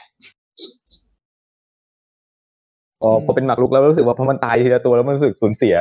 [3.01, 5.75] พอพอเป็นหมากรุกแล้วรู้สึกว่าพอมันตายทีละตัวแล้วมันรู้สึกสูญเสีย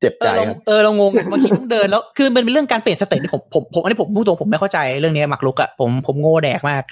[0.00, 6.82] เจ็บเอใจอเราครับเออเรางงบางทีต้องเดินแล้วคือมันเป็นเรื่องการเปลี่ยนสเต็ปที่ผมผมผมอันนี้ผมพูดตรงผมไม่เข้าใจเรื่องนี้หมากรุกอะผมผมโง่แดกมาก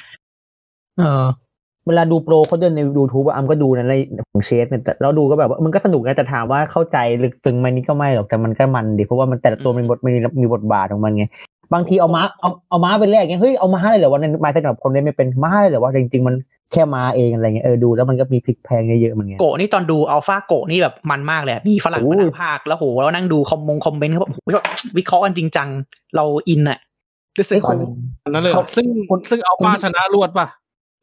[0.98, 1.24] เออ
[1.86, 3.94] เวลาดูโปรเขาเดินใน YouTube อะอัมก็ดูนะใน
[4.30, 11.24] ของเชฟเนี่ยแต่เราดูก็แบบว่ามันก็สนุกนะแต่ถามว่าเข้าใจลึกซึ้งไหมนี่ก็ไม่หรอกแต่มันก็มันดีเพราะว่ามันแต่ละตัวมันบทมันมีมีบทบาทของมันไง
[11.74, 16.34] บางทีเอาม้าเอาเอาม้าไปแลกเงี้ยเฮ้ยเอาม้าเลยเหรอวะในไมซ์สำหรับคนเล่นไม่เป็นม้าเลยเหรอวะจริงๆมัน
[16.72, 24.66] แค่ม้าเองอะไรเงี้ยเออดูแล้วมันก็มีพลิกแพลงเยอะๆเหมือนกันโกะนี่ตอนดูอัลฟาโกะนี่แบบมันมากเลยอะมีฝรั่งโอ้มายนั่งภาคแล้วโหแล้วนั่งดูคอมมงคอมเมนต์เขาแบบโอ้โหแบบ
[24.98, 25.68] วิเคราะห์กันจริงจัง
[26.16, 26.78] เราอินอะ
[27.38, 27.78] รู้สึกเฮ้ย
[28.24, 28.86] อันนั้นเลยเหรอเขาซึ่ง
[29.30, 30.46] ซึ่งเอาป้าชนะรวดป่ะ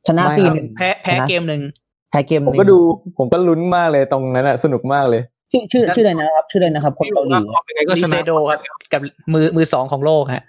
[0.07, 1.61] ชนะไม่ซีครับหนึ่งแพ้แพ้นะเกมหนึ่ง
[2.09, 2.77] แพ้เกมหผมนึ่งก็ดู
[3.17, 5.21] ผมก็ลุ้นมากเลยตรงนั้นอะสนุกมากเลย
[5.51, 8.59] ชื่อชื่อชื่ออะไรนะครับ ชื่ออะไรนะครับ คนเกาหลีเอายังไงก็รีชเซนะโดครับ
[8.93, 9.01] กับ
[9.33, 10.43] มือมือสองของโลกฮะ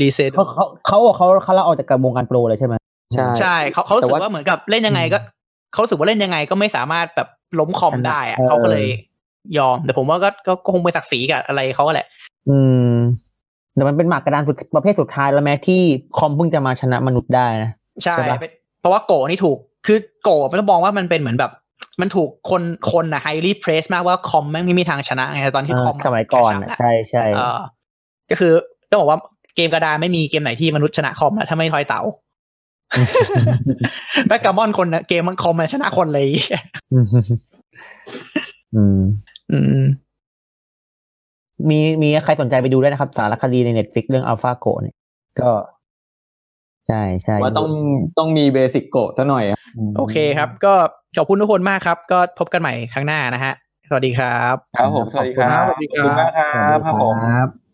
[0.00, 2.74] รีเซโดเขาเขาเขาเขาเขาลาออกจากวงการโปรเลยใช่ไหม
[3.14, 5.18] ใช่ใช่เขาเขารู้สึกแต่ว่าว่าเหมือนกับเล่นยังไงก็
[5.72, 7.28] เขารู้สึกว่าเล่นยังไงก็ไม่สามารถแบบ
[7.58, 8.86] ล้มคอมได้อะเขาก็เลย
[9.58, 12.06] ยอม แต่ผมว่าก็ก็ก็คงไปนศักดิ์ศรีกับอะไรเขาแหละ
[12.48, 12.56] อื
[12.90, 12.92] ม
[13.74, 15.80] แต่มันเป็นหมากกระดานสุดประเภทสุดท้ายแล้วแม้ที่
[16.18, 17.70] คอมเพิ่งจะมาชนะมนุษย์ได้นะ
[18.04, 18.16] ใช่
[18.86, 21.52] ใช่ปะเป็นเพราะว่าโกะนี่ถูกคือโกะมันต้องมองว่ามันเป็นเหมือนแบบ
[22.00, 27.58] มันถูกคนคนนะไฮรี p เพรสมากว่าคอมแม่งไม่มีทางชนะไงตอนที่เออคอมสมัยก่อนชอะนะใช่ใช่เออ
[28.30, 28.52] ก็คือ
[28.90, 29.18] ต้องบอกว่า
[29.56, 32.00] เกมกระดานไม่มีเกมไหนที่มนุษย์ชนะคอมนะถ้าไม่ทอยเต๋า
[34.28, 36.26] แบ็กกามอนคนนะเกมมันคอมมันชนะคนเลย
[36.92, 37.06] อืม
[38.74, 39.00] อืม
[39.50, 39.86] อืม
[41.68, 44.96] มีมีใครสนใจไปดูได้นะครับ สารคดีใน Netflix เรื่อง AlphaGo เนี่ย
[45.40, 45.50] ก็
[46.88, 47.68] ใช่ใช่ว่าต้อง
[48.18, 49.58] ต้องมี basic โกะซะหน่อยอะ
[49.96, 50.72] โอเคครับ ก็
[51.16, 53.52] ขอบคุณทุกคนมากครับ ก็พบกันใหม่ครั้งหน้านะฮะ
[53.88, 57.65] สวัสดีครับ ครับผม สวัสดีครับสวัสดีครับขอบคุณมากครับครับผมครับ